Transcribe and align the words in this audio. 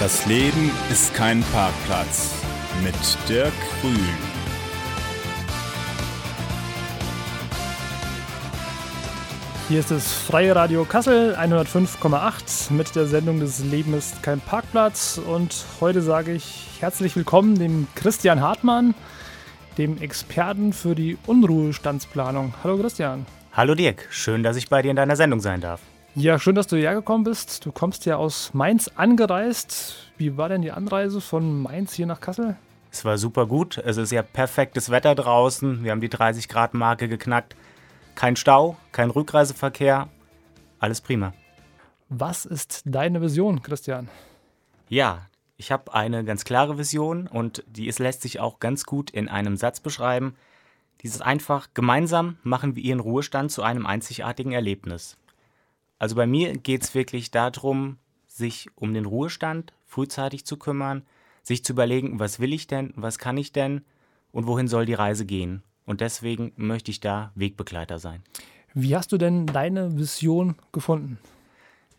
Das 0.00 0.26
Leben 0.26 0.72
ist 0.90 1.14
kein 1.14 1.40
Parkplatz 1.52 2.34
mit 2.82 2.94
Dirk 3.28 3.52
Grün. 3.80 3.94
Hier 9.68 9.78
ist 9.78 9.92
das 9.92 10.12
Freie 10.12 10.56
Radio 10.56 10.84
Kassel 10.84 11.36
105,8 11.36 12.72
mit 12.72 12.96
der 12.96 13.06
Sendung 13.06 13.38
Das 13.38 13.60
Leben 13.60 13.94
ist 13.94 14.20
kein 14.24 14.40
Parkplatz. 14.40 15.20
Und 15.24 15.64
heute 15.80 16.02
sage 16.02 16.32
ich 16.32 16.70
herzlich 16.80 17.14
willkommen 17.14 17.56
dem 17.56 17.86
Christian 17.94 18.40
Hartmann, 18.40 18.96
dem 19.78 20.02
Experten 20.02 20.72
für 20.72 20.96
die 20.96 21.16
Unruhestandsplanung. 21.26 22.52
Hallo 22.64 22.78
Christian. 22.78 23.26
Hallo 23.52 23.76
Dirk, 23.76 24.08
schön, 24.10 24.42
dass 24.42 24.56
ich 24.56 24.68
bei 24.68 24.82
dir 24.82 24.90
in 24.90 24.96
deiner 24.96 25.14
Sendung 25.14 25.38
sein 25.38 25.60
darf. 25.60 25.80
Ja, 26.16 26.38
schön, 26.38 26.54
dass 26.54 26.68
du 26.68 26.76
hierher 26.76 26.94
gekommen 26.94 27.24
bist. 27.24 27.66
Du 27.66 27.72
kommst 27.72 28.06
ja 28.06 28.16
aus 28.16 28.54
Mainz 28.54 28.88
angereist. 28.94 30.12
Wie 30.16 30.36
war 30.36 30.48
denn 30.48 30.62
die 30.62 30.70
Anreise 30.70 31.20
von 31.20 31.60
Mainz 31.60 31.92
hier 31.92 32.06
nach 32.06 32.20
Kassel? 32.20 32.56
Es 32.92 33.04
war 33.04 33.18
super 33.18 33.46
gut. 33.46 33.78
Es 33.78 33.96
ist 33.96 34.12
ja 34.12 34.22
perfektes 34.22 34.90
Wetter 34.90 35.16
draußen. 35.16 35.82
Wir 35.82 35.90
haben 35.90 36.00
die 36.00 36.08
30 36.08 36.48
Grad 36.48 36.72
Marke 36.72 37.08
geknackt. 37.08 37.56
Kein 38.14 38.36
Stau, 38.36 38.76
kein 38.92 39.10
Rückreiseverkehr. 39.10 40.08
Alles 40.78 41.00
prima. 41.00 41.34
Was 42.08 42.44
ist 42.44 42.82
deine 42.86 43.20
Vision, 43.20 43.60
Christian? 43.62 44.08
Ja, 44.88 45.26
ich 45.56 45.72
habe 45.72 45.94
eine 45.94 46.22
ganz 46.22 46.44
klare 46.44 46.78
Vision 46.78 47.26
und 47.26 47.64
die 47.66 47.88
ist, 47.88 47.98
lässt 47.98 48.22
sich 48.22 48.38
auch 48.38 48.60
ganz 48.60 48.84
gut 48.84 49.10
in 49.10 49.28
einem 49.28 49.56
Satz 49.56 49.80
beschreiben. 49.80 50.36
Dieses 51.02 51.20
einfach, 51.20 51.70
gemeinsam 51.74 52.38
machen 52.44 52.76
wir 52.76 52.84
ihren 52.84 53.00
Ruhestand 53.00 53.50
zu 53.50 53.64
einem 53.64 53.84
einzigartigen 53.84 54.52
Erlebnis. 54.52 55.16
Also 56.04 56.16
bei 56.16 56.26
mir 56.26 56.58
geht 56.58 56.82
es 56.82 56.94
wirklich 56.94 57.30
darum, 57.30 57.96
sich 58.26 58.68
um 58.74 58.92
den 58.92 59.06
Ruhestand 59.06 59.72
frühzeitig 59.86 60.44
zu 60.44 60.58
kümmern, 60.58 61.02
sich 61.42 61.64
zu 61.64 61.72
überlegen, 61.72 62.20
was 62.20 62.40
will 62.40 62.52
ich 62.52 62.66
denn, 62.66 62.92
was 62.94 63.16
kann 63.16 63.38
ich 63.38 63.52
denn 63.52 63.86
und 64.30 64.46
wohin 64.46 64.68
soll 64.68 64.84
die 64.84 64.92
Reise 64.92 65.24
gehen. 65.24 65.62
Und 65.86 66.02
deswegen 66.02 66.52
möchte 66.56 66.90
ich 66.90 67.00
da 67.00 67.32
Wegbegleiter 67.36 67.98
sein. 67.98 68.22
Wie 68.74 68.94
hast 68.94 69.12
du 69.12 69.16
denn 69.16 69.46
deine 69.46 69.96
Vision 69.96 70.56
gefunden? 70.72 71.18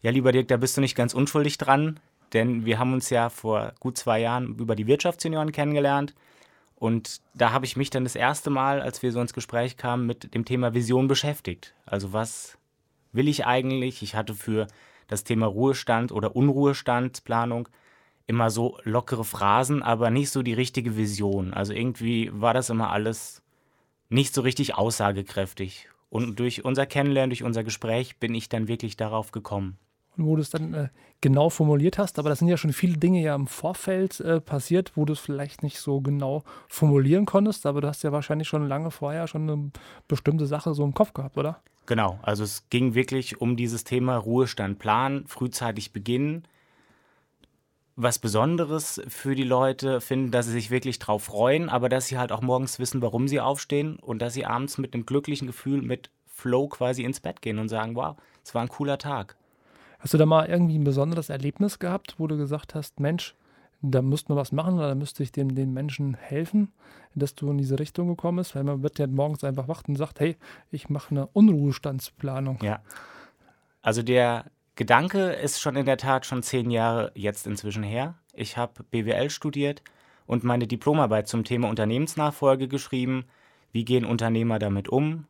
Ja, 0.04 0.12
lieber 0.12 0.32
Dirk, 0.32 0.50
da 0.50 0.58
bist 0.58 0.78
du 0.78 0.82
nicht 0.82 0.94
ganz 0.94 1.16
unschuldig 1.16 1.58
dran, 1.58 2.00
denn 2.32 2.64
wir 2.64 2.78
haben 2.78 2.94
uns 2.94 3.10
ja 3.10 3.32
vor 3.32 3.74
gut 3.80 3.98
zwei 3.98 4.20
Jahren 4.20 4.56
über 4.60 4.76
die 4.76 4.86
Wirtschaftsjunioren 4.86 5.52
kennengelernt. 5.52 6.14
Und 6.76 7.22
da 7.34 7.54
habe 7.54 7.66
ich 7.66 7.76
mich 7.76 7.90
dann 7.90 8.04
das 8.04 8.16
erste 8.16 8.52
Mal, 8.52 8.82
als 8.82 9.02
wir 9.02 9.12
so 9.12 9.20
ins 9.20 9.34
Gespräch 9.34 9.78
kamen, 9.78 10.06
mit 10.06 10.36
dem 10.36 10.46
Thema 10.46 10.76
Vision 10.76 11.08
beschäftigt. 11.08 11.74
Also 11.88 12.14
was 12.14 12.60
will 13.16 13.28
ich 13.28 13.46
eigentlich? 13.46 14.02
Ich 14.02 14.16
hatte 14.16 14.34
für 14.34 14.68
das 15.08 15.24
Thema 15.24 15.48
Ruhestand 15.48 16.12
oder 16.12 16.36
Unruhestandsplanung 16.36 17.70
immer 18.28 18.50
so 18.50 18.80
lockere 18.84 19.24
Phrasen, 19.24 19.84
aber 19.84 20.10
nicht 20.10 20.32
so 20.32 20.42
die 20.42 20.54
richtige 20.54 20.98
Vision. 20.98 21.54
Also 21.54 21.74
irgendwie 21.74 22.32
war 22.34 22.54
das 22.54 22.70
immer 22.70 22.92
alles 22.92 23.44
nicht 24.10 24.34
so 24.34 24.42
richtig 24.42 24.76
aussagekräftig. 24.76 25.90
Und 26.10 26.40
durch 26.40 26.64
unser 26.64 26.86
Kennenlernen, 26.86 27.30
durch 27.30 27.44
unser 27.44 27.64
Gespräch 27.64 28.18
bin 28.18 28.34
ich 28.34 28.50
dann 28.50 28.68
wirklich 28.68 28.98
darauf 28.98 29.32
gekommen. 29.32 29.78
Und 30.18 30.26
wo 30.26 30.36
du 30.36 30.42
es 30.42 30.50
dann 30.50 30.74
äh, 30.74 30.90
genau 31.20 31.50
formuliert 31.50 31.98
hast, 31.98 32.20
aber 32.20 32.30
das 32.30 32.40
sind 32.40 32.48
ja 32.48 32.56
schon 32.56 32.72
viele 32.72 32.98
Dinge 32.98 33.22
ja 33.22 33.36
im 33.36 33.48
Vorfeld 33.48 34.22
äh, 34.22 34.40
passiert, 34.40 34.94
wo 34.96 35.04
du 35.04 35.14
es 35.14 35.20
vielleicht 35.20 35.62
nicht 35.62 35.78
so 35.80 36.00
genau 36.00 36.44
formulieren 36.70 37.26
konntest, 37.26 37.66
aber 37.66 37.82
du 37.82 37.88
hast 37.88 38.04
ja 38.04 38.14
wahrscheinlich 38.14 38.48
schon 38.48 38.68
lange 38.68 38.92
vorher 38.92 39.28
schon 39.28 39.50
eine 39.50 39.72
bestimmte 40.08 40.46
Sache 40.46 40.74
so 40.74 40.86
im 40.86 40.94
Kopf 40.94 41.14
gehabt, 41.14 41.38
oder? 41.38 41.62
Genau, 41.86 42.20
also 42.24 42.44
es 42.44 42.68
ging 42.70 42.96
wirklich 42.96 43.40
um 43.42 43.56
dieses 43.56 43.84
Thema 43.84 44.18
Ruhestand 44.18 44.80
planen, 44.80 45.28
frühzeitig 45.28 45.94
beginnen, 45.94 46.48
was 47.96 48.20
Besonderes 48.20 49.02
für 49.08 49.36
die 49.36 49.44
Leute 49.44 50.02
finden, 50.02 50.32
dass 50.32 50.48
sie 50.48 50.52
sich 50.52 50.72
wirklich 50.72 51.00
drauf 51.00 51.24
freuen, 51.24 51.70
aber 51.70 51.88
dass 51.88 52.08
sie 52.08 52.18
halt 52.18 52.32
auch 52.32 52.42
morgens 52.42 52.80
wissen, 52.80 53.02
warum 53.02 53.28
sie 53.28 53.40
aufstehen 53.40 53.98
und 53.98 54.20
dass 54.20 54.34
sie 54.34 54.46
abends 54.46 54.78
mit 54.78 54.94
einem 54.94 55.06
glücklichen 55.06 55.48
Gefühl, 55.48 55.82
mit 55.82 56.10
Flow 56.26 56.68
quasi 56.68 57.04
ins 57.04 57.22
Bett 57.22 57.42
gehen 57.42 57.60
und 57.60 57.70
sagen, 57.70 57.96
wow, 57.96 58.18
es 58.44 58.54
war 58.54 58.64
ein 58.64 58.70
cooler 58.70 58.98
Tag. 58.98 59.38
Hast 60.00 60.14
du 60.14 60.18
da 60.18 60.26
mal 60.26 60.48
irgendwie 60.48 60.78
ein 60.78 60.84
besonderes 60.84 61.30
Erlebnis 61.30 61.80
gehabt, 61.80 62.16
wo 62.18 62.28
du 62.28 62.38
gesagt 62.38 62.76
hast, 62.76 63.00
Mensch, 63.00 63.34
da 63.92 64.02
müsste 64.02 64.32
man 64.32 64.38
was 64.38 64.52
machen 64.52 64.76
oder 64.76 64.90
da 64.90 64.96
müsste 64.96 65.24
ich 65.24 65.32
dem, 65.32 65.56
den 65.56 65.74
Menschen 65.74 66.16
helfen, 66.16 66.72
dass 67.16 67.36
du 67.36 67.50
in 67.50 67.58
diese 67.58 67.80
Richtung 67.80 68.08
gekommen 68.08 68.38
bist? 68.38 68.56
Weil 68.56 68.64
man 68.64 68.84
wird 68.84 69.00
ja 69.00 69.08
morgens 69.08 69.44
einfach 69.44 69.68
wach 69.68 69.84
und 69.88 69.96
sagt, 69.96 70.20
hey, 70.20 70.38
ich 70.72 70.90
mache 70.90 71.12
eine 71.12 71.28
Unruhestandsplanung. 71.28 72.60
Ja. 72.62 72.82
Also 73.82 74.04
der 74.04 74.46
Gedanke 74.76 75.32
ist 75.32 75.62
schon 75.62 75.76
in 75.76 75.86
der 75.86 75.98
Tat 75.98 76.26
schon 76.26 76.44
zehn 76.44 76.70
Jahre 76.70 77.12
jetzt 77.16 77.48
inzwischen 77.48 77.84
her. 77.84 78.16
Ich 78.34 78.58
habe 78.58 78.84
BWL 78.84 79.30
studiert 79.30 79.82
und 80.26 80.44
meine 80.44 80.68
Diplomarbeit 80.68 81.28
zum 81.28 81.44
Thema 81.44 81.70
Unternehmensnachfolge 81.70 82.68
geschrieben. 82.68 83.26
Wie 83.72 83.86
gehen 83.86 84.06
Unternehmer 84.06 84.60
damit 84.60 84.90
um? 84.90 85.28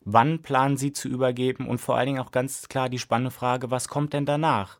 Wann 0.00 0.42
planen 0.42 0.76
sie 0.76 0.92
zu 0.92 1.08
übergeben? 1.08 1.66
Und 1.66 1.78
vor 1.78 1.96
allen 1.96 2.06
Dingen 2.06 2.20
auch 2.20 2.30
ganz 2.30 2.68
klar 2.68 2.88
die 2.88 2.98
spannende 2.98 3.30
Frage, 3.30 3.70
was 3.70 3.88
kommt 3.88 4.12
denn 4.12 4.26
danach? 4.26 4.78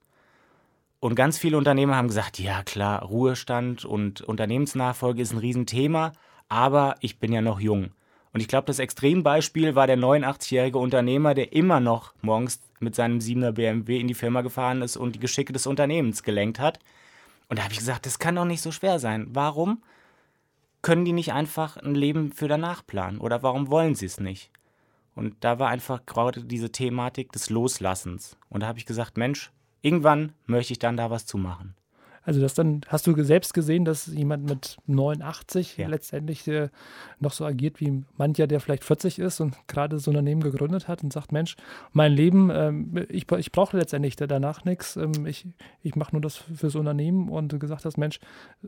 Und 1.00 1.14
ganz 1.14 1.38
viele 1.38 1.56
Unternehmer 1.56 1.97
haben 1.97 2.09
gesagt, 2.09 2.38
ja 2.38 2.62
klar, 2.64 3.03
Ruhestand 3.03 3.84
und 3.84 4.20
Unternehmensnachfolge 4.20 5.22
ist 5.22 5.32
ein 5.32 5.38
Riesenthema, 5.38 6.12
aber 6.48 6.97
ich 7.00 7.19
bin 7.19 7.32
ja 7.32 7.41
noch 7.41 7.60
jung. 7.60 7.91
Und 8.32 8.41
ich 8.41 8.48
glaube, 8.48 8.66
das 8.66 8.78
Extrembeispiel 8.78 9.75
war 9.75 9.86
der 9.86 9.97
89-jährige 9.97 10.78
Unternehmer, 10.78 11.34
der 11.34 11.53
immer 11.53 11.81
noch 11.81 12.14
morgens 12.20 12.60
mit 12.81 12.94
seinem 12.94 13.19
7er 13.19 13.53
BMW 13.53 13.98
in 13.98 14.09
die 14.09 14.14
Firma 14.14 14.42
gefahren 14.42 14.82
ist 14.82 14.97
und 14.97 15.14
die 15.14 15.20
Geschicke 15.20 15.53
des 15.53 15.66
Unternehmens 15.66 16.22
gelenkt 16.22 16.59
hat. 16.59 16.78
Und 17.48 17.59
da 17.59 17.62
habe 17.62 17.72
ich 17.72 17.78
gesagt, 17.78 18.04
das 18.04 18.19
kann 18.19 18.34
doch 18.34 18.44
nicht 18.44 18.60
so 18.60 18.72
schwer 18.72 18.98
sein. 18.98 19.28
Warum 19.30 19.82
können 20.82 21.04
die 21.04 21.12
nicht 21.12 21.32
einfach 21.32 21.76
ein 21.76 21.94
Leben 21.94 22.32
für 22.32 22.48
danach 22.48 22.86
planen? 22.86 23.19
Oder 23.19 23.42
warum 23.42 23.70
wollen 23.70 23.94
sie 23.94 24.06
es 24.06 24.20
nicht? 24.20 24.50
Und 25.15 25.34
da 25.41 25.59
war 25.59 25.69
einfach 25.69 26.06
gerade 26.06 26.44
diese 26.44 26.70
Thematik 26.70 27.32
des 27.32 27.50
Loslassens. 27.50 28.36
Und 28.50 28.62
da 28.62 28.69
habe 28.69 28.78
ich 28.78 28.86
gesagt, 28.86 29.16
Mensch, 29.16 29.50
irgendwann 29.83 30.33
möchte 30.47 30.72
ich 30.72 30.78
dann 30.78 30.97
da 30.97 31.11
was 31.11 31.27
zu 31.27 31.39
machen. 31.39 31.75
Also 32.28 32.43
das 32.43 32.53
dann 32.53 32.83
hast 32.89 33.06
du 33.06 33.22
selbst 33.22 33.55
gesehen, 33.55 33.87
dass 33.87 34.06
jemand 34.06 34.44
mit 34.44 34.77
89 34.87 35.78
ja. 35.78 35.89
letztendlich 35.89 36.47
äh, 36.47 36.69
noch 37.21 37.33
so 37.33 37.47
agiert 37.47 37.81
wie 37.81 38.05
mancher, 38.19 38.47
der 38.47 38.61
vielleicht 38.61 38.84
40 38.84 39.19
ist 39.19 39.41
und 39.41 39.56
gerade 39.66 39.99
so 39.99 40.11
ein 40.11 40.16
Unternehmen 40.16 40.43
gegründet 40.43 40.89
hat 40.89 41.03
und 41.03 41.11
sagt, 41.11 41.33
Mensch, 41.33 41.56
mein 41.93 42.12
Leben, 42.12 42.50
ähm, 42.53 43.06
ich, 43.09 43.33
ich 43.33 43.50
brauche 43.50 43.78
letztendlich 43.78 44.16
danach 44.16 44.66
nichts, 44.66 44.97
ähm, 44.97 45.25
ich, 45.25 45.47
ich 45.83 45.97
mache 45.97 46.12
nur 46.12 46.21
das 46.21 46.37
fürs 46.37 46.75
Unternehmen 46.75 47.31
und 47.31 47.50
du 47.50 47.59
gesagt 47.59 47.87
hast, 47.87 47.97
Mensch, 47.97 48.21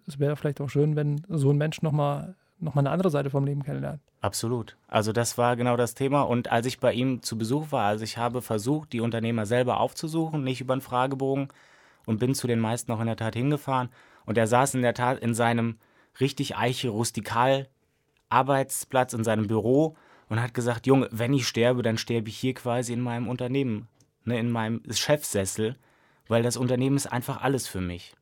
es 0.07 0.19
wäre 0.19 0.37
vielleicht 0.37 0.63
auch 0.63 0.71
schön, 0.71 0.97
wenn 0.97 1.21
so 1.29 1.51
ein 1.51 1.59
Mensch 1.59 1.83
nochmal 1.83 2.37
noch 2.61 2.75
mal 2.75 2.81
eine 2.81 2.91
andere 2.91 3.11
Seite 3.11 3.31
vom 3.31 3.45
Leben 3.45 3.63
kennenlernt. 3.63 4.01
Absolut. 4.21 4.77
Also 4.89 5.13
das 5.13 5.39
war 5.39 5.57
genau 5.57 5.77
das 5.77 5.95
Thema. 5.95 6.23
Und 6.23 6.53
als 6.53 6.67
ich 6.67 6.79
bei 6.79 6.93
ihm 6.93 7.23
zu 7.23 7.39
Besuch 7.39 7.73
war, 7.73 7.87
also 7.87 8.05
ich 8.05 8.19
habe 8.19 8.43
versucht, 8.43 8.93
die 8.93 9.01
Unternehmer 9.01 9.47
selber 9.47 9.81
aufzusuchen, 9.81 10.45
nicht 10.45 10.61
über 10.61 10.75
einen 10.75 10.83
Fragebogen, 10.83 11.49
und 12.07 12.19
bin 12.19 12.35
zu 12.35 12.47
den 12.47 12.61
meisten 12.61 12.93
auch 12.93 13.01
in 13.01 13.07
der 13.07 13.17
Tat 13.17 13.35
hingefahren. 13.35 13.89
Und 14.27 14.39
er 14.39 14.47
saß 14.47 14.75
in 14.75 14.83
der 14.83 14.95
Tat 14.95 15.19
in 15.21 15.35
seinem 15.35 15.77
richtig 16.21 16.57
eiche 16.57 16.89
rustikal 16.89 17.69
Arbeitsplatz, 18.29 19.13
in 19.13 19.25
seinem 19.25 19.47
Büro 19.47 19.97
und 20.29 20.41
hat 20.41 20.55
gesagt, 20.55 20.87
Junge, 20.87 21.09
wenn 21.11 21.33
ich 21.33 21.47
sterbe, 21.47 21.83
dann 21.83 21.99
sterbe 21.99 22.29
ich 22.29 22.37
hier 22.37 22.55
quasi 22.55 22.93
in 22.93 23.01
meinem 23.01 23.29
Unternehmen, 23.29 23.89
ne, 24.25 24.39
in 24.39 24.51
meinem 24.51 24.83
Chefsessel, 24.91 25.77
weil 26.29 26.43
das 26.43 26.57
Unternehmen 26.57 26.97
ist 26.97 27.07
einfach 27.07 27.43
alles 27.43 27.67
für 27.67 27.81
mich. 27.81 28.15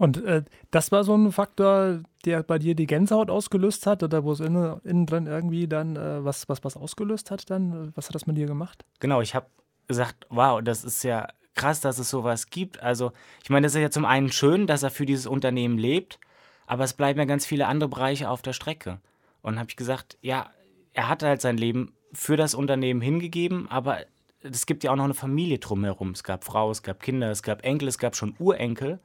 Und 0.00 0.24
äh, 0.24 0.44
das 0.70 0.92
war 0.92 1.04
so 1.04 1.14
ein 1.14 1.30
Faktor, 1.30 2.00
der 2.24 2.42
bei 2.42 2.58
dir 2.58 2.74
die 2.74 2.86
Gänsehaut 2.86 3.28
ausgelöst 3.28 3.86
hat 3.86 4.02
oder 4.02 4.24
wo 4.24 4.32
es 4.32 4.40
innen, 4.40 4.80
innen 4.82 5.04
drin 5.04 5.26
irgendwie 5.26 5.68
dann 5.68 5.94
äh, 5.94 6.24
was, 6.24 6.48
was, 6.48 6.64
was 6.64 6.74
ausgelöst 6.74 7.30
hat 7.30 7.50
dann? 7.50 7.92
Was 7.94 8.08
hat 8.08 8.14
das 8.14 8.26
mit 8.26 8.38
dir 8.38 8.46
gemacht? 8.46 8.82
Genau, 9.00 9.20
ich 9.20 9.34
habe 9.34 9.48
gesagt, 9.88 10.24
wow, 10.30 10.62
das 10.62 10.84
ist 10.84 11.02
ja 11.02 11.28
krass, 11.54 11.82
dass 11.82 11.98
es 11.98 12.08
sowas 12.08 12.48
gibt. 12.48 12.82
Also, 12.82 13.12
ich 13.42 13.50
meine, 13.50 13.66
das 13.66 13.74
ist 13.74 13.82
ja 13.82 13.90
zum 13.90 14.06
einen 14.06 14.32
schön, 14.32 14.66
dass 14.66 14.82
er 14.82 14.88
für 14.88 15.04
dieses 15.04 15.26
Unternehmen 15.26 15.76
lebt, 15.76 16.18
aber 16.66 16.84
es 16.84 16.94
bleiben 16.94 17.18
ja 17.18 17.26
ganz 17.26 17.44
viele 17.44 17.66
andere 17.66 17.90
Bereiche 17.90 18.30
auf 18.30 18.40
der 18.40 18.54
Strecke. 18.54 19.00
Und 19.42 19.58
habe 19.58 19.68
ich 19.68 19.76
gesagt, 19.76 20.16
ja, 20.22 20.48
er 20.94 21.10
hat 21.10 21.22
halt 21.22 21.42
sein 21.42 21.58
Leben 21.58 21.92
für 22.14 22.38
das 22.38 22.54
Unternehmen 22.54 23.02
hingegeben, 23.02 23.70
aber 23.70 23.98
es 24.40 24.64
gibt 24.64 24.82
ja 24.82 24.92
auch 24.92 24.96
noch 24.96 25.04
eine 25.04 25.12
Familie 25.12 25.58
drumherum. 25.58 26.12
Es 26.12 26.24
gab 26.24 26.44
Frau, 26.44 26.70
es 26.70 26.82
gab 26.82 27.02
Kinder, 27.02 27.30
es 27.30 27.42
gab 27.42 27.66
Enkel, 27.66 27.86
es 27.86 27.98
gab 27.98 28.16
schon 28.16 28.34
Urenkel. 28.38 28.98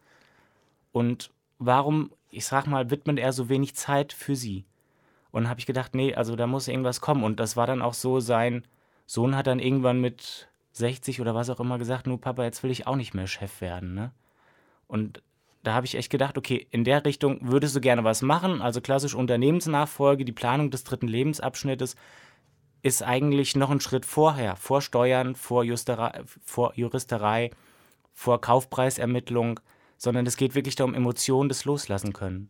Und 0.95 1.29
warum, 1.59 2.13
ich 2.31 2.45
sag 2.45 2.67
mal, 2.67 2.89
widmet 2.89 3.19
er 3.19 3.33
so 3.33 3.49
wenig 3.49 3.75
Zeit 3.75 4.13
für 4.13 4.37
sie? 4.37 4.63
Und 5.29 5.49
habe 5.49 5.59
ich 5.59 5.65
gedacht, 5.65 5.93
nee, 5.93 6.15
also 6.15 6.37
da 6.37 6.47
muss 6.47 6.69
irgendwas 6.69 7.01
kommen. 7.01 7.25
Und 7.25 7.37
das 7.41 7.57
war 7.57 7.67
dann 7.67 7.81
auch 7.81 7.93
so, 7.93 8.21
sein 8.21 8.63
Sohn 9.05 9.35
hat 9.35 9.47
dann 9.47 9.59
irgendwann 9.59 9.99
mit 9.99 10.47
60 10.71 11.19
oder 11.19 11.35
was 11.35 11.49
auch 11.49 11.59
immer 11.59 11.77
gesagt, 11.77 12.07
nur 12.07 12.21
Papa, 12.21 12.45
jetzt 12.45 12.63
will 12.63 12.71
ich 12.71 12.87
auch 12.87 12.95
nicht 12.95 13.13
mehr 13.13 13.27
Chef 13.27 13.59
werden, 13.59 13.93
ne? 13.93 14.13
Und 14.87 15.21
da 15.63 15.73
habe 15.73 15.85
ich 15.85 15.95
echt 15.95 16.11
gedacht, 16.11 16.37
okay, 16.37 16.65
in 16.71 16.85
der 16.85 17.03
Richtung 17.03 17.39
würdest 17.41 17.75
du 17.75 17.81
gerne 17.81 18.05
was 18.05 18.21
machen. 18.21 18.61
Also 18.61 18.79
klassisch 18.79 19.15
Unternehmensnachfolge, 19.15 20.23
die 20.23 20.31
Planung 20.31 20.71
des 20.71 20.85
dritten 20.85 21.09
Lebensabschnittes 21.09 21.97
ist 22.83 23.03
eigentlich 23.03 23.57
noch 23.57 23.69
ein 23.69 23.81
Schritt 23.81 24.05
vorher, 24.05 24.55
vor 24.55 24.81
Steuern, 24.81 25.35
vor, 25.35 25.65
Justerei, 25.65 26.21
vor 26.45 26.71
Juristerei, 26.75 27.51
vor 28.13 28.39
Kaufpreisermittlung, 28.39 29.59
sondern 29.97 30.25
es 30.25 30.37
geht 30.37 30.55
wirklich 30.55 30.75
darum, 30.75 30.93
Emotionen 30.93 31.49
des 31.49 31.65
Loslassen 31.65 32.13
können. 32.13 32.49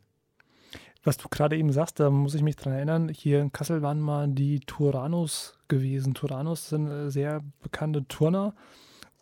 Was 1.03 1.17
du 1.17 1.29
gerade 1.29 1.55
eben 1.55 1.71
sagst, 1.71 1.99
da 1.99 2.09
muss 2.09 2.33
ich 2.33 2.41
mich 2.41 2.55
dran 2.55 2.73
erinnern, 2.73 3.09
hier 3.09 3.39
in 3.39 3.51
Kassel 3.51 3.83
waren 3.83 3.99
mal 3.99 4.27
die 4.27 4.59
Turanos 4.61 5.55
gewesen. 5.67 6.15
Turanos 6.15 6.69
sind 6.69 6.87
äh, 6.87 7.11
sehr 7.11 7.43
bekannte 7.61 8.07
Turner 8.07 8.55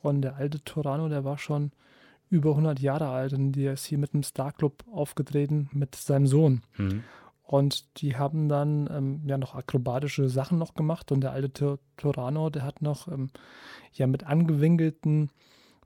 und 0.01 0.21
der 0.21 0.37
alte 0.37 0.63
Turano, 0.63 1.09
der 1.09 1.25
war 1.25 1.37
schon 1.37 1.71
über 2.29 2.51
100 2.51 2.79
Jahre 2.79 3.09
alt 3.09 3.33
und 3.33 3.51
der 3.51 3.73
ist 3.73 3.85
hier 3.85 3.97
mit 3.97 4.13
einem 4.13 4.23
Starclub 4.23 4.83
aufgetreten 4.91 5.69
mit 5.73 5.95
seinem 5.95 6.25
Sohn. 6.25 6.61
Mhm. 6.77 7.03
Und 7.43 8.01
die 8.01 8.15
haben 8.15 8.47
dann 8.47 8.89
ähm, 8.91 9.21
ja 9.25 9.37
noch 9.37 9.53
akrobatische 9.53 10.29
Sachen 10.29 10.57
noch 10.57 10.75
gemacht 10.75 11.11
und 11.11 11.21
der 11.21 11.33
alte 11.33 11.79
Turano, 11.97 12.49
der 12.49 12.63
hat 12.63 12.81
noch 12.81 13.09
ähm, 13.09 13.29
ja 13.93 14.07
mit 14.07 14.23
angewinkelten 14.23 15.29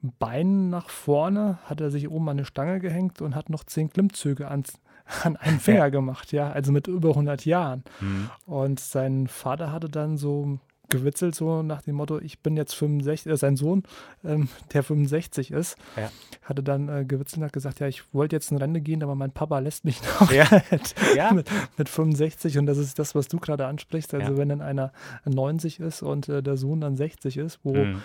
Beinen 0.02 0.70
nach 0.70 0.90
vorne, 0.90 1.58
hat 1.66 1.82
er 1.82 1.92
sich 1.92 2.10
oben 2.10 2.30
an 2.30 2.38
eine 2.38 2.46
Stange 2.46 2.80
gehängt 2.80 3.22
und 3.22 3.36
hat 3.36 3.50
noch 3.50 3.64
zehn 3.64 3.90
Klimmzüge 3.90 4.48
ans, 4.48 4.80
an 5.24 5.38
einen 5.38 5.60
Finger 5.60 5.92
gemacht, 5.92 6.32
ja, 6.32 6.52
also 6.52 6.72
mit 6.72 6.88
über 6.88 7.10
100 7.10 7.46
Jahren. 7.46 7.84
Mhm. 8.00 8.30
Und 8.46 8.80
sein 8.80 9.28
Vater 9.28 9.72
hatte 9.72 9.90
dann 9.90 10.18
so 10.18 10.60
gewitzelt, 10.90 11.36
so 11.36 11.64
nach 11.64 11.82
dem 11.82 11.96
Motto, 11.96 12.20
ich 12.20 12.40
bin 12.40 12.58
jetzt 12.58 12.74
65, 12.76 13.32
äh, 13.32 13.38
sein 13.38 13.56
Sohn, 13.56 13.84
ähm, 14.24 14.48
der 14.74 14.84
65 14.84 15.52
ist, 15.52 15.78
ja. 15.96 16.10
hatte 16.44 16.64
dann 16.64 16.90
äh, 16.90 17.06
gewitzelt 17.06 17.40
und 17.40 17.46
hat 17.46 17.54
gesagt, 17.54 17.80
ja, 17.80 17.88
ich 17.88 18.14
wollte 18.14 18.36
jetzt 18.36 18.52
in 18.52 18.58
Rente 18.58 18.82
gehen, 18.82 19.04
aber 19.04 19.16
mein 19.16 19.32
Papa 19.32 19.60
lässt 19.60 19.86
mich 19.86 20.02
noch 20.20 20.32
ja. 20.32 20.48
mit, 20.72 20.96
ja. 21.16 21.34
Mit, 21.34 21.50
mit, 21.78 21.90
65 21.90 22.58
und 22.58 22.66
das 22.66 22.78
ist 22.78 23.00
das, 23.00 23.16
was 23.16 23.28
du 23.28 23.38
gerade 23.40 23.66
ansprichst, 23.66 24.14
also 24.14 24.38
wenn 24.38 24.50
dann 24.50 24.62
einer 24.62 24.92
90 25.26 25.80
ist 25.80 26.02
und 26.02 26.30
äh, 26.30 26.42
der 26.42 26.58
Sohn 26.58 26.82
dann 26.82 26.96
60 26.96 27.38
ist, 27.38 27.60
wo 27.64 27.74
mhm. 27.74 28.02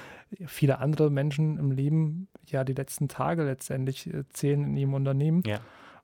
viele 0.46 0.79
andere 0.79 1.11
Menschen 1.11 1.58
im 1.58 1.70
Leben 1.70 2.29
ja 2.46 2.64
die 2.64 2.75
letzten 2.75 3.08
Tage 3.08 3.44
letztendlich 3.44 4.12
äh, 4.12 4.25
zählen 4.32 4.64
in 4.64 4.76
ihrem 4.76 4.94
Unternehmen. 4.94 5.43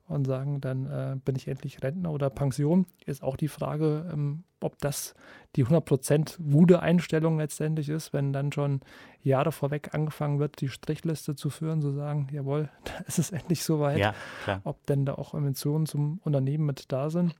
Und 0.09 0.25
sagen, 0.25 0.59
dann 0.59 0.87
äh, 0.87 1.15
bin 1.23 1.35
ich 1.35 1.47
endlich 1.47 1.83
Rentner 1.83 2.11
oder 2.11 2.31
Pension, 2.31 2.87
ist 3.05 3.21
auch 3.21 3.37
die 3.37 3.47
Frage, 3.47 4.09
ähm, 4.11 4.43
ob 4.59 4.79
das 4.79 5.13
die 5.55 5.63
100% 5.63 6.51
gute 6.51 6.81
Einstellung 6.81 7.37
letztendlich 7.37 7.89
ist, 7.89 8.11
wenn 8.11 8.33
dann 8.33 8.51
schon 8.51 8.81
Jahre 9.21 9.51
vorweg 9.51 9.93
angefangen 9.93 10.39
wird, 10.39 10.61
die 10.61 10.67
Strichliste 10.67 11.35
zu 11.35 11.51
führen, 11.51 11.81
zu 11.83 11.91
sagen, 11.91 12.27
jawohl, 12.31 12.69
da 12.85 13.03
ist 13.05 13.19
es 13.19 13.29
endlich 13.29 13.63
soweit, 13.63 13.99
ja, 13.99 14.15
ob 14.63 14.83
denn 14.87 15.05
da 15.05 15.13
auch 15.13 15.35
Emissionen 15.35 15.85
zum 15.85 16.19
Unternehmen 16.23 16.65
mit 16.65 16.91
da 16.91 17.11
sind. 17.11 17.35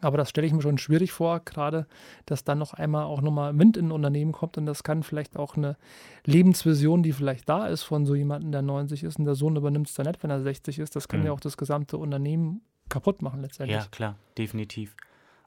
Aber 0.00 0.16
das 0.16 0.30
stelle 0.30 0.46
ich 0.46 0.52
mir 0.52 0.62
schon 0.62 0.78
schwierig 0.78 1.12
vor, 1.12 1.40
gerade, 1.40 1.86
dass 2.26 2.44
dann 2.44 2.58
noch 2.58 2.74
einmal 2.74 3.04
auch 3.04 3.20
nochmal 3.20 3.56
Wind 3.58 3.76
in 3.76 3.88
ein 3.88 3.92
Unternehmen 3.92 4.32
kommt 4.32 4.58
und 4.58 4.66
das 4.66 4.82
kann 4.82 5.02
vielleicht 5.02 5.36
auch 5.36 5.56
eine 5.56 5.76
Lebensvision, 6.24 7.02
die 7.02 7.12
vielleicht 7.12 7.48
da 7.48 7.66
ist 7.66 7.84
von 7.84 8.04
so 8.06 8.14
jemandem, 8.14 8.50
der 8.50 8.62
90 8.62 9.04
ist 9.04 9.18
und 9.18 9.24
der 9.24 9.34
Sohn 9.34 9.56
übernimmt 9.56 9.88
es 9.88 9.94
dann 9.94 10.06
nicht, 10.06 10.22
wenn 10.22 10.30
er 10.30 10.42
60 10.42 10.78
ist, 10.78 10.96
das 10.96 11.08
kann 11.08 11.20
mhm. 11.20 11.26
ja 11.26 11.32
auch 11.32 11.40
das 11.40 11.56
gesamte 11.56 11.96
Unternehmen 11.96 12.62
kaputt 12.88 13.22
machen 13.22 13.40
letztendlich. 13.40 13.78
Ja, 13.78 13.86
klar, 13.90 14.16
definitiv. 14.36 14.96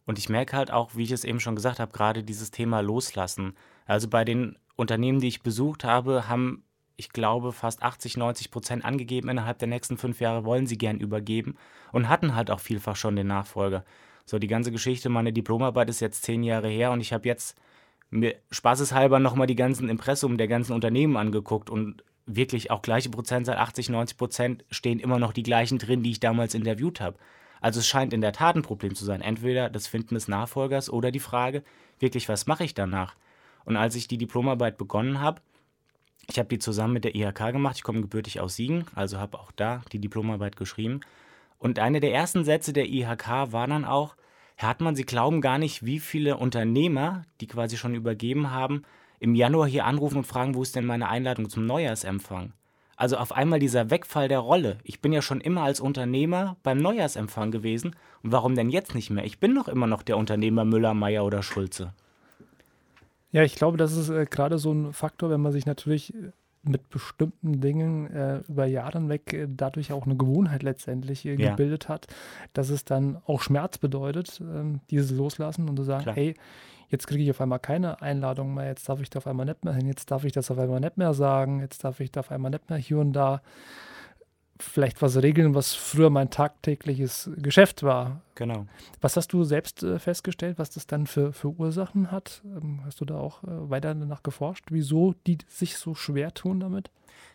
Und 0.05 0.17
ich 0.17 0.29
merke 0.29 0.55
halt 0.55 0.71
auch, 0.71 0.95
wie 0.95 1.03
ich 1.03 1.11
es 1.11 1.25
eben 1.25 1.41
schon 1.41 1.55
gesagt 1.55 1.79
habe, 1.79 1.91
gerade 1.91 2.23
dieses 2.23 2.49
Thema 2.49 2.79
Loslassen. 2.79 3.55
Also 3.85 4.07
bei 4.07 4.23
den 4.23 4.57
Unternehmen, 4.77 5.19
die 5.19 5.27
ich 5.27 5.43
besucht 5.43 5.83
habe, 5.83 6.29
haben, 6.29 6.63
ich 6.95 7.09
glaube, 7.09 7.51
fast 7.51 7.83
80, 7.83 8.15
90 8.15 8.49
Prozent 8.49 8.85
angegeben, 8.85 9.27
innerhalb 9.27 9.59
der 9.59 9.67
nächsten 9.67 9.97
fünf 9.97 10.21
Jahre 10.21 10.45
wollen 10.45 10.65
sie 10.65 10.77
gern 10.77 10.99
übergeben 10.99 11.55
und 11.91 12.07
hatten 12.07 12.35
halt 12.35 12.49
auch 12.49 12.61
vielfach 12.61 12.95
schon 12.95 13.17
den 13.17 13.27
Nachfolger. 13.27 13.83
So, 14.27 14.39
die 14.39 14.47
ganze 14.47 14.73
Geschichte, 14.73 15.07
meine 15.07 15.31
Diplomarbeit 15.31 15.89
ist 15.89 16.01
jetzt 16.01 16.23
zehn 16.23 16.43
Jahre 16.43 16.67
her 16.67 16.91
und 16.91 16.99
ich 16.99 17.13
habe 17.13 17.25
jetzt 17.25 17.57
mir 18.09 18.35
spaßeshalber 18.51 19.19
nochmal 19.19 19.47
die 19.47 19.55
ganzen 19.55 19.87
Impressum 19.87 20.37
der 20.37 20.49
ganzen 20.49 20.73
Unternehmen 20.73 21.15
angeguckt 21.15 21.69
und 21.69 22.03
wirklich 22.25 22.69
auch 22.69 22.81
gleiche 22.81 23.09
Prozentzahl, 23.09 23.55
80, 23.55 23.87
90 23.87 24.17
Prozent, 24.17 24.65
stehen 24.69 24.99
immer 24.99 25.17
noch 25.17 25.31
die 25.31 25.43
gleichen 25.43 25.77
drin, 25.77 26.03
die 26.03 26.11
ich 26.11 26.19
damals 26.19 26.55
interviewt 26.55 26.99
habe. 26.99 27.17
Also 27.61 27.79
es 27.79 27.87
scheint 27.87 28.11
in 28.11 28.19
der 28.19 28.33
Tat 28.33 28.57
ein 28.57 28.63
Problem 28.63 28.95
zu 28.95 29.05
sein. 29.05 29.21
Entweder 29.21 29.69
das 29.69 29.87
Finden 29.87 30.15
des 30.15 30.27
Nachfolgers 30.27 30.89
oder 30.89 31.09
die 31.11 31.21
Frage, 31.21 31.63
wirklich, 31.99 32.27
was 32.27 32.47
mache 32.47 32.65
ich 32.65 32.73
danach? 32.73 33.15
Und 33.63 33.77
als 33.77 33.95
ich 33.95 34.09
die 34.09 34.17
Diplomarbeit 34.17 34.77
begonnen 34.77 35.21
habe, 35.21 35.41
ich 36.29 36.37
habe 36.37 36.49
die 36.49 36.59
zusammen 36.59 36.93
mit 36.93 37.05
der 37.05 37.15
IHK 37.15 37.53
gemacht, 37.53 37.77
ich 37.77 37.83
komme 37.83 38.01
gebürtig 38.01 38.41
aus 38.41 38.57
Siegen, 38.57 38.85
also 38.93 39.19
habe 39.19 39.39
auch 39.39 39.53
da 39.53 39.81
die 39.93 39.99
Diplomarbeit 39.99 40.57
geschrieben. 40.57 40.99
Und 41.59 41.79
einer 41.79 41.99
der 41.99 42.13
ersten 42.13 42.43
Sätze 42.43 42.73
der 42.73 42.87
IHK 42.87 43.51
war 43.51 43.67
dann 43.67 43.85
auch, 43.85 44.15
Herr 44.55 44.69
Hartmann, 44.69 44.95
Sie 44.95 45.05
glauben 45.05 45.41
gar 45.41 45.57
nicht, 45.57 45.85
wie 45.85 45.99
viele 45.99 46.37
Unternehmer, 46.37 47.23
die 47.41 47.47
quasi 47.47 47.77
schon 47.77 47.95
übergeben 47.95 48.51
haben, 48.51 48.83
im 49.19 49.35
Januar 49.35 49.67
hier 49.67 49.85
anrufen 49.85 50.17
und 50.17 50.27
fragen, 50.27 50.55
wo 50.55 50.63
ist 50.63 50.75
denn 50.75 50.85
meine 50.85 51.09
Einladung 51.09 51.49
zum 51.49 51.65
Neujahrsempfang? 51.65 52.53
Also 52.95 53.17
auf 53.17 53.31
einmal 53.31 53.59
dieser 53.59 53.91
Wegfall 53.91 54.27
der 54.27 54.39
Rolle. 54.39 54.79
Ich 54.83 55.01
bin 55.01 55.13
ja 55.13 55.21
schon 55.21 55.41
immer 55.41 55.61
als 55.61 55.79
Unternehmer 55.79 56.57
beim 56.63 56.79
Neujahrsempfang 56.79 57.51
gewesen. 57.51 57.95
Und 58.23 58.31
warum 58.31 58.55
denn 58.55 58.69
jetzt 58.69 58.95
nicht 58.95 59.11
mehr? 59.11 59.23
Ich 59.23 59.39
bin 59.39 59.53
doch 59.53 59.67
immer 59.67 59.85
noch 59.85 60.01
der 60.01 60.17
Unternehmer 60.17 60.65
Müller, 60.65 60.95
Meier 60.95 61.23
oder 61.23 61.43
Schulze. 61.43 61.93
Ja, 63.31 63.43
ich 63.43 63.53
glaube, 63.53 63.77
das 63.77 63.95
ist 63.95 64.09
äh, 64.09 64.25
gerade 64.25 64.57
so 64.57 64.73
ein 64.73 64.93
Faktor, 64.93 65.29
wenn 65.29 65.41
man 65.41 65.51
sich 65.51 65.67
natürlich 65.67 66.15
äh, 66.15 66.31
mit 66.67 66.89
bestimmten 66.89 67.61
Dingen 67.61 68.09
äh, 68.11 68.37
über 68.47 68.65
Jahre 68.65 68.99
hinweg 68.99 69.33
äh, 69.33 69.47
dadurch 69.49 69.91
auch 69.91 70.05
eine 70.05 70.15
Gewohnheit 70.15 70.63
letztendlich 70.63 71.25
äh, 71.25 71.35
gebildet 71.35 71.85
ja. 71.85 71.89
hat, 71.89 72.07
dass 72.53 72.69
es 72.69 72.85
dann 72.85 73.17
auch 73.25 73.41
Schmerz 73.41 73.77
bedeutet, 73.77 74.41
ähm, 74.41 74.81
dieses 74.89 75.11
Loslassen 75.11 75.69
und 75.69 75.77
zu 75.77 75.83
sagen, 75.83 76.03
Klar. 76.03 76.15
hey, 76.15 76.35
jetzt 76.89 77.07
kriege 77.07 77.23
ich 77.23 77.29
auf 77.31 77.41
einmal 77.41 77.59
keine 77.59 78.01
Einladung 78.01 78.53
mehr, 78.53 78.67
jetzt 78.67 78.87
darf 78.87 79.01
ich 79.01 79.09
da 79.09 79.17
auf 79.17 79.27
einmal 79.27 79.45
nicht 79.45 79.63
mehr 79.65 79.73
hin, 79.73 79.87
jetzt 79.87 80.09
darf 80.11 80.23
ich 80.23 80.31
das 80.31 80.49
auf 80.51 80.59
einmal 80.59 80.79
nicht 80.79 80.97
mehr 80.97 81.13
sagen, 81.13 81.59
jetzt 81.59 81.83
darf 81.83 81.99
ich 81.99 82.11
da 82.11 82.21
auf 82.21 82.31
einmal 82.31 82.51
nicht 82.51 82.69
mehr 82.69 82.79
hier 82.79 82.99
und 82.99 83.13
da 83.13 83.41
vielleicht 84.59 85.01
was 85.01 85.21
regeln, 85.21 85.55
was 85.55 85.73
früher 85.73 86.09
mein 86.09 86.29
tagtägliches 86.29 87.29
Geschäft 87.37 87.83
war. 87.83 88.21
Genau. 88.35 88.67
Was 89.01 89.17
hast 89.17 89.33
du 89.33 89.43
selbst 89.43 89.83
äh, 89.83 89.99
festgestellt, 89.99 90.59
was 90.59 90.69
das 90.69 90.87
dann 90.87 91.07
für, 91.07 91.33
für 91.33 91.49
Ursachen 91.49 92.11
hat? 92.11 92.41
Ähm, 92.45 92.81
hast 92.85 93.01
du 93.01 93.05
da 93.05 93.15
auch 93.15 93.43
äh, 93.43 93.47
weiter 93.69 93.93
danach 93.95 94.23
geforscht, 94.23 94.65
wieso 94.69 95.15
die 95.25 95.37
sich 95.47 95.77
so 95.77 95.95
schwer 95.95 96.33
tun 96.33 96.59
damit? 96.59 96.91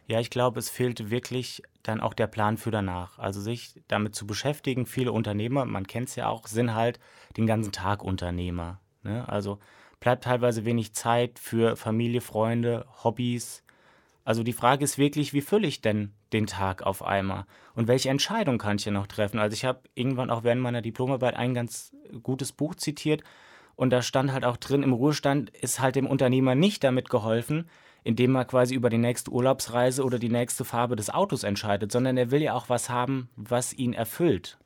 Ja, 0.06 0.20
ich 0.20 0.30
glaube, 0.30 0.58
es 0.58 0.68
fehlt 0.68 1.10
wirklich 1.10 1.62
dann 1.82 2.00
auch 2.00 2.14
der 2.14 2.26
Plan 2.26 2.56
für 2.56 2.70
danach. 2.70 3.18
Also 3.18 3.40
sich 3.40 3.80
damit 3.88 4.14
zu 4.14 4.26
beschäftigen. 4.26 4.86
Viele 4.86 5.12
Unternehmer, 5.12 5.64
man 5.64 5.86
kennt 5.86 6.08
es 6.08 6.16
ja 6.16 6.28
auch, 6.28 6.46
sind 6.46 6.74
halt 6.74 6.98
den 7.36 7.46
ganzen 7.46 7.72
Tag 7.72 8.02
Unternehmer. 8.02 8.80
Ne? 9.02 9.28
Also 9.28 9.58
bleibt 10.00 10.24
teilweise 10.24 10.64
wenig 10.64 10.94
Zeit 10.94 11.38
für 11.38 11.76
Familie, 11.76 12.20
Freunde, 12.20 12.86
Hobbys. 13.04 13.62
Also 14.24 14.42
die 14.42 14.52
Frage 14.52 14.84
ist 14.84 14.98
wirklich, 14.98 15.32
wie 15.32 15.40
fülle 15.40 15.66
ich 15.66 15.80
denn 15.80 16.12
den 16.32 16.46
Tag 16.46 16.82
auf 16.82 17.04
einmal? 17.04 17.44
Und 17.74 17.88
welche 17.88 18.10
Entscheidung 18.10 18.58
kann 18.58 18.76
ich 18.76 18.84
hier 18.84 18.92
noch 18.92 19.06
treffen? 19.06 19.38
Also 19.38 19.54
ich 19.54 19.64
habe 19.64 19.80
irgendwann 19.94 20.30
auch 20.30 20.44
während 20.44 20.62
meiner 20.62 20.82
Diplomarbeit 20.82 21.36
ein 21.36 21.54
ganz 21.54 21.92
gutes 22.22 22.52
Buch 22.52 22.74
zitiert 22.74 23.22
und 23.76 23.90
da 23.90 24.02
stand 24.02 24.32
halt 24.32 24.44
auch 24.44 24.56
drin, 24.56 24.82
im 24.82 24.92
Ruhestand 24.92 25.50
ist 25.50 25.80
halt 25.80 25.96
dem 25.96 26.06
Unternehmer 26.06 26.54
nicht 26.54 26.84
damit 26.84 27.08
geholfen, 27.08 27.68
indem 28.04 28.34
er 28.34 28.44
quasi 28.44 28.74
über 28.74 28.90
die 28.90 28.98
nächste 28.98 29.30
Urlaubsreise 29.30 30.04
oder 30.04 30.18
die 30.18 30.28
nächste 30.28 30.64
Farbe 30.64 30.96
des 30.96 31.10
Autos 31.10 31.44
entscheidet, 31.44 31.92
sondern 31.92 32.16
er 32.16 32.30
will 32.30 32.42
ja 32.42 32.54
auch 32.54 32.68
was 32.68 32.90
haben, 32.90 33.28
was 33.36 33.72
ihn 33.72 33.92
erfüllt. 33.92 34.58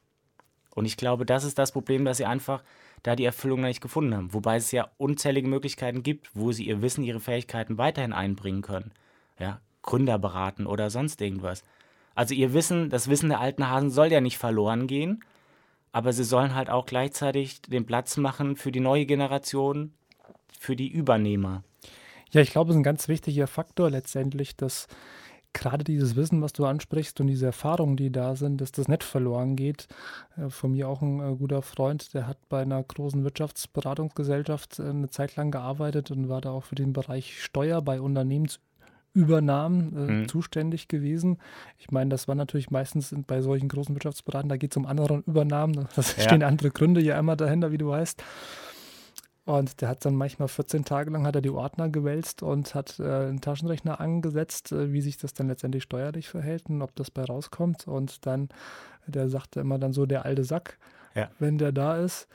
Und 0.74 0.84
ich 0.84 0.96
glaube, 0.96 1.24
das 1.24 1.44
ist 1.44 1.58
das 1.58 1.72
Problem, 1.72 2.04
dass 2.04 2.18
sie 2.18 2.26
einfach 2.26 2.62
da 3.02 3.16
die 3.16 3.24
Erfüllung 3.24 3.60
noch 3.60 3.68
nicht 3.68 3.80
gefunden 3.80 4.14
haben. 4.14 4.34
Wobei 4.34 4.56
es 4.56 4.72
ja 4.72 4.90
unzählige 4.98 5.48
Möglichkeiten 5.48 6.02
gibt, 6.02 6.30
wo 6.34 6.52
sie 6.52 6.66
ihr 6.66 6.82
Wissen, 6.82 7.04
ihre 7.04 7.20
Fähigkeiten 7.20 7.78
weiterhin 7.78 8.12
einbringen 8.12 8.62
können. 8.62 8.92
Ja, 9.38 9.60
Gründer 9.86 10.18
beraten 10.18 10.66
oder 10.66 10.90
sonst 10.90 11.22
irgendwas. 11.22 11.62
Also 12.14 12.34
ihr 12.34 12.52
Wissen, 12.52 12.90
das 12.90 13.08
Wissen 13.08 13.30
der 13.30 13.40
alten 13.40 13.68
Hasen 13.68 13.90
soll 13.90 14.12
ja 14.12 14.20
nicht 14.20 14.36
verloren 14.36 14.86
gehen, 14.86 15.24
aber 15.92 16.12
sie 16.12 16.24
sollen 16.24 16.54
halt 16.54 16.68
auch 16.68 16.84
gleichzeitig 16.84 17.62
den 17.62 17.86
Platz 17.86 18.18
machen 18.18 18.56
für 18.56 18.72
die 18.72 18.80
neue 18.80 19.06
Generation, 19.06 19.94
für 20.58 20.76
die 20.76 20.88
Übernehmer. 20.88 21.62
Ja, 22.32 22.42
ich 22.42 22.50
glaube, 22.50 22.70
es 22.70 22.74
ist 22.74 22.80
ein 22.80 22.84
ganz 22.84 23.08
wichtiger 23.08 23.46
Faktor 23.46 23.90
letztendlich, 23.90 24.56
dass 24.56 24.88
gerade 25.56 25.84
dieses 25.84 26.16
Wissen, 26.16 26.42
was 26.42 26.52
du 26.52 26.66
ansprichst 26.66 27.20
und 27.20 27.28
diese 27.28 27.46
Erfahrungen, 27.46 27.96
die 27.96 28.12
da 28.12 28.36
sind, 28.36 28.60
dass 28.60 28.72
das 28.72 28.88
nicht 28.88 29.02
verloren 29.02 29.56
geht. 29.56 29.88
Äh, 30.36 30.50
von 30.50 30.72
mir 30.72 30.88
auch 30.88 31.02
ein 31.02 31.20
äh, 31.20 31.36
guter 31.36 31.62
Freund, 31.62 32.12
der 32.14 32.26
hat 32.26 32.38
bei 32.48 32.62
einer 32.62 32.82
großen 32.82 33.24
Wirtschaftsberatungsgesellschaft 33.24 34.78
äh, 34.78 34.90
eine 34.90 35.08
Zeit 35.08 35.36
lang 35.36 35.50
gearbeitet 35.50 36.10
und 36.10 36.28
war 36.28 36.40
da 36.40 36.50
auch 36.50 36.64
für 36.64 36.74
den 36.74 36.92
Bereich 36.92 37.42
Steuer 37.42 37.80
bei 37.82 38.00
Unternehmensübernahmen 39.16 39.96
äh, 39.96 40.12
mhm. 40.12 40.28
zuständig 40.28 40.88
gewesen. 40.88 41.38
Ich 41.78 41.90
meine, 41.90 42.10
das 42.10 42.28
war 42.28 42.34
natürlich 42.34 42.70
meistens 42.70 43.14
bei 43.26 43.40
solchen 43.40 43.68
großen 43.68 43.94
Wirtschaftsberatern, 43.94 44.48
da 44.48 44.56
geht 44.56 44.72
es 44.72 44.76
um 44.76 44.86
andere 44.86 45.22
Übernahmen. 45.26 45.88
Da 45.96 46.02
ja. 46.02 46.22
stehen 46.24 46.42
andere 46.42 46.70
Gründe 46.70 47.00
ja 47.00 47.18
immer 47.18 47.36
dahinter, 47.36 47.72
wie 47.72 47.78
du 47.78 47.88
weißt. 47.88 48.22
Und 49.44 49.80
der 49.80 49.88
hat 49.88 50.04
dann 50.04 50.14
manchmal 50.14 50.48
14 50.48 50.84
Tage 50.84 51.10
lang 51.10 51.26
hat 51.26 51.36
er 51.36 51.40
die 51.40 51.50
Ordner 51.50 51.88
gewälzt 51.88 52.42
und 52.42 52.74
hat 52.74 52.98
äh, 52.98 53.04
einen 53.04 53.40
Taschenrechner 53.40 54.00
angesetzt, 54.00 54.72
äh, 54.72 54.92
wie 54.92 55.00
sich 55.00 55.16
das 55.16 55.32
dann 55.32 55.48
letztendlich 55.48 55.84
steuerlich 55.84 56.28
verhält 56.28 56.68
und 56.68 56.82
ob 56.82 56.94
das 56.96 57.10
bei 57.10 57.24
rauskommt. 57.24 57.86
Und 57.86 58.26
dann, 58.26 58.48
der 59.06 59.28
sagte 59.28 59.60
immer 59.60 59.78
dann 59.78 59.92
so, 59.92 60.04
der 60.04 60.24
alte 60.24 60.44
Sack, 60.44 60.78
ja. 61.14 61.30
wenn 61.38 61.58
der 61.58 61.72
da 61.72 61.96
ist, 61.96 62.28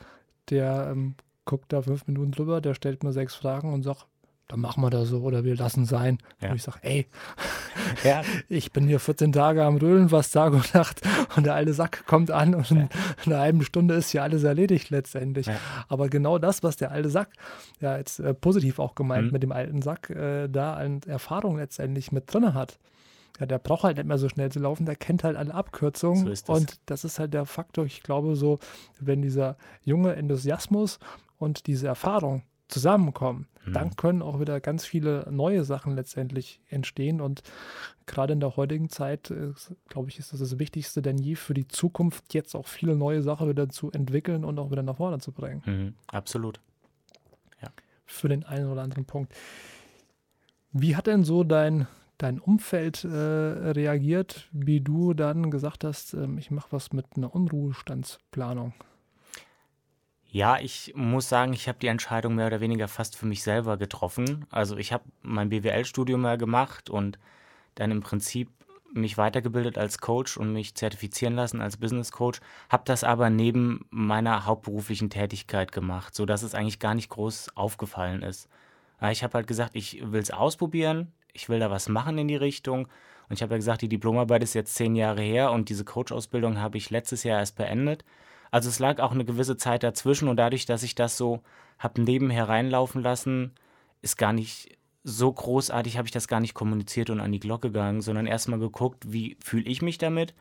der 0.48 0.88
ähm, 0.90 1.14
guckt 1.44 1.72
da 1.72 1.82
fünf 1.82 2.06
Minuten 2.06 2.32
drüber, 2.32 2.60
der 2.60 2.74
stellt 2.74 3.04
mir 3.04 3.12
sechs 3.12 3.34
Fragen 3.34 3.72
und 3.72 3.82
sagt, 3.82 4.06
dann 4.48 4.60
machen 4.60 4.82
wir 4.82 4.90
das 4.90 5.08
so 5.08 5.20
oder 5.20 5.44
wir 5.44 5.56
lassen 5.56 5.86
sein. 5.86 6.18
Ja. 6.40 6.50
Und 6.50 6.56
ich 6.56 6.62
sage, 6.62 6.78
ey, 6.82 7.06
ja. 8.04 8.22
ich 8.48 8.72
bin 8.72 8.86
hier 8.86 9.00
14 9.00 9.32
Tage 9.32 9.64
am 9.64 9.76
Röhlen, 9.76 10.10
was 10.10 10.30
Tag 10.30 10.52
und 10.52 10.74
Nacht 10.74 11.02
und 11.36 11.46
der 11.46 11.54
alte 11.54 11.72
Sack 11.72 12.06
kommt 12.06 12.30
an 12.30 12.54
und 12.54 12.70
ja. 12.70 12.88
in 13.24 13.32
einer 13.32 13.40
halben 13.40 13.62
Stunde 13.62 13.94
ist 13.94 14.12
ja 14.12 14.22
alles 14.22 14.42
erledigt 14.44 14.90
letztendlich. 14.90 15.48
Aber 15.88 16.08
genau 16.08 16.38
das, 16.38 16.62
was 16.62 16.76
der 16.76 16.90
alte 16.90 17.10
Sack, 17.10 17.30
ja 17.80 17.96
jetzt 17.96 18.20
äh, 18.20 18.34
positiv 18.34 18.78
auch 18.78 18.94
gemeint 18.94 19.26
mhm. 19.26 19.32
mit 19.32 19.42
dem 19.42 19.52
alten 19.52 19.82
Sack, 19.82 20.10
äh, 20.10 20.48
da 20.48 20.74
an 20.74 21.00
Erfahrung 21.06 21.56
letztendlich 21.56 22.12
mit 22.12 22.32
drin 22.32 22.54
hat. 22.54 22.78
Ja, 23.40 23.46
der 23.46 23.58
braucht 23.58 23.84
halt 23.84 23.96
nicht 23.96 24.06
mehr 24.06 24.18
so 24.18 24.28
schnell 24.28 24.52
zu 24.52 24.58
laufen, 24.58 24.84
der 24.84 24.96
kennt 24.96 25.24
halt 25.24 25.36
alle 25.36 25.54
Abkürzungen. 25.54 26.24
So 26.24 26.28
das. 26.28 26.42
Und 26.42 26.80
das 26.86 27.04
ist 27.04 27.18
halt 27.18 27.32
der 27.32 27.46
Faktor, 27.46 27.86
ich 27.86 28.02
glaube, 28.02 28.36
so, 28.36 28.58
wenn 29.00 29.22
dieser 29.22 29.56
junge 29.82 30.14
Enthusiasmus 30.14 30.98
und 31.38 31.66
diese 31.66 31.86
Erfahrung 31.86 32.42
zusammenkommen, 32.68 33.46
mhm. 33.64 33.72
dann 33.72 33.96
können 33.96 34.22
auch 34.22 34.40
wieder 34.40 34.60
ganz 34.60 34.84
viele 34.84 35.26
neue 35.30 35.64
Sachen 35.64 35.94
letztendlich 35.94 36.60
entstehen. 36.68 37.20
Und 37.20 37.42
gerade 38.06 38.32
in 38.32 38.40
der 38.40 38.56
heutigen 38.56 38.88
Zeit, 38.88 39.30
äh, 39.30 39.52
glaube 39.88 40.08
ich, 40.08 40.18
ist 40.18 40.32
das 40.32 40.40
das 40.40 40.58
Wichtigste 40.58 41.02
denn 41.02 41.18
je 41.18 41.34
für 41.34 41.54
die 41.54 41.68
Zukunft, 41.68 42.34
jetzt 42.34 42.54
auch 42.54 42.66
viele 42.66 42.96
neue 42.96 43.22
Sachen 43.22 43.48
wieder 43.48 43.68
zu 43.68 43.90
entwickeln 43.92 44.44
und 44.44 44.58
auch 44.58 44.70
wieder 44.70 44.82
nach 44.82 44.96
vorne 44.96 45.18
zu 45.18 45.32
bringen. 45.32 45.62
Mhm. 45.64 45.94
Absolut. 46.08 46.60
Ja. 47.60 47.68
Für 48.06 48.28
den 48.28 48.44
einen 48.44 48.70
oder 48.70 48.82
anderen 48.82 49.04
Punkt. 49.04 49.32
Wie 50.72 50.96
hat 50.96 51.06
denn 51.06 51.24
so 51.24 51.44
dein, 51.44 51.86
dein 52.18 52.38
Umfeld 52.38 53.04
äh, 53.04 53.08
reagiert, 53.08 54.48
wie 54.52 54.80
du 54.80 55.12
dann 55.12 55.50
gesagt 55.50 55.84
hast, 55.84 56.14
äh, 56.14 56.26
ich 56.38 56.50
mache 56.50 56.68
was 56.72 56.92
mit 56.92 57.06
einer 57.16 57.34
Unruhestandsplanung? 57.34 58.72
Ja, 60.34 60.58
ich 60.58 60.94
muss 60.96 61.28
sagen, 61.28 61.52
ich 61.52 61.68
habe 61.68 61.78
die 61.78 61.88
Entscheidung 61.88 62.36
mehr 62.36 62.46
oder 62.46 62.62
weniger 62.62 62.88
fast 62.88 63.16
für 63.16 63.26
mich 63.26 63.42
selber 63.42 63.76
getroffen. 63.76 64.46
Also 64.50 64.78
ich 64.78 64.90
habe 64.90 65.04
mein 65.20 65.50
BWL-Studium 65.50 66.24
ja 66.24 66.36
gemacht 66.36 66.88
und 66.88 67.18
dann 67.74 67.90
im 67.90 68.00
Prinzip 68.00 68.48
mich 68.94 69.18
weitergebildet 69.18 69.76
als 69.76 69.98
Coach 69.98 70.38
und 70.38 70.54
mich 70.54 70.74
zertifizieren 70.74 71.34
lassen 71.34 71.60
als 71.60 71.76
Business 71.76 72.12
Coach, 72.12 72.40
habe 72.70 72.84
das 72.86 73.04
aber 73.04 73.28
neben 73.28 73.84
meiner 73.90 74.46
hauptberuflichen 74.46 75.10
Tätigkeit 75.10 75.70
gemacht, 75.70 76.14
sodass 76.14 76.42
es 76.42 76.54
eigentlich 76.54 76.78
gar 76.78 76.94
nicht 76.94 77.10
groß 77.10 77.54
aufgefallen 77.54 78.22
ist. 78.22 78.48
Ich 79.10 79.22
habe 79.22 79.34
halt 79.34 79.46
gesagt, 79.46 79.76
ich 79.76 80.00
will 80.02 80.22
es 80.22 80.30
ausprobieren, 80.30 81.12
ich 81.34 81.50
will 81.50 81.58
da 81.58 81.70
was 81.70 81.90
machen 81.90 82.16
in 82.16 82.28
die 82.28 82.36
Richtung. 82.36 82.88
Und 83.28 83.34
ich 83.34 83.42
habe 83.42 83.52
ja 83.52 83.58
gesagt, 83.58 83.82
die 83.82 83.88
Diplomarbeit 83.88 84.42
ist 84.42 84.54
jetzt 84.54 84.76
zehn 84.76 84.96
Jahre 84.96 85.20
her 85.20 85.52
und 85.52 85.68
diese 85.68 85.84
Coach-Ausbildung 85.84 86.58
habe 86.58 86.78
ich 86.78 86.88
letztes 86.88 87.22
Jahr 87.22 87.40
erst 87.40 87.56
beendet. 87.56 88.02
Also 88.52 88.68
es 88.68 88.78
lag 88.78 89.00
auch 89.00 89.12
eine 89.12 89.24
gewisse 89.24 89.56
Zeit 89.56 89.82
dazwischen 89.82 90.28
und 90.28 90.36
dadurch, 90.36 90.66
dass 90.66 90.82
ich 90.82 90.94
das 90.94 91.16
so 91.16 91.42
habe 91.78 92.02
nebenher 92.02 92.48
reinlaufen 92.48 93.02
lassen, 93.02 93.52
ist 94.02 94.18
gar 94.18 94.34
nicht 94.34 94.78
so 95.02 95.32
großartig, 95.32 95.96
habe 95.96 96.06
ich 96.06 96.12
das 96.12 96.28
gar 96.28 96.38
nicht 96.38 96.54
kommuniziert 96.54 97.10
und 97.10 97.18
an 97.18 97.32
die 97.32 97.40
Glocke 97.40 97.68
gegangen, 97.68 98.02
sondern 98.02 98.26
erstmal 98.26 98.58
geguckt, 98.58 99.10
wie 99.10 99.36
fühle 99.42 99.64
ich 99.64 99.80
mich 99.80 99.96
damit. 99.98 100.34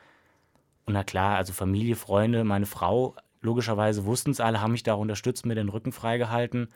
Und 0.85 0.93
na 0.93 1.03
klar, 1.05 1.37
also 1.37 1.53
Familie, 1.53 1.95
Freunde, 1.95 2.43
meine 2.43 2.65
Frau, 2.65 3.15
logischerweise 3.39 4.05
wussten 4.05 4.31
es 4.31 4.41
alle, 4.41 4.61
haben 4.61 4.73
mich 4.73 4.83
da 4.83 4.93
unterstützt, 4.93 5.45
mir 5.45 5.55
den 5.55 5.69
Rücken 5.69 5.93
freigehalten. 5.93 6.67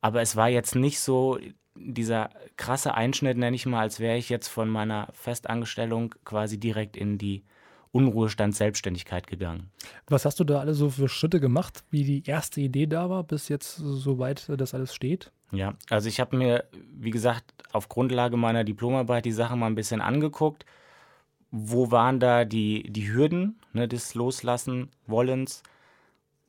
Aber 0.00 0.20
es 0.22 0.34
war 0.34 0.48
jetzt 0.48 0.74
nicht 0.74 0.98
so 0.98 1.38
dieser 1.76 2.30
krasse 2.56 2.94
Einschnitt, 2.94 3.38
nenne 3.38 3.54
ich 3.54 3.64
mal, 3.64 3.80
als 3.80 4.00
wäre 4.00 4.16
ich 4.18 4.28
jetzt 4.28 4.48
von 4.48 4.68
meiner 4.68 5.08
Festangestellung 5.12 6.16
quasi 6.24 6.58
direkt 6.58 6.96
in 6.96 7.16
die 7.16 7.44
Unruhestand 7.92 8.54
Selbstständigkeit 8.54 9.26
gegangen. 9.26 9.70
Was 10.06 10.24
hast 10.24 10.38
du 10.38 10.44
da 10.44 10.60
alle 10.60 10.74
so 10.74 10.90
für 10.90 11.08
Schritte 11.08 11.40
gemacht, 11.40 11.82
wie 11.90 12.04
die 12.04 12.28
erste 12.28 12.60
Idee 12.60 12.86
da 12.86 13.10
war, 13.10 13.24
bis 13.24 13.48
jetzt 13.48 13.76
soweit 13.76 14.48
das 14.48 14.74
alles 14.74 14.94
steht? 14.94 15.32
Ja, 15.52 15.74
also 15.88 16.08
ich 16.08 16.20
habe 16.20 16.36
mir, 16.36 16.64
wie 16.92 17.10
gesagt, 17.10 17.52
auf 17.72 17.88
Grundlage 17.88 18.36
meiner 18.36 18.62
Diplomarbeit 18.62 19.24
die 19.24 19.32
Sache 19.32 19.56
mal 19.56 19.66
ein 19.66 19.74
bisschen 19.74 20.00
angeguckt. 20.00 20.64
Wo 21.50 21.90
waren 21.90 22.20
da 22.20 22.44
die, 22.44 22.84
die 22.84 23.12
Hürden 23.12 23.58
ne, 23.72 23.88
des 23.88 24.14
Loslassen 24.14 24.90
Wollens? 25.06 25.64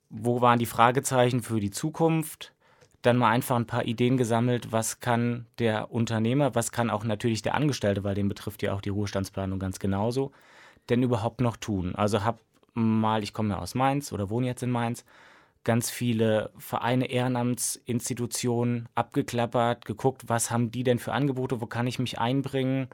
Wo 0.10 0.42
waren 0.42 0.60
die 0.60 0.68
Fragezeichen 0.68 1.42
für 1.42 1.60
die 1.60 1.72
Zukunft? 1.72 2.54
Dann 3.02 3.18
mal 3.18 3.32
einfach 3.32 3.56
ein 3.56 3.66
paar 3.66 3.86
Ideen 3.86 4.18
gesammelt, 4.18 4.72
was 4.72 5.00
kann 5.00 5.48
der 5.58 5.92
Unternehmer, 5.92 6.54
was 6.54 6.72
kann 6.72 6.92
auch 6.92 7.04
natürlich 7.04 7.42
der 7.42 7.56
Angestellte, 7.56 8.04
weil 8.04 8.14
den 8.14 8.30
betrifft 8.30 8.62
ja 8.62 8.74
auch 8.74 8.82
die 8.82 8.90
Ruhestandsplanung 8.90 9.58
ganz 9.58 9.80
genauso, 9.80 10.32
denn 10.92 11.04
überhaupt 11.04 11.42
noch 11.42 11.58
tun? 11.58 11.96
Also 11.96 12.24
habe 12.24 12.40
mal, 12.74 13.24
ich 13.24 13.34
komme 13.34 13.50
ja 13.50 13.60
aus 13.60 13.76
Mainz 13.76 14.12
oder 14.12 14.30
wohne 14.30 14.48
jetzt 14.48 14.64
in 14.64 14.72
Mainz, 14.72 15.06
ganz 15.64 15.90
viele 15.90 16.52
Vereine, 16.58 17.06
Ehrenamtsinstitutionen 17.06 18.90
abgeklappert, 18.96 19.86
geguckt, 19.86 20.24
was 20.28 20.52
haben 20.52 20.72
die 20.72 20.84
denn 20.84 21.00
für 21.00 21.14
Angebote, 21.14 21.62
wo 21.62 21.66
kann 21.66 21.88
ich 21.88 22.00
mich 22.00 22.20
einbringen. 22.20 22.88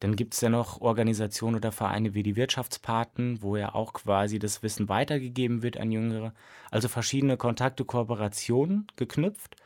Dann 0.00 0.16
gibt 0.16 0.34
es 0.34 0.40
ja 0.40 0.48
noch 0.48 0.80
Organisationen 0.80 1.56
oder 1.56 1.72
Vereine 1.72 2.12
wie 2.12 2.24
die 2.24 2.36
Wirtschaftspaten, 2.36 3.40
wo 3.40 3.56
ja 3.56 3.74
auch 3.74 3.92
quasi 3.92 4.38
das 4.38 4.62
Wissen 4.62 4.88
weitergegeben 4.88 5.62
wird 5.62 5.78
an 5.78 5.92
Jüngere. 5.92 6.32
Also 6.70 6.88
verschiedene 6.88 7.36
Kontakte, 7.36 7.84
Kooperationen 7.84 8.88
geknüpft, 8.96 9.56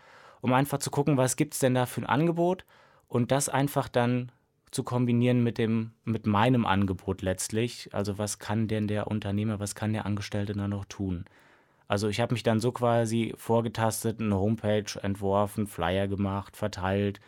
um 0.43 0.53
einfach 0.53 0.79
zu 0.79 0.91
gucken, 0.91 1.17
was 1.17 1.37
gibt 1.37 1.55
es 1.55 1.61
denn 1.61 1.75
da 1.75 1.87
für 1.87 2.03
ein 2.03 2.07
Angebot 2.07 2.65
und 3.09 3.33
das 3.33 3.49
einfach 3.49 3.89
dann 3.89 4.31
zu 4.77 4.85
kombinieren 4.85 5.43
mit 5.43 5.57
dem, 5.57 5.93
mit 6.05 6.27
meinem 6.27 6.67
Angebot 6.67 7.23
letztlich. 7.23 7.89
Also 7.93 8.19
was 8.19 8.39
kann 8.39 8.69
denn 8.69 8.87
der 8.89 9.07
Unternehmer, 9.07 9.59
was 9.59 9.75
kann 9.75 9.95
der 9.95 10.05
Angestellte 10.05 10.53
dann 10.53 10.71
noch 10.71 10.85
tun? 10.85 11.25
Also 11.89 12.09
ich 12.09 12.21
habe 12.21 12.35
mich 12.35 12.43
dann 12.43 12.61
so 12.61 12.73
quasi 12.73 13.33
vorgetastet, 13.39 14.21
eine 14.21 14.37
Homepage 14.37 15.01
entworfen, 15.01 15.67
Flyer 15.67 16.09
gemacht, 16.09 16.59
verteilt, 16.59 17.21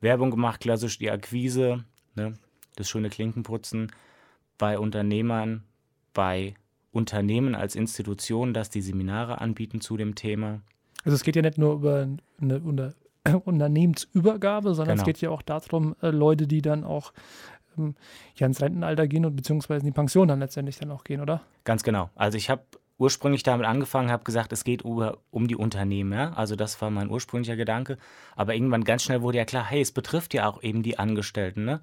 Werbung 0.00 0.32
gemacht, 0.32 0.60
klassisch 0.60 0.98
die 0.98 1.10
Akquise, 1.10 1.84
ne, 2.16 2.34
das 2.74 2.88
schöne 2.88 3.08
Klinkenputzen 3.08 3.92
bei 4.58 4.76
Unternehmern, 4.76 5.62
bei 6.12 6.54
Unternehmen 6.90 7.54
als 7.54 7.76
Institutionen, 7.76 8.52
dass 8.52 8.68
die 8.68 8.82
Seminare 8.82 9.40
anbieten 9.40 9.80
zu 9.80 9.96
dem 9.96 10.16
Thema. 10.16 10.60
Also 11.04 11.14
es 11.14 11.22
geht 11.22 11.36
ja 11.36 11.42
nicht 11.42 11.56
nur 11.56 11.74
über 11.74 12.08
eine, 12.40 12.90
Unternehmensübergabe, 13.44 14.74
sondern 14.74 14.96
genau. 14.96 15.02
es 15.02 15.06
geht 15.06 15.20
ja 15.20 15.30
auch 15.30 15.42
darum, 15.42 15.96
äh, 16.02 16.10
Leute, 16.10 16.46
die 16.46 16.62
dann 16.62 16.84
auch 16.84 17.12
ähm, 17.78 17.94
ja, 18.36 18.46
ins 18.46 18.60
Rentenalter 18.60 19.06
gehen 19.06 19.24
und 19.24 19.36
beziehungsweise 19.36 19.80
in 19.80 19.86
die 19.86 19.92
Pension 19.92 20.28
dann 20.28 20.40
letztendlich 20.40 20.78
dann 20.78 20.90
auch 20.90 21.04
gehen, 21.04 21.20
oder? 21.20 21.42
Ganz 21.64 21.82
genau. 21.82 22.10
Also 22.14 22.38
ich 22.38 22.50
habe 22.50 22.62
ursprünglich 22.98 23.42
damit 23.42 23.66
angefangen, 23.66 24.10
habe 24.10 24.24
gesagt, 24.24 24.52
es 24.52 24.64
geht 24.64 24.82
über, 24.82 25.18
um 25.30 25.48
die 25.48 25.56
Unternehmen. 25.56 26.12
Ja? 26.12 26.32
Also 26.32 26.56
das 26.56 26.80
war 26.80 26.90
mein 26.90 27.10
ursprünglicher 27.10 27.56
Gedanke. 27.56 27.98
Aber 28.34 28.54
irgendwann 28.54 28.84
ganz 28.84 29.02
schnell 29.02 29.22
wurde 29.22 29.38
ja 29.38 29.44
klar, 29.44 29.64
hey, 29.64 29.80
es 29.80 29.92
betrifft 29.92 30.34
ja 30.34 30.48
auch 30.48 30.62
eben 30.62 30.82
die 30.82 30.98
Angestellten. 30.98 31.64
Ne? 31.64 31.80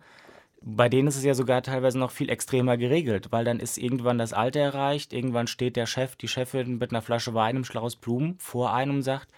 Bei 0.62 0.90
denen 0.90 1.08
ist 1.08 1.18
es 1.18 1.24
ja 1.24 1.34
sogar 1.34 1.62
teilweise 1.62 2.00
noch 2.00 2.12
viel 2.12 2.30
extremer 2.30 2.78
geregelt, 2.78 3.32
weil 3.32 3.46
dann 3.46 3.60
ist 3.60 3.78
irgendwann 3.78 4.18
das 4.18 4.34
Alter 4.34 4.62
erreicht, 4.62 5.14
irgendwann 5.14 5.48
steht 5.48 5.76
der 5.76 5.86
Chef, 5.86 6.16
die 6.16 6.28
Chefin 6.28 6.78
mit 6.78 6.92
einer 6.92 7.02
Flasche 7.02 7.34
Wein 7.34 7.58
im 7.58 7.66
Schlaus 7.66 7.96
Blumen 7.96 8.36
vor 8.40 8.74
einem 8.74 8.96
und 8.98 9.02
sagt, 9.04 9.30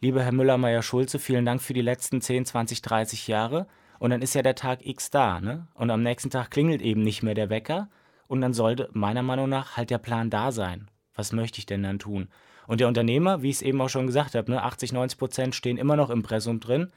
lieber 0.00 0.22
Herr 0.22 0.32
Müller-Meyer-Schulze, 0.32 1.18
vielen 1.18 1.44
Dank 1.44 1.62
für 1.62 1.74
die 1.74 1.82
letzten 1.82 2.20
10, 2.20 2.46
20, 2.46 2.82
30 2.82 3.28
Jahre. 3.28 3.66
Und 3.98 4.10
dann 4.10 4.22
ist 4.22 4.34
ja 4.34 4.42
der 4.42 4.54
Tag 4.54 4.86
X 4.86 5.10
da, 5.10 5.40
ne? 5.40 5.66
Und 5.74 5.90
am 5.90 6.02
nächsten 6.02 6.30
Tag 6.30 6.50
klingelt 6.50 6.82
eben 6.82 7.02
nicht 7.02 7.22
mehr 7.22 7.34
der 7.34 7.50
Wecker. 7.50 7.88
Und 8.28 8.40
dann 8.40 8.52
sollte 8.52 8.88
meiner 8.92 9.22
Meinung 9.22 9.48
nach 9.48 9.76
halt 9.76 9.90
der 9.90 9.98
Plan 9.98 10.30
da 10.30 10.52
sein. 10.52 10.88
Was 11.14 11.32
möchte 11.32 11.58
ich 11.58 11.66
denn 11.66 11.82
dann 11.82 11.98
tun? 11.98 12.28
Und 12.66 12.80
der 12.80 12.88
Unternehmer, 12.88 13.42
wie 13.42 13.50
ich 13.50 13.56
es 13.56 13.62
eben 13.62 13.80
auch 13.80 13.88
schon 13.88 14.06
gesagt 14.06 14.34
habe, 14.34 14.50
ne, 14.50 14.62
80, 14.62 14.92
90 14.92 15.18
Prozent 15.18 15.54
stehen 15.54 15.78
immer 15.78 15.96
noch 15.96 16.10
im 16.10 16.22
Pressum 16.22 16.60
drin, 16.60 16.92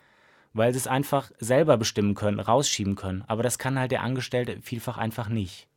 weil 0.54 0.74
sie 0.74 0.80
es 0.80 0.88
einfach 0.88 1.32
selber 1.40 1.78
bestimmen 1.78 2.14
können, 2.14 2.40
rausschieben 2.40 2.96
können. 2.96 3.24
Aber 3.28 3.42
das 3.42 3.58
kann 3.58 3.80
halt 3.80 3.92
der 3.92 4.04
Angestellte 4.04 4.62
vielfach 4.62 4.98
einfach 4.98 5.30
nicht. 5.30 5.71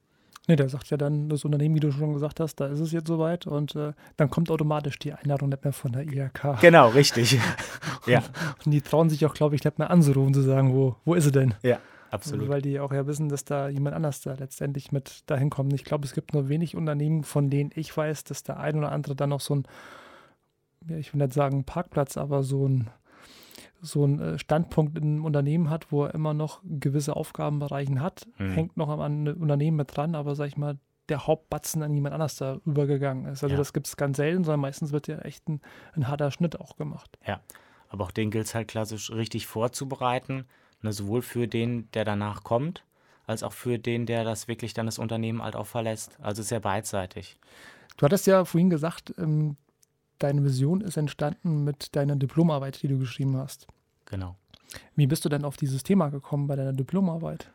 Nee, 0.46 0.56
der 0.56 0.68
sagt 0.68 0.90
ja 0.90 0.98
dann, 0.98 1.30
das 1.30 1.44
Unternehmen, 1.46 1.74
wie 1.74 1.80
du 1.80 1.90
schon 1.90 2.12
gesagt 2.12 2.38
hast, 2.38 2.56
da 2.56 2.66
ist 2.66 2.80
es 2.80 2.92
jetzt 2.92 3.08
soweit 3.08 3.46
und 3.46 3.74
äh, 3.76 3.92
dann 4.18 4.28
kommt 4.28 4.50
automatisch 4.50 4.98
die 4.98 5.14
Einladung 5.14 5.48
nicht 5.48 5.64
mehr 5.64 5.72
von 5.72 5.92
der 5.92 6.02
IHK. 6.02 6.60
Genau, 6.60 6.88
richtig. 6.88 7.34
und, 7.34 7.42
ja. 8.06 8.22
Und 8.64 8.70
die 8.70 8.82
trauen 8.82 9.08
sich 9.08 9.24
auch, 9.24 9.32
glaube 9.32 9.54
ich, 9.54 9.64
nicht 9.64 9.78
mehr 9.78 9.90
anzurufen, 9.90 10.34
zu 10.34 10.42
sagen, 10.42 10.74
wo, 10.74 10.96
wo 11.06 11.14
ist 11.14 11.24
sie 11.24 11.32
denn? 11.32 11.54
Ja, 11.62 11.78
absolut. 12.10 12.48
Weil 12.50 12.60
die 12.60 12.78
auch 12.78 12.92
ja 12.92 13.06
wissen, 13.06 13.30
dass 13.30 13.46
da 13.46 13.68
jemand 13.68 13.96
anders 13.96 14.20
da 14.20 14.34
letztendlich 14.34 14.92
mit 14.92 15.22
dahin 15.30 15.48
kommt. 15.48 15.72
Ich 15.72 15.84
glaube, 15.84 16.04
es 16.04 16.12
gibt 16.12 16.34
nur 16.34 16.50
wenig 16.50 16.76
Unternehmen, 16.76 17.24
von 17.24 17.48
denen 17.48 17.70
ich 17.74 17.96
weiß, 17.96 18.24
dass 18.24 18.42
der 18.42 18.60
ein 18.60 18.76
oder 18.76 18.92
andere 18.92 19.16
dann 19.16 19.30
noch 19.30 19.40
so 19.40 19.54
ein, 19.54 19.64
ja, 20.88 20.98
ich 20.98 21.14
will 21.14 21.22
nicht 21.22 21.32
sagen 21.32 21.64
Parkplatz, 21.64 22.18
aber 22.18 22.42
so 22.42 22.68
ein 22.68 22.90
so 23.84 24.04
einen 24.04 24.20
äh, 24.20 24.38
Standpunkt 24.38 24.98
im 24.98 25.24
Unternehmen 25.24 25.70
hat, 25.70 25.92
wo 25.92 26.04
er 26.04 26.14
immer 26.14 26.34
noch 26.34 26.60
gewisse 26.64 27.16
Aufgabenbereiche 27.16 28.00
hat, 28.00 28.26
mhm. 28.38 28.50
hängt 28.52 28.76
noch 28.76 28.88
an 28.88 29.00
einem 29.00 29.40
Unternehmen 29.40 29.76
mit 29.76 29.96
dran, 29.96 30.14
aber 30.14 30.34
sag 30.34 30.48
ich 30.48 30.56
mal, 30.56 30.78
der 31.08 31.26
Hauptbatzen 31.26 31.82
an 31.82 31.92
jemand 31.92 32.14
anders 32.14 32.36
da 32.36 32.60
übergegangen 32.64 33.26
ist. 33.26 33.42
Also 33.42 33.54
ja. 33.54 33.58
das 33.58 33.72
gibt 33.72 33.86
es 33.86 33.96
ganz 33.96 34.16
selten, 34.16 34.44
sondern 34.44 34.60
meistens 34.60 34.92
wird 34.92 35.06
ja 35.06 35.18
echt 35.18 35.48
ein, 35.48 35.60
ein 35.92 36.08
harter 36.08 36.30
Schnitt 36.30 36.58
auch 36.58 36.76
gemacht. 36.76 37.18
Ja, 37.26 37.40
aber 37.88 38.04
auch 38.04 38.10
den 38.10 38.30
gilt 38.30 38.46
es 38.46 38.54
halt 38.54 38.68
klassisch 38.68 39.10
richtig 39.10 39.46
vorzubereiten, 39.46 40.46
ne, 40.80 40.92
sowohl 40.92 41.22
für 41.22 41.46
den, 41.46 41.90
der 41.92 42.04
danach 42.04 42.42
kommt, 42.42 42.84
als 43.26 43.42
auch 43.42 43.52
für 43.52 43.78
den, 43.78 44.06
der 44.06 44.24
das 44.24 44.48
wirklich 44.48 44.72
dann 44.74 44.86
das 44.86 44.98
Unternehmen 44.98 45.42
halt 45.42 45.56
auch 45.56 45.66
verlässt. 45.66 46.18
Also 46.22 46.42
sehr 46.42 46.60
beidseitig. 46.60 47.38
Du 47.96 48.04
hattest 48.04 48.26
ja 48.26 48.44
vorhin 48.44 48.70
gesagt, 48.70 49.14
ähm, 49.18 49.56
deine 50.18 50.44
Vision 50.44 50.80
ist 50.80 50.96
entstanden 50.96 51.64
mit 51.64 51.94
deiner 51.96 52.16
Diplomarbeit, 52.16 52.82
die 52.82 52.88
du 52.88 52.98
geschrieben 52.98 53.36
hast. 53.36 53.66
Genau. 54.06 54.36
Wie 54.96 55.06
bist 55.06 55.24
du 55.24 55.28
denn 55.28 55.44
auf 55.44 55.56
dieses 55.56 55.82
Thema 55.82 56.08
gekommen 56.08 56.46
bei 56.46 56.56
deiner 56.56 56.72
Diplomarbeit? 56.72 57.50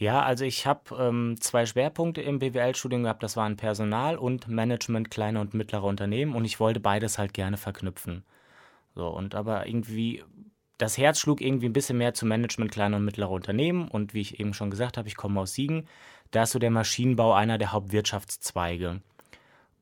Ja, 0.00 0.22
also 0.22 0.46
ich 0.46 0.66
habe 0.66 0.96
ähm, 0.98 1.36
zwei 1.40 1.66
Schwerpunkte 1.66 2.22
im 2.22 2.38
BWL-Studium 2.38 3.02
gehabt. 3.02 3.22
Das 3.22 3.36
waren 3.36 3.58
Personal 3.58 4.16
und 4.16 4.48
Management 4.48 5.10
kleiner 5.10 5.42
und 5.42 5.52
mittlerer 5.52 5.84
Unternehmen. 5.84 6.34
Und 6.34 6.46
ich 6.46 6.58
wollte 6.58 6.80
beides 6.80 7.18
halt 7.18 7.34
gerne 7.34 7.58
verknüpfen. 7.58 8.24
So, 8.94 9.08
und 9.08 9.34
aber 9.34 9.66
irgendwie, 9.66 10.24
das 10.78 10.96
Herz 10.96 11.20
schlug 11.20 11.42
irgendwie 11.42 11.66
ein 11.66 11.74
bisschen 11.74 11.98
mehr 11.98 12.14
zum 12.14 12.28
Management 12.28 12.72
kleiner 12.72 12.96
und 12.96 13.04
mittlerer 13.04 13.30
Unternehmen. 13.30 13.88
Und 13.88 14.14
wie 14.14 14.22
ich 14.22 14.40
eben 14.40 14.54
schon 14.54 14.70
gesagt 14.70 14.96
habe, 14.96 15.06
ich 15.06 15.16
komme 15.16 15.38
aus 15.38 15.52
Siegen. 15.52 15.86
Da 16.30 16.44
ist 16.44 16.52
so 16.52 16.58
der 16.58 16.70
Maschinenbau 16.70 17.34
einer 17.34 17.58
der 17.58 17.72
Hauptwirtschaftszweige. 17.72 19.02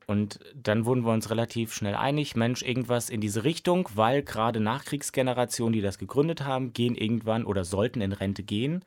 Und 0.09 0.39
dann 0.55 0.85
wurden 0.85 1.05
wir 1.05 1.13
uns 1.13 1.29
relativ 1.29 1.71
schnell 1.71 1.93
einig, 1.93 2.35
Mensch, 2.35 2.63
irgendwas 2.63 3.11
in 3.11 3.21
diese 3.21 3.43
Richtung, 3.43 3.87
weil 3.93 4.23
gerade 4.23 4.59
Nachkriegsgenerationen, 4.59 5.71
die 5.71 5.81
das 5.81 5.99
gegründet 5.99 6.43
haben, 6.43 6.73
gehen 6.73 6.95
irgendwann 6.95 7.45
oder 7.45 7.63
sollten 7.63 8.01
in 8.01 8.11
Rente 8.11 8.41
gehen. 8.41 8.83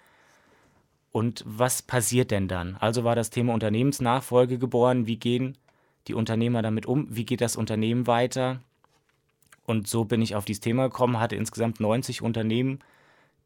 Und 1.13 1.45
was 1.47 1.81
passiert 1.81 2.33
denn 2.33 2.49
dann? 2.49 2.77
Also 2.81 3.05
war 3.05 3.15
das 3.15 3.31
Thema 3.31 3.55
Unternehmensnachfolge 3.55 4.59
geboren. 4.59 5.07
Wie 5.07 5.17
gehen 5.17 5.57
die 6.09 6.15
Unternehmer 6.15 6.61
damit 6.61 6.87
um? 6.87 7.07
Wie 7.09 7.25
geht 7.25 7.41
das 7.41 7.55
Unternehmen 7.55 8.09
weiter? 8.09 8.59
Und 9.65 9.87
so 9.87 10.05
bin 10.05 10.23
ich 10.23 10.35
auf 10.35 10.45
dieses 10.45 10.59
Thema 10.59 10.89
gekommen, 10.89 11.21
hatte 11.21 11.37
insgesamt 11.37 11.79
90 11.79 12.23
Unternehmen, 12.23 12.81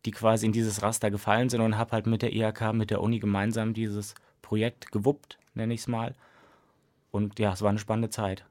die 0.07 0.13
quasi 0.13 0.47
in 0.47 0.53
dieses 0.53 0.81
Raster 0.81 1.11
gefallen 1.11 1.51
sind 1.51 1.61
und 1.61 1.77
habe 1.77 1.93
halt 1.93 2.07
mit 2.07 2.23
der 2.23 2.33
IHK, 2.33 2.73
mit 2.73 2.89
der 2.89 3.03
Uni 3.03 3.19
gemeinsam 3.19 3.75
dieses 3.75 4.15
Projekt 4.41 4.93
gewuppt, 4.93 5.37
nenne 5.53 5.75
ich 5.75 5.81
es 5.81 5.89
mal. 5.89 6.15
Und 7.17 7.39
ja, 7.39 7.53
es 7.53 7.63
war 7.63 7.71
eine 7.71 7.79
spannende 7.79 8.11
Zeit. 8.11 8.45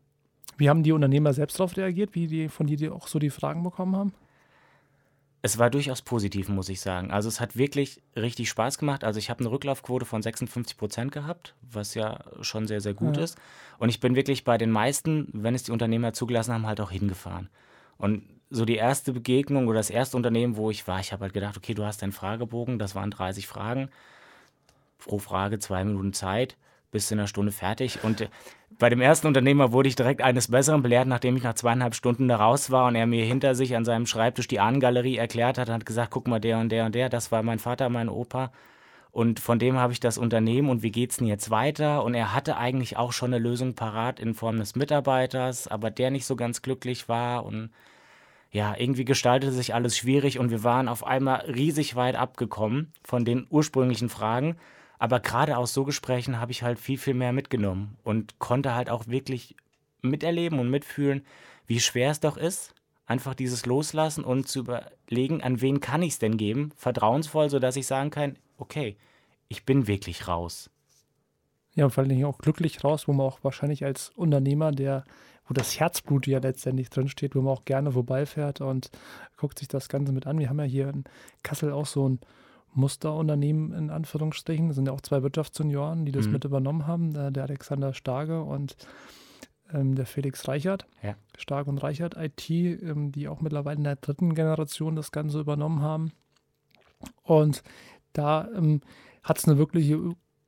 Wie 0.57 0.69
haben 0.69 0.83
die 0.83 0.91
Unternehmer 0.91 1.33
selbst 1.33 1.59
darauf 1.59 1.77
reagiert, 1.77 2.15
wie 2.15 2.27
die 2.27 2.49
von 2.49 2.67
dir 2.67 2.93
auch 2.93 3.07
so 3.07 3.19
die 3.19 3.29
Fragen 3.29 3.63
bekommen 3.63 3.95
haben? 3.95 4.13
Es 5.41 5.59
war 5.59 5.69
durchaus 5.69 6.01
positiv, 6.01 6.49
muss 6.49 6.69
ich 6.69 6.81
sagen. 6.81 7.11
Also 7.11 7.29
es 7.29 7.39
hat 7.39 7.55
wirklich 7.55 8.01
richtig 8.15 8.49
Spaß 8.49 8.79
gemacht. 8.79 9.03
Also 9.03 9.19
ich 9.19 9.29
habe 9.29 9.41
eine 9.41 9.51
Rücklaufquote 9.51 10.05
von 10.05 10.23
56 10.23 10.75
Prozent 10.75 11.11
gehabt, 11.11 11.53
was 11.61 11.93
ja 11.93 12.19
schon 12.41 12.65
sehr, 12.65 12.81
sehr 12.81 12.95
gut 12.95 13.17
ja. 13.17 13.23
ist. 13.23 13.37
Und 13.77 13.89
ich 13.89 13.99
bin 13.99 14.15
wirklich 14.15 14.43
bei 14.43 14.57
den 14.57 14.71
meisten, 14.71 15.27
wenn 15.33 15.53
es 15.53 15.63
die 15.63 15.71
Unternehmer 15.71 16.13
zugelassen 16.13 16.53
haben, 16.53 16.65
halt 16.65 16.81
auch 16.81 16.89
hingefahren. 16.89 17.49
Und 17.97 18.23
so 18.49 18.65
die 18.65 18.75
erste 18.75 19.13
Begegnung 19.13 19.67
oder 19.67 19.77
das 19.77 19.91
erste 19.91 20.17
Unternehmen, 20.17 20.57
wo 20.57 20.71
ich 20.71 20.87
war, 20.87 20.99
ich 20.99 21.13
habe 21.13 21.23
halt 21.23 21.33
gedacht, 21.33 21.57
okay, 21.57 21.75
du 21.75 21.85
hast 21.85 22.01
deinen 22.01 22.11
Fragebogen, 22.11 22.79
das 22.79 22.95
waren 22.95 23.11
30 23.11 23.45
Fragen. 23.45 23.89
Pro 24.97 25.19
Frage 25.19 25.59
zwei 25.59 25.83
Minuten 25.83 26.13
Zeit 26.13 26.57
bist 26.95 27.11
in 27.11 27.19
einer 27.19 27.27
Stunde 27.27 27.51
fertig. 27.51 27.99
Und 28.03 28.21
äh, 28.21 28.29
bei 28.79 28.89
dem 28.89 29.01
ersten 29.01 29.27
Unternehmer 29.27 29.73
wurde 29.73 29.89
ich 29.89 29.97
direkt 29.97 30.21
eines 30.21 30.49
Besseren 30.49 30.81
belehrt, 30.81 31.09
nachdem 31.09 31.35
ich 31.35 31.43
nach 31.43 31.53
zweieinhalb 31.53 31.93
Stunden 31.93 32.29
da 32.29 32.37
raus 32.37 32.71
war 32.71 32.87
und 32.87 32.95
er 32.95 33.05
mir 33.05 33.25
hinter 33.25 33.53
sich 33.53 33.75
an 33.75 33.83
seinem 33.83 34.05
Schreibtisch 34.05 34.47
die 34.47 34.61
Ahnengalerie 34.61 35.17
erklärt 35.17 35.57
hat 35.57 35.67
und 35.67 35.73
hat 35.75 35.85
gesagt, 35.85 36.11
guck 36.11 36.27
mal, 36.27 36.39
der 36.39 36.57
und 36.57 36.69
der 36.69 36.85
und 36.85 36.95
der, 36.95 37.09
das 37.09 37.33
war 37.33 37.43
mein 37.43 37.59
Vater, 37.59 37.89
mein 37.89 38.07
Opa. 38.07 38.53
Und 39.11 39.41
von 39.41 39.59
dem 39.59 39.77
habe 39.77 39.91
ich 39.91 39.99
das 39.99 40.17
Unternehmen 40.17 40.69
und 40.69 40.83
wie 40.83 40.91
geht 40.91 41.11
es 41.11 41.17
denn 41.17 41.27
jetzt 41.27 41.49
weiter? 41.49 42.03
Und 42.03 42.13
er 42.13 42.33
hatte 42.33 42.55
eigentlich 42.55 42.95
auch 42.95 43.11
schon 43.11 43.33
eine 43.33 43.43
Lösung 43.43 43.73
parat 43.75 44.19
in 44.21 44.33
Form 44.33 44.57
des 44.57 44.75
Mitarbeiters, 44.77 45.67
aber 45.67 45.91
der 45.91 46.11
nicht 46.11 46.25
so 46.25 46.37
ganz 46.37 46.61
glücklich 46.61 47.09
war 47.09 47.45
und 47.45 47.71
ja, 48.51 48.73
irgendwie 48.77 49.03
gestaltete 49.03 49.51
sich 49.51 49.73
alles 49.73 49.97
schwierig 49.97 50.39
und 50.39 50.49
wir 50.49 50.63
waren 50.63 50.87
auf 50.87 51.05
einmal 51.05 51.41
riesig 51.41 51.97
weit 51.97 52.15
abgekommen 52.15 52.93
von 53.03 53.25
den 53.25 53.47
ursprünglichen 53.49 54.07
Fragen. 54.07 54.55
Aber 54.99 55.19
gerade 55.19 55.57
aus 55.57 55.73
so 55.73 55.83
Gesprächen 55.83 56.39
habe 56.39 56.51
ich 56.51 56.63
halt 56.63 56.79
viel, 56.79 56.97
viel 56.97 57.13
mehr 57.13 57.33
mitgenommen 57.33 57.97
und 58.03 58.39
konnte 58.39 58.75
halt 58.75 58.89
auch 58.89 59.07
wirklich 59.07 59.55
miterleben 60.01 60.59
und 60.59 60.69
mitfühlen, 60.69 61.25
wie 61.67 61.79
schwer 61.79 62.11
es 62.11 62.19
doch 62.19 62.37
ist, 62.37 62.73
einfach 63.05 63.33
dieses 63.33 63.65
Loslassen 63.65 64.23
und 64.23 64.47
zu 64.47 64.59
überlegen, 64.59 65.43
an 65.43 65.61
wen 65.61 65.79
kann 65.79 66.01
ich 66.01 66.13
es 66.13 66.19
denn 66.19 66.37
geben, 66.37 66.71
vertrauensvoll, 66.75 67.49
sodass 67.49 67.75
ich 67.75 67.87
sagen 67.87 68.09
kann, 68.09 68.37
okay, 68.57 68.95
ich 69.47 69.65
bin 69.65 69.87
wirklich 69.87 70.27
raus. 70.27 70.69
Ja, 71.75 71.85
und 71.85 71.91
vor 71.91 72.03
allem 72.03 72.23
auch 72.23 72.37
glücklich 72.37 72.83
raus, 72.83 73.07
wo 73.07 73.13
man 73.13 73.27
auch 73.27 73.39
wahrscheinlich 73.43 73.83
als 73.83 74.09
Unternehmer, 74.15 74.71
der, 74.71 75.03
wo 75.47 75.53
das 75.53 75.79
Herzblut 75.79 76.25
ja 76.25 76.39
letztendlich 76.39 76.89
drinsteht, 76.89 77.35
wo 77.35 77.41
man 77.41 77.53
auch 77.53 77.65
gerne 77.65 77.91
vorbeifährt 77.91 78.61
und 78.61 78.89
guckt 79.37 79.59
sich 79.59 79.67
das 79.67 79.89
Ganze 79.89 80.13
mit 80.13 80.25
an. 80.25 80.39
Wir 80.39 80.49
haben 80.49 80.59
ja 80.59 80.65
hier 80.65 80.89
in 80.89 81.03
Kassel 81.43 81.71
auch 81.71 81.85
so 81.85 82.07
ein 82.07 82.19
Musterunternehmen 82.75 83.71
in 83.71 83.89
Anführungsstrichen. 83.89 84.67
Das 84.67 84.75
sind 84.75 84.85
ja 84.85 84.91
auch 84.91 85.01
zwei 85.01 85.23
Wirtschaftsjunioren, 85.23 86.05
die 86.05 86.11
das 86.11 86.27
mhm. 86.27 86.33
mit 86.33 86.45
übernommen 86.45 86.87
haben. 86.87 87.13
Der, 87.13 87.31
der 87.31 87.43
Alexander 87.43 87.93
Starge 87.93 88.41
und 88.41 88.75
ähm, 89.73 89.95
der 89.95 90.05
Felix 90.05 90.47
Reichert. 90.47 90.85
Ja. 91.01 91.15
Stark 91.37 91.67
und 91.67 91.77
Reichert 91.79 92.15
IT, 92.17 92.49
ähm, 92.49 93.11
die 93.11 93.27
auch 93.27 93.41
mittlerweile 93.41 93.77
in 93.77 93.83
der 93.83 93.95
dritten 93.95 94.35
Generation 94.35 94.95
das 94.95 95.11
Ganze 95.11 95.39
übernommen 95.39 95.81
haben. 95.81 96.11
Und 97.23 97.63
da 98.13 98.49
ähm, 98.55 98.81
hat 99.23 99.39
es 99.39 99.47
eine 99.47 99.57
wirkliche 99.57 99.99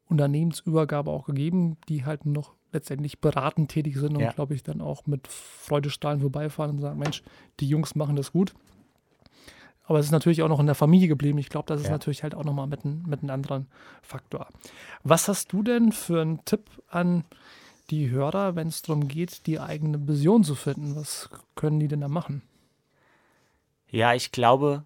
Unternehmensübergabe 0.09 1.11
auch 1.11 1.25
gegeben, 1.25 1.77
die 1.89 2.05
halt 2.05 2.25
noch 2.25 2.53
letztendlich 2.71 3.19
beratend 3.19 3.71
tätig 3.71 3.97
sind 3.97 4.15
und, 4.15 4.21
ja. 4.21 4.31
glaube 4.31 4.53
ich, 4.53 4.63
dann 4.63 4.81
auch 4.81 5.05
mit 5.07 5.27
Freudestrahlen 5.27 6.21
vorbeifahren 6.21 6.71
und 6.75 6.81
sagen, 6.81 6.99
Mensch, 6.99 7.23
die 7.59 7.67
Jungs 7.67 7.95
machen 7.95 8.15
das 8.15 8.31
gut. 8.31 8.53
Aber 9.87 9.99
es 9.99 10.05
ist 10.05 10.11
natürlich 10.11 10.43
auch 10.43 10.49
noch 10.49 10.59
in 10.59 10.65
der 10.65 10.75
Familie 10.75 11.07
geblieben. 11.07 11.37
Ich 11.37 11.49
glaube, 11.49 11.67
das 11.67 11.79
ist 11.79 11.87
ja. 11.87 11.93
natürlich 11.93 12.21
halt 12.21 12.35
auch 12.35 12.43
nochmal 12.43 12.67
mit, 12.67 12.83
ein, 12.83 13.03
mit 13.07 13.21
einem 13.21 13.31
anderen 13.31 13.67
Faktor. 14.01 14.47
Was 15.03 15.29
hast 15.29 15.53
du 15.53 15.63
denn 15.63 15.93
für 15.93 16.21
einen 16.21 16.43
Tipp 16.43 16.69
an 16.89 17.23
die 17.89 18.09
Hörer, 18.09 18.55
wenn 18.55 18.67
es 18.67 18.81
darum 18.81 19.07
geht, 19.07 19.47
die 19.47 19.61
eigene 19.61 20.05
Vision 20.05 20.43
zu 20.43 20.55
finden? 20.55 20.97
Was 20.97 21.29
können 21.55 21.79
die 21.79 21.87
denn 21.87 22.01
da 22.01 22.09
machen? 22.09 22.41
Ja, 23.89 24.13
ich 24.13 24.33
glaube, 24.33 24.83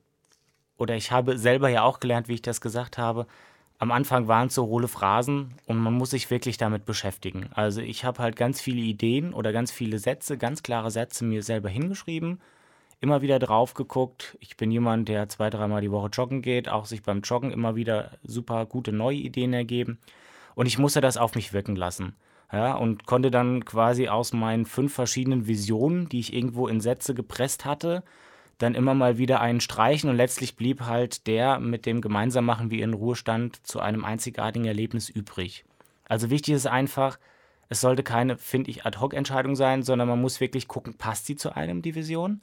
oder 0.77 0.95
ich 0.95 1.11
habe 1.11 1.39
selber 1.39 1.69
ja 1.69 1.81
auch 1.81 1.99
gelernt, 1.99 2.27
wie 2.27 2.35
ich 2.35 2.43
das 2.43 2.61
gesagt 2.61 2.99
habe, 2.99 3.25
am 3.79 3.91
Anfang 3.91 4.27
waren 4.27 4.49
es 4.49 4.53
so 4.53 4.67
hohle 4.67 4.87
Phrasen 4.87 5.55
und 5.65 5.79
man 5.79 5.93
muss 5.93 6.11
sich 6.11 6.29
wirklich 6.29 6.57
damit 6.57 6.85
beschäftigen. 6.85 7.49
Also 7.55 7.81
ich 7.81 8.05
habe 8.05 8.19
halt 8.21 8.35
ganz 8.35 8.61
viele 8.61 8.81
Ideen 8.81 9.33
oder 9.33 9.51
ganz 9.51 9.71
viele 9.71 9.97
Sätze, 9.97 10.37
ganz 10.37 10.61
klare 10.61 10.91
Sätze 10.91 11.25
mir 11.25 11.41
selber 11.41 11.69
hingeschrieben 11.69 12.39
immer 13.01 13.21
wieder 13.21 13.39
drauf 13.39 13.73
geguckt. 13.73 14.37
Ich 14.39 14.55
bin 14.55 14.71
jemand, 14.71 15.09
der 15.09 15.27
zwei, 15.27 15.49
dreimal 15.49 15.81
die 15.81 15.91
Woche 15.91 16.09
joggen 16.13 16.41
geht, 16.41 16.69
auch 16.69 16.85
sich 16.85 17.01
beim 17.01 17.21
Joggen 17.21 17.51
immer 17.51 17.75
wieder 17.75 18.11
super 18.23 18.65
gute 18.65 18.93
neue 18.93 19.17
Ideen 19.17 19.53
ergeben. 19.53 19.97
Und 20.53 20.67
ich 20.67 20.77
musste 20.77 21.01
das 21.01 21.17
auf 21.17 21.35
mich 21.35 21.51
wirken 21.51 21.75
lassen. 21.75 22.15
Ja, 22.53 22.75
und 22.75 23.05
konnte 23.05 23.31
dann 23.31 23.65
quasi 23.65 24.07
aus 24.07 24.33
meinen 24.33 24.65
fünf 24.65 24.93
verschiedenen 24.93 25.47
Visionen, 25.47 26.09
die 26.09 26.19
ich 26.19 26.33
irgendwo 26.33 26.67
in 26.67 26.81
Sätze 26.81 27.15
gepresst 27.15 27.65
hatte, 27.65 28.03
dann 28.57 28.75
immer 28.75 28.93
mal 28.93 29.17
wieder 29.17 29.41
einen 29.41 29.61
streichen 29.61 30.09
und 30.09 30.17
letztlich 30.17 30.55
blieb 30.55 30.81
halt 30.81 31.25
der 31.27 31.59
mit 31.59 31.85
dem 31.85 32.01
gemeinsam 32.01 32.45
machen 32.45 32.69
wir 32.69 32.83
in 32.83 32.93
Ruhestand 32.93 33.65
zu 33.65 33.79
einem 33.79 34.05
einzigartigen 34.05 34.67
Erlebnis 34.67 35.09
übrig. 35.09 35.65
Also 36.07 36.29
wichtig 36.29 36.53
ist 36.53 36.67
einfach, 36.67 37.17
es 37.69 37.81
sollte 37.81 38.03
keine, 38.03 38.37
finde 38.37 38.69
ich, 38.69 38.85
Ad-Hoc-Entscheidung 38.85 39.55
sein, 39.55 39.81
sondern 39.81 40.09
man 40.09 40.21
muss 40.21 40.41
wirklich 40.41 40.67
gucken, 40.67 40.93
passt 40.95 41.25
sie 41.25 41.37
zu 41.37 41.55
einem, 41.55 41.81
die 41.81 41.95
Vision? 41.95 42.41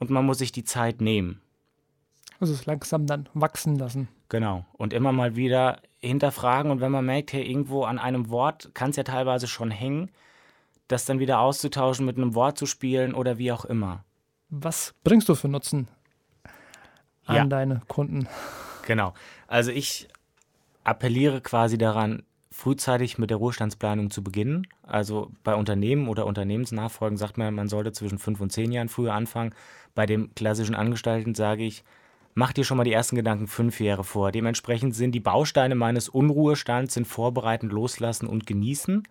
Und 0.00 0.10
man 0.10 0.26
muss 0.26 0.38
sich 0.38 0.50
die 0.50 0.64
Zeit 0.64 1.00
nehmen. 1.00 1.40
Also 2.40 2.52
es 2.52 2.66
langsam 2.66 3.06
dann 3.06 3.28
wachsen 3.34 3.78
lassen. 3.78 4.08
Genau. 4.28 4.64
Und 4.72 4.92
immer 4.92 5.12
mal 5.12 5.36
wieder 5.36 5.80
hinterfragen 5.98 6.72
und 6.72 6.80
wenn 6.80 6.90
man 6.90 7.04
merkt, 7.04 7.32
hey, 7.32 7.42
irgendwo 7.48 7.84
an 7.84 7.98
einem 7.98 8.30
Wort 8.30 8.70
kann 8.74 8.90
es 8.90 8.96
ja 8.96 9.04
teilweise 9.04 9.46
schon 9.46 9.70
hängen, 9.70 10.10
das 10.88 11.04
dann 11.04 11.20
wieder 11.20 11.38
auszutauschen, 11.40 12.06
mit 12.06 12.16
einem 12.16 12.34
Wort 12.34 12.58
zu 12.58 12.66
spielen 12.66 13.14
oder 13.14 13.38
wie 13.38 13.52
auch 13.52 13.64
immer. 13.64 14.04
Was 14.48 14.94
bringst 15.04 15.28
du 15.28 15.34
für 15.34 15.48
Nutzen 15.48 15.86
an 17.26 17.36
ja. 17.36 17.44
deine 17.44 17.82
Kunden? 17.86 18.26
Genau. 18.86 19.14
Also 19.46 19.70
ich 19.70 20.08
appelliere 20.82 21.40
quasi 21.42 21.76
daran, 21.78 22.24
frühzeitig 22.60 23.16
mit 23.16 23.30
der 23.30 23.38
Ruhestandsplanung 23.38 24.10
zu 24.10 24.22
beginnen. 24.22 24.66
Also 24.82 25.30
bei 25.42 25.54
Unternehmen 25.54 26.08
oder 26.08 26.26
Unternehmensnachfolgen 26.26 27.16
sagt 27.16 27.38
man, 27.38 27.54
man 27.54 27.68
sollte 27.68 27.92
zwischen 27.92 28.18
fünf 28.18 28.40
und 28.40 28.52
zehn 28.52 28.70
Jahren 28.70 28.90
früher 28.90 29.14
anfangen. 29.14 29.54
Bei 29.94 30.04
dem 30.04 30.34
klassischen 30.34 30.74
Angestellten 30.74 31.34
sage 31.34 31.64
ich, 31.64 31.84
mach 32.34 32.52
dir 32.52 32.64
schon 32.64 32.76
mal 32.76 32.84
die 32.84 32.92
ersten 32.92 33.16
Gedanken 33.16 33.46
fünf 33.46 33.80
Jahre 33.80 34.04
vor. 34.04 34.30
Dementsprechend 34.30 34.94
sind 34.94 35.12
die 35.12 35.20
Bausteine 35.20 35.74
meines 35.74 36.10
Unruhestands 36.10 36.94
sind 36.94 37.06
vorbereiten, 37.06 37.68
loslassen 37.68 38.26
und 38.26 38.46
genießen. 38.46 39.08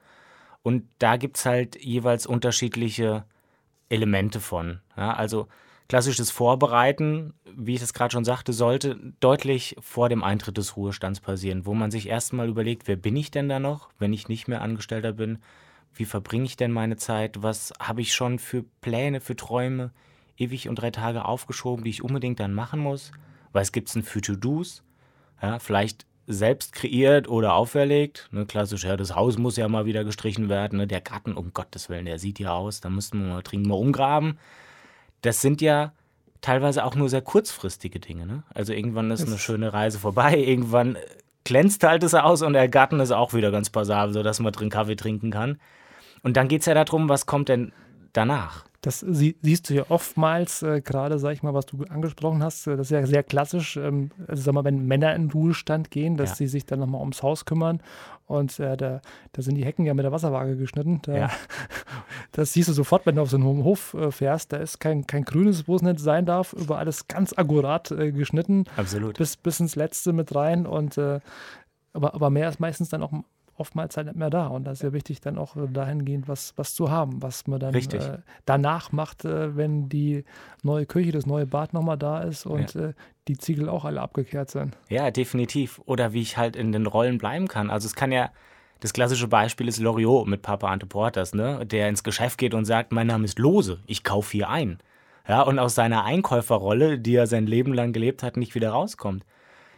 Und 0.62 0.84
da 1.00 1.18
gibt 1.18 1.38
es 1.38 1.46
halt 1.46 1.82
jeweils 1.82 2.28
unterschiedliche 2.28 3.26
Elemente 3.90 4.40
von. 4.40 4.80
Ja, 4.96 5.14
also 5.14 5.48
klassisches 5.90 6.30
Vorbereiten, 6.30 7.34
wie 7.58 7.74
ich 7.74 7.82
es 7.82 7.94
gerade 7.94 8.12
schon 8.14 8.24
sagte, 8.24 8.54
sollte 8.54 8.98
deutlich 9.20 9.76
vor 9.80 10.08
dem 10.08 10.24
Eintritt 10.24 10.58
des 10.58 10.78
Ruhestands 10.78 11.20
passieren, 11.20 11.66
wo 11.66 11.74
man 11.74 11.90
sich 11.90 12.08
erstmal 12.08 12.48
überlegt, 12.48 12.88
wer 12.88 12.96
bin 12.96 13.18
ich 13.18 13.32
denn 13.32 13.50
da 13.50 13.60
noch, 13.60 13.90
wenn 13.98 14.14
ich 14.14 14.30
nicht 14.30 14.48
mehr 14.48 14.62
Angestellter 14.62 15.14
bin? 15.14 15.40
Wie 15.92 16.06
verbringe 16.06 16.46
ich 16.46 16.56
denn 16.56 16.72
meine 16.72 16.98
Zeit? 16.98 17.42
Was 17.42 17.74
habe 17.80 18.02
ich 18.02 18.14
schon 18.14 18.38
für 18.38 18.64
Pläne, 18.82 19.20
für 19.20 19.36
Träume 19.36 19.92
ewig 20.38 20.70
und 20.70 20.76
drei 20.76 20.92
Tage 20.92 21.26
aufgeschoben, 21.26 21.84
die 21.84 21.90
ich 21.90 22.04
unbedingt 22.04 22.40
dann 22.40 22.54
machen 22.54 22.80
muss? 22.80 23.12
Was 23.52 23.72
gibt 23.72 23.88
es 23.88 23.96
denn 23.96 24.04
für 24.04 24.22
To-Dos? 24.22 24.84
Ja, 25.42 25.58
vielleicht 25.58 26.06
selbst 26.28 26.74
kreiert 26.74 27.28
oder 27.28 27.56
auferlegt. 27.56 28.30
Ne, 28.32 28.46
klassisch, 28.46 28.84
ja, 28.84 28.96
das 28.96 29.16
Haus 29.16 29.40
muss 29.40 29.58
ja 29.58 29.68
mal 29.68 29.88
wieder 29.88 30.04
gestrichen 30.04 30.50
werden. 30.50 30.78
Ne, 30.78 30.86
der 30.86 31.02
Garten, 31.02 31.34
um 31.34 31.52
Gottes 31.52 31.90
Willen, 31.90 32.06
der 32.06 32.20
sieht 32.20 32.38
ja 32.38 32.54
aus, 32.54 32.80
da 32.80 32.92
müssten 32.92 33.20
wir 33.20 33.34
mal 33.34 33.42
dringend 33.42 33.68
mal 33.68 33.74
umgraben 33.74 34.38
das 35.22 35.42
sind 35.42 35.62
ja 35.62 35.94
teilweise 36.42 36.86
auch 36.86 36.96
nur 36.96 37.10
sehr 37.10 37.22
kurzfristige 37.22 38.00
Dinge. 38.00 38.26
Ne? 38.26 38.44
Also 38.54 38.74
irgendwann 38.74 39.12
ist 39.12 39.28
eine 39.28 39.38
schöne 39.38 39.74
Reise 39.74 40.00
vorbei, 40.00 40.38
irgendwann 40.46 40.98
glänzt 41.44 41.84
halt 41.84 42.04
es 42.04 42.14
aus 42.14 42.42
und 42.42 42.54
der 42.54 42.70
Garten 42.70 43.00
ist 43.00 43.12
auch 43.12 43.34
wieder 43.34 43.52
ganz 43.52 43.70
passabel, 43.70 44.14
sodass 44.14 44.40
man 44.40 44.54
drin 44.54 44.70
Kaffee 44.70 44.96
trinken 44.96 45.32
kann. 45.32 45.60
Und 46.22 46.38
dann 46.38 46.48
geht 46.48 46.62
es 46.62 46.68
ja 46.68 46.74
darum, 46.74 47.10
was 47.10 47.26
kommt 47.26 47.50
denn 47.50 47.72
danach? 48.14 48.66
Das 48.82 49.02
sie, 49.02 49.36
siehst 49.42 49.70
du 49.70 49.74
ja 49.74 49.84
oftmals, 49.90 50.64
äh, 50.64 50.80
gerade, 50.80 51.20
sag 51.20 51.34
ich 51.34 51.44
mal, 51.44 51.54
was 51.54 51.66
du 51.66 51.84
angesprochen 51.90 52.42
hast, 52.42 52.66
äh, 52.66 52.78
das 52.78 52.88
ist 52.88 52.92
ja 52.92 53.06
sehr 53.06 53.24
klassisch. 53.24 53.76
Ähm, 53.76 54.12
also, 54.26 54.42
sag 54.42 54.54
mal, 54.54 54.64
wenn 54.64 54.88
Männer 54.88 55.14
in 55.16 55.30
Ruhestand 55.30 55.92
gehen, 55.92 56.16
dass 56.16 56.30
ja. 56.32 56.36
sie 56.38 56.48
sich 56.48 56.66
dann 56.66 56.80
nochmal 56.80 57.02
ums 57.02 57.22
Haus 57.22 57.44
kümmern 57.44 57.82
und 58.26 58.58
äh, 58.60 58.78
da, 58.78 59.02
da 59.34 59.42
sind 59.42 59.56
die 59.56 59.66
Hecken 59.66 59.86
ja 59.86 59.94
mit 59.94 60.06
der 60.06 60.14
Wasserwaage 60.14 60.56
geschnitten. 60.56 61.02
Da, 61.02 61.18
ja. 61.18 61.30
Das 62.32 62.54
siehst 62.54 62.70
du 62.70 62.74
sofort, 62.74 63.06
wenn 63.06 63.16
du 63.16 63.22
auf 63.22 63.30
so 63.30 63.38
einen 63.38 63.64
Hof 63.64 63.94
äh, 63.96 64.12
fährst. 64.12 64.54
Da 64.54 64.58
ist 64.58 64.80
kein, 64.80 65.06
kein 65.08 65.26
grünes, 65.26 65.68
wo 65.68 65.76
es 65.76 65.82
nicht 65.82 66.00
sein 66.00 66.26
darf, 66.26 66.54
über 66.54 66.78
alles 66.78 67.08
ganz 67.08 67.34
akkurat 67.34 67.92
äh, 67.92 68.12
geschnitten. 68.12 68.66
Absolut. 68.78 69.18
Bis, 69.18 69.36
bis 69.36 69.60
ins 69.60 69.76
Letzte 69.76 70.14
mit 70.14 70.34
rein 70.34 70.66
und 70.66 70.98
aber, 71.92 72.14
aber 72.14 72.30
mehr 72.30 72.48
ist 72.50 72.60
meistens 72.60 72.90
dann 72.90 73.04
auch 73.04 73.12
oftmals 73.60 73.98
halt 73.98 74.08
nicht 74.08 74.18
mehr 74.18 74.30
da. 74.30 74.48
Und 74.48 74.66
da 74.66 74.72
ist 74.72 74.84
ja 74.84 74.94
wichtig, 74.94 75.22
dann 75.22 75.38
auch 75.38 75.56
dahingehend 75.72 76.28
was, 76.28 76.54
was 76.56 76.74
zu 76.74 76.90
haben, 76.90 77.22
was 77.22 77.48
man 77.48 77.60
dann 77.60 77.74
äh, 77.74 78.18
danach 78.46 78.92
macht, 78.92 79.26
äh, 79.26 79.56
wenn 79.56 79.90
die 79.90 80.24
neue 80.64 80.86
Küche, 80.86 81.12
das 81.12 81.26
neue 81.26 81.46
Bad 81.46 81.74
nochmal 81.74 81.98
da 81.98 82.22
ist 82.22 82.46
und 82.46 82.74
ja. 82.74 82.90
äh, 82.90 82.94
die 83.28 83.38
Ziegel 83.38 83.70
auch 83.70 83.86
alle 83.86 84.02
abgekehrt 84.02 84.50
sind. 84.50 84.78
Ja, 84.90 85.12
definitiv. 85.12 85.82
Oder 85.86 86.14
wie 86.14 86.22
ich 86.22 86.38
halt 86.38 86.56
in 86.56 86.72
den 86.72 86.88
Rollen 86.88 87.18
bleiben 87.18 87.48
kann. 87.48 87.70
Also 87.70 87.86
es 87.86 87.96
kann 87.96 88.12
ja, 88.12 88.32
das 88.80 88.94
klassische 88.94 89.28
Beispiel 89.28 89.68
ist 89.68 89.80
Loriot 89.80 90.28
mit 90.28 90.42
Papa 90.42 90.68
Ante 90.68 90.86
Porters, 90.86 91.34
ne? 91.34 91.66
der 91.66 91.90
ins 91.90 92.04
Geschäft 92.04 92.38
geht 92.38 92.54
und 92.54 92.66
sagt, 92.66 92.92
mein 92.92 93.08
Name 93.08 93.26
ist 93.26 93.38
Lose, 93.38 93.80
ich 93.86 94.04
kaufe 94.04 94.32
hier 94.32 94.50
ein. 94.50 94.80
Ja, 95.28 95.44
und 95.44 95.60
aus 95.60 95.76
seiner 95.76 96.06
Einkäuferrolle, 96.06 96.98
die 96.98 97.16
er 97.16 97.28
sein 97.28 97.46
Leben 97.46 97.74
lang 97.74 97.94
gelebt 97.94 98.24
hat, 98.24 98.36
nicht 98.36 98.56
wieder 98.56 98.72
rauskommt. 98.72 99.26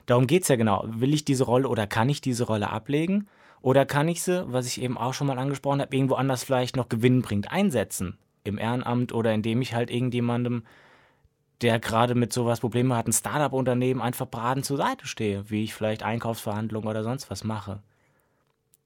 Darum 0.05 0.27
geht 0.27 0.43
es 0.43 0.47
ja 0.47 0.55
genau. 0.55 0.85
Will 0.87 1.13
ich 1.13 1.25
diese 1.25 1.43
Rolle 1.43 1.67
oder 1.67 1.87
kann 1.87 2.09
ich 2.09 2.21
diese 2.21 2.45
Rolle 2.45 2.69
ablegen? 2.69 3.27
Oder 3.61 3.85
kann 3.85 4.07
ich 4.07 4.23
sie, 4.23 4.51
was 4.51 4.65
ich 4.65 4.81
eben 4.81 4.97
auch 4.97 5.13
schon 5.13 5.27
mal 5.27 5.37
angesprochen 5.37 5.81
habe, 5.81 5.95
irgendwo 5.95 6.15
anders 6.15 6.43
vielleicht 6.43 6.75
noch 6.75 6.89
gewinnbringend 6.89 7.51
einsetzen? 7.51 8.17
Im 8.43 8.57
Ehrenamt 8.57 9.13
oder 9.13 9.33
indem 9.33 9.61
ich 9.61 9.75
halt 9.75 9.91
irgendjemandem, 9.91 10.63
der 11.61 11.79
gerade 11.79 12.15
mit 12.15 12.33
sowas 12.33 12.59
Probleme 12.59 12.95
hat, 12.95 13.07
ein 13.07 13.13
Startup-Unternehmen 13.13 14.01
einfach 14.01 14.25
beratend 14.25 14.65
zur 14.65 14.77
Seite 14.77 15.05
stehe, 15.05 15.49
wie 15.51 15.63
ich 15.63 15.75
vielleicht 15.75 16.01
Einkaufsverhandlungen 16.01 16.89
oder 16.89 17.03
sonst 17.03 17.29
was 17.29 17.43
mache. 17.43 17.83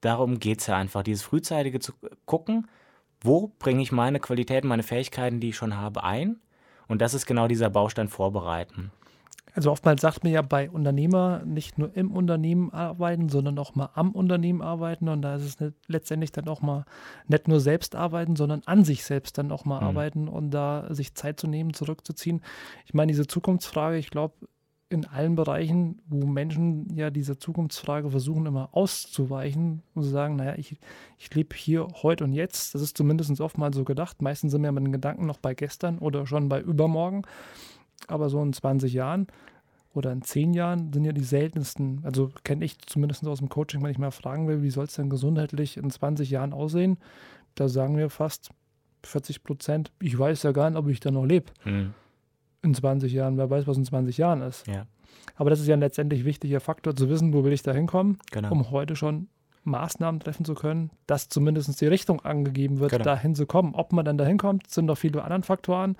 Darum 0.02 0.40
geht 0.40 0.60
es 0.60 0.68
ja 0.68 0.76
einfach, 0.76 1.04
dieses 1.04 1.24
frühzeitige 1.24 1.80
zu 1.80 1.94
gucken, 2.26 2.68
wo 3.22 3.54
bringe 3.60 3.82
ich 3.82 3.94
meine 3.94 4.20
Qualitäten, 4.20 4.68
meine 4.68 4.84
Fähigkeiten, 4.84 5.40
die 5.40 5.50
ich 5.50 5.56
schon 5.56 5.78
habe, 5.78 6.04
ein? 6.04 6.42
Und 6.88 7.02
das 7.02 7.14
ist 7.14 7.26
genau 7.26 7.48
dieser 7.48 7.70
Baustein 7.70 8.10
vorbereiten. 8.10 8.92
Also 9.54 9.72
oftmals 9.72 10.02
sagt 10.02 10.24
man 10.24 10.34
ja 10.34 10.42
bei 10.42 10.70
Unternehmer 10.70 11.42
nicht 11.46 11.78
nur 11.78 11.96
im 11.96 12.12
Unternehmen 12.12 12.74
arbeiten, 12.74 13.30
sondern 13.30 13.58
auch 13.58 13.74
mal 13.74 13.90
am 13.94 14.12
Unternehmen 14.12 14.62
arbeiten. 14.62 15.08
Und 15.08 15.22
da 15.22 15.36
ist 15.36 15.62
es 15.62 15.74
letztendlich 15.88 16.34
dann 16.34 16.50
auch 16.50 16.62
mal 16.62 16.86
nicht 17.28 17.48
nur 17.48 17.62
selbst 17.62 17.96
arbeiten, 17.96 18.36
sondern 18.36 18.64
an 18.66 18.84
sich 18.84 19.06
selbst 19.06 19.38
dann 19.38 19.54
auch 19.54 19.64
mal 19.64 19.80
mhm. 19.80 19.88
arbeiten 19.88 20.28
und 20.28 20.52
da 20.52 20.88
sich 20.90 21.16
Zeit 21.16 21.40
zu 21.40 21.48
nehmen, 21.48 21.74
zurückzuziehen. 21.74 22.42
Ich 22.86 22.94
meine, 22.94 23.12
diese 23.12 23.28
Zukunftsfrage, 23.28 23.98
ich 23.98 24.10
glaube, 24.10 24.36
in 24.90 25.06
allen 25.06 25.36
Bereichen, 25.36 26.02
wo 26.08 26.26
Menschen 26.26 26.94
ja 26.96 27.10
diese 27.10 27.40
Zukunftsfrage 27.40 28.12
versuchen 28.12 28.46
immer 28.46 28.70
auszuweichen 28.74 29.82
und 29.96 30.04
zu 30.04 30.10
sagen, 30.10 30.36
naja, 30.36 30.56
ich, 30.58 30.78
ich 31.18 31.34
lebe 31.34 31.56
hier 31.56 31.88
heute 32.04 32.24
und 32.24 32.34
jetzt. 32.34 32.76
Das 32.76 32.82
ist 32.82 32.96
zumindest 32.96 33.40
oftmals 33.42 33.76
so 33.76 33.84
gedacht. 33.84 34.22
Meistens 34.22 34.52
sind 34.52 34.62
wir 34.62 34.72
mit 34.72 34.86
den 34.86 34.92
Gedanken 34.92 35.26
noch 35.26 35.38
bei 35.38 35.56
gestern 35.56 35.98
oder 35.98 36.28
schon 36.28 36.50
bei 36.50 36.62
übermorgen 36.62 37.24
aber 38.08 38.30
so 38.30 38.42
in 38.42 38.54
20 38.54 38.94
Jahren 38.94 39.28
oder 39.94 40.12
in 40.12 40.22
10 40.22 40.54
Jahren 40.54 40.92
sind 40.92 41.06
ja 41.06 41.14
die 41.14 41.24
seltensten, 41.24 42.02
also 42.04 42.32
kenne 42.44 42.66
ich 42.66 42.80
zumindest 42.80 43.26
aus 43.28 43.40
dem 43.40 43.50
Coaching, 43.50 43.82
wenn 43.82 43.92
ich 43.92 43.98
mal 43.98 44.12
fragen 44.12 44.48
will, 44.48 44.62
wie 44.62 44.70
soll 44.70 44.86
es 44.86 44.96
denn 44.96 45.10
gesundheitlich 45.10 45.78
in 45.78 45.90
20 45.90 46.30
Jahren 46.30 46.54
aussehen, 46.54 46.98
da 47.56 47.70
sagen 47.70 47.98
wir 47.98 48.10
fast 48.10 48.50
40 49.04 49.44
Prozent, 49.44 49.92
ich 50.02 50.18
weiß 50.18 50.44
ja 50.44 50.52
gar 50.52 50.70
nicht, 50.70 50.78
ob 50.78 50.88
ich 50.90 51.00
da 51.00 51.12
noch 51.12 51.26
lebe. 51.26 51.52
Mhm. 51.64 51.94
In 52.62 52.74
20 52.74 53.14
Jahren, 53.14 53.38
wer 53.38 53.50
weiß, 53.50 53.68
was 53.68 53.78
in 53.78 53.86
20 53.86 54.18
Jahren 54.18 54.42
ist. 54.42 54.68
Ja. 54.68 54.88
Aber 55.36 55.50
das 55.50 55.60
ist 55.60 55.68
ja 55.68 55.76
ein 55.76 55.80
letztendlich 55.80 56.26
wichtiger 56.26 56.60
Faktor, 56.60 56.96
zu 56.96 57.10
wissen, 57.10 57.34
wo 57.34 57.44
will 57.44 57.54
ich 57.54 57.64
da 57.64 57.72
hinkommen, 57.72 58.18
genau. 58.32 58.52
um 58.52 58.72
heute 58.72 58.96
schon 58.96 59.28
Maßnahmen 59.64 60.20
treffen 60.20 60.46
zu 60.46 60.54
können, 60.54 60.92
dass 61.08 61.30
zumindest 61.30 61.80
die 61.82 61.88
Richtung 61.88 62.22
angegeben 62.22 62.80
wird, 62.80 62.92
genau. 62.92 63.04
dahin 63.04 63.36
zu 63.36 63.46
kommen. 63.46 63.74
Ob 63.76 63.94
man 63.94 64.06
dann 64.06 64.18
dahin 64.18 64.38
kommt, 64.38 64.70
sind 64.70 64.86
noch 64.86 64.98
viele 64.98 65.24
andere 65.24 65.42
Faktoren. 65.42 65.96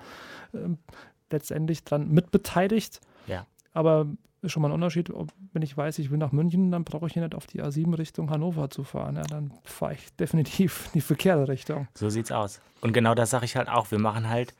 Letztendlich 1.30 1.84
dran 1.84 2.08
mitbeteiligt. 2.10 3.00
Ja. 3.26 3.46
Aber 3.72 4.06
ist 4.42 4.52
schon 4.52 4.62
mal 4.62 4.68
ein 4.68 4.74
Unterschied, 4.74 5.10
ob, 5.10 5.28
wenn 5.52 5.62
ich 5.62 5.76
weiß, 5.76 5.98
ich 5.98 6.10
will 6.10 6.18
nach 6.18 6.32
München, 6.32 6.70
dann 6.70 6.84
brauche 6.84 7.06
ich 7.06 7.12
hier 7.12 7.22
nicht 7.22 7.34
auf 7.34 7.46
die 7.46 7.62
A7 7.62 7.96
Richtung 7.98 8.30
Hannover 8.30 8.70
zu 8.70 8.84
fahren. 8.84 9.16
Ja, 9.16 9.22
dann 9.22 9.52
fahre 9.64 9.94
ich 9.94 10.12
definitiv 10.20 10.86
in 10.86 10.92
die 10.94 11.00
verkehrte 11.00 11.48
Richtung. 11.48 11.88
So 11.94 12.08
sieht's 12.08 12.32
aus. 12.32 12.60
Und 12.80 12.92
genau 12.92 13.14
das 13.14 13.30
sage 13.30 13.44
ich 13.44 13.56
halt 13.56 13.68
auch. 13.68 13.90
Wir 13.90 13.98
machen 13.98 14.28
halt, 14.28 14.54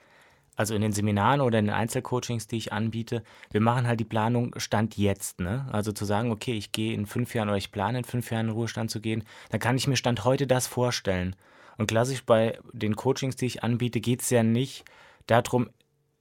also 0.56 0.74
in 0.74 0.82
den 0.82 0.92
Seminaren 0.92 1.40
oder 1.40 1.58
in 1.58 1.66
den 1.66 1.74
Einzelcoachings, 1.74 2.46
die 2.46 2.56
ich 2.56 2.72
anbiete, 2.72 3.22
wir 3.50 3.60
machen 3.60 3.86
halt 3.86 4.00
die 4.00 4.04
Planung 4.04 4.54
Stand 4.58 4.96
jetzt. 4.96 5.40
Ne? 5.40 5.66
Also 5.70 5.92
zu 5.92 6.04
sagen, 6.04 6.30
okay, 6.30 6.54
ich 6.54 6.72
gehe 6.72 6.94
in 6.94 7.06
fünf 7.06 7.34
Jahren 7.34 7.48
oder 7.48 7.58
ich 7.58 7.72
plane 7.72 7.98
in 7.98 8.04
fünf 8.04 8.30
Jahren 8.30 8.48
in 8.48 8.52
Ruhestand 8.52 8.90
zu 8.90 9.00
gehen, 9.00 9.24
dann 9.50 9.60
kann 9.60 9.76
ich 9.76 9.86
mir 9.86 9.96
Stand 9.96 10.24
heute 10.24 10.46
das 10.46 10.66
vorstellen. 10.66 11.36
Und 11.78 11.88
klassisch 11.88 12.24
bei 12.24 12.58
den 12.72 12.96
Coachings, 12.96 13.36
die 13.36 13.46
ich 13.46 13.62
anbiete, 13.62 14.00
geht 14.00 14.22
es 14.22 14.30
ja 14.30 14.42
nicht 14.42 14.84
darum, 15.26 15.68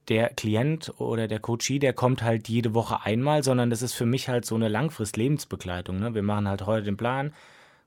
der 0.08 0.30
Klient 0.30 0.92
oder 0.98 1.28
der 1.28 1.40
Coachie, 1.40 1.78
der 1.78 1.92
kommt 1.92 2.22
halt 2.22 2.48
jede 2.48 2.74
Woche 2.74 3.04
einmal, 3.04 3.42
sondern 3.42 3.70
das 3.70 3.82
ist 3.82 3.94
für 3.94 4.06
mich 4.06 4.28
halt 4.28 4.44
so 4.44 4.54
eine 4.54 4.68
Langfrist-Lebensbegleitung. 4.68 5.98
Ne? 5.98 6.14
Wir 6.14 6.22
machen 6.22 6.48
halt 6.48 6.66
heute 6.66 6.84
den 6.84 6.96
Plan, 6.96 7.32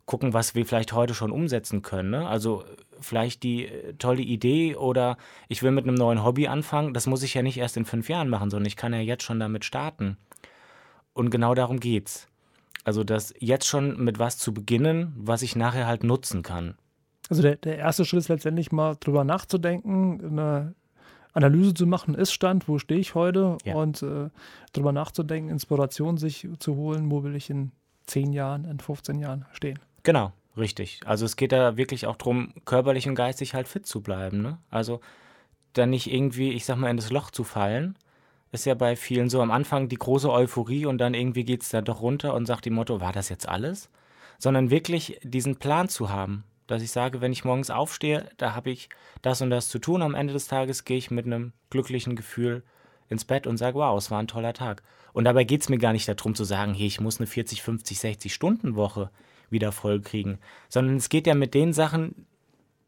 gucken, 0.05 0.33
was 0.33 0.55
wir 0.55 0.65
vielleicht 0.65 0.91
heute 0.93 1.13
schon 1.13 1.31
umsetzen 1.31 1.81
können. 1.81 2.09
Ne? 2.09 2.27
Also 2.27 2.63
vielleicht 2.99 3.43
die 3.43 3.67
äh, 3.67 3.93
tolle 3.93 4.21
Idee 4.21 4.75
oder 4.75 5.17
ich 5.47 5.63
will 5.63 5.71
mit 5.71 5.85
einem 5.85 5.95
neuen 5.95 6.23
Hobby 6.23 6.47
anfangen. 6.47 6.93
Das 6.93 7.05
muss 7.07 7.23
ich 7.23 7.35
ja 7.35 7.41
nicht 7.41 7.57
erst 7.57 7.77
in 7.77 7.85
fünf 7.85 8.09
Jahren 8.09 8.27
machen, 8.27 8.49
sondern 8.49 8.65
ich 8.65 8.75
kann 8.75 8.93
ja 8.93 8.99
jetzt 8.99 9.23
schon 9.23 9.39
damit 9.39 9.65
starten. 9.65 10.17
Und 11.13 11.29
genau 11.29 11.53
darum 11.53 11.79
geht's. 11.79 12.27
Also 12.83 13.03
das 13.03 13.33
jetzt 13.39 13.67
schon 13.67 14.03
mit 14.03 14.19
was 14.19 14.37
zu 14.37 14.53
beginnen, 14.53 15.13
was 15.15 15.41
ich 15.41 15.55
nachher 15.55 15.85
halt 15.85 16.03
nutzen 16.03 16.43
kann. 16.43 16.75
Also 17.29 17.43
der, 17.43 17.57
der 17.57 17.77
erste 17.77 18.03
Schritt 18.03 18.21
ist 18.21 18.29
letztendlich 18.29 18.71
mal 18.71 18.95
drüber 18.99 19.23
nachzudenken, 19.23 20.21
eine 20.25 20.73
Analyse 21.33 21.73
zu 21.73 21.85
machen, 21.85 22.15
ist 22.15 22.31
Stand, 22.31 22.67
wo 22.67 22.79
stehe 22.79 22.99
ich 22.99 23.15
heute 23.15 23.57
ja. 23.63 23.75
und 23.75 24.01
äh, 24.01 24.29
darüber 24.73 24.91
nachzudenken, 24.91 25.49
Inspiration 25.49 26.17
sich 26.17 26.47
zu 26.59 26.75
holen, 26.75 27.11
wo 27.11 27.23
will 27.23 27.35
ich 27.35 27.49
in 27.49 27.71
10 28.07 28.33
Jahren, 28.33 28.65
in 28.65 28.79
15 28.79 29.19
Jahren 29.19 29.45
stehen. 29.51 29.79
Genau, 30.03 30.31
richtig. 30.57 31.01
Also 31.05 31.25
es 31.25 31.35
geht 31.35 31.51
da 31.51 31.77
wirklich 31.77 32.07
auch 32.07 32.15
darum, 32.15 32.53
körperlich 32.65 33.07
und 33.07 33.15
geistig 33.15 33.53
halt 33.53 33.67
fit 33.67 33.85
zu 33.85 34.01
bleiben. 34.01 34.41
Ne? 34.41 34.57
Also 34.69 35.01
dann 35.73 35.91
nicht 35.91 36.11
irgendwie, 36.11 36.51
ich 36.51 36.65
sag 36.65 36.77
mal, 36.77 36.89
in 36.89 36.97
das 36.97 37.11
Loch 37.11 37.31
zu 37.31 37.43
fallen. 37.43 37.95
Ist 38.51 38.65
ja 38.65 38.73
bei 38.73 38.95
vielen 38.95 39.29
so 39.29 39.41
am 39.41 39.51
Anfang 39.51 39.89
die 39.89 39.97
große 39.97 40.31
Euphorie 40.31 40.87
und 40.87 40.97
dann 40.97 41.13
irgendwie 41.13 41.43
geht 41.43 41.61
es 41.61 41.69
da 41.69 41.81
doch 41.81 42.01
runter 42.01 42.33
und 42.33 42.47
sagt 42.47 42.65
die 42.65 42.71
Motto, 42.71 42.99
war 42.99 43.13
das 43.13 43.29
jetzt 43.29 43.47
alles? 43.47 43.89
Sondern 44.39 44.71
wirklich 44.71 45.19
diesen 45.21 45.57
Plan 45.57 45.87
zu 45.87 46.09
haben 46.09 46.43
dass 46.69 46.83
ich 46.83 46.91
sage, 46.91 47.19
wenn 47.19 47.31
ich 47.31 47.45
morgens 47.45 47.71
aufstehe, 47.71 48.29
da 48.37 48.53
habe 48.53 48.69
ich 48.69 48.89
das 49.23 49.41
und 49.41 49.49
das 49.49 49.69
zu 49.69 49.79
tun. 49.79 50.03
Am 50.03 50.13
Ende 50.13 50.33
des 50.33 50.47
Tages 50.47 50.85
gehe 50.85 50.97
ich 50.97 51.09
mit 51.09 51.25
einem 51.25 51.51
glücklichen 51.71 52.15
Gefühl 52.15 52.63
ins 53.09 53.25
Bett 53.25 53.47
und 53.47 53.57
sage, 53.57 53.75
wow, 53.75 53.97
es 53.97 54.11
war 54.11 54.19
ein 54.19 54.27
toller 54.27 54.53
Tag. 54.53 54.83
Und 55.11 55.23
dabei 55.23 55.45
geht 55.45 55.61
es 55.61 55.69
mir 55.69 55.79
gar 55.79 55.93
nicht 55.93 56.07
darum 56.07 56.35
zu 56.35 56.43
sagen, 56.43 56.75
hey, 56.75 56.85
ich 56.85 57.01
muss 57.01 57.19
eine 57.19 57.25
40, 57.25 57.63
50, 57.63 57.99
60 57.99 58.33
Stunden 58.33 58.75
Woche 58.75 59.09
wieder 59.49 59.71
voll 59.71 59.99
kriegen, 59.99 60.37
sondern 60.69 60.97
es 60.97 61.09
geht 61.09 61.25
ja 61.25 61.33
mit 61.33 61.55
den 61.55 61.73
Sachen, 61.73 62.27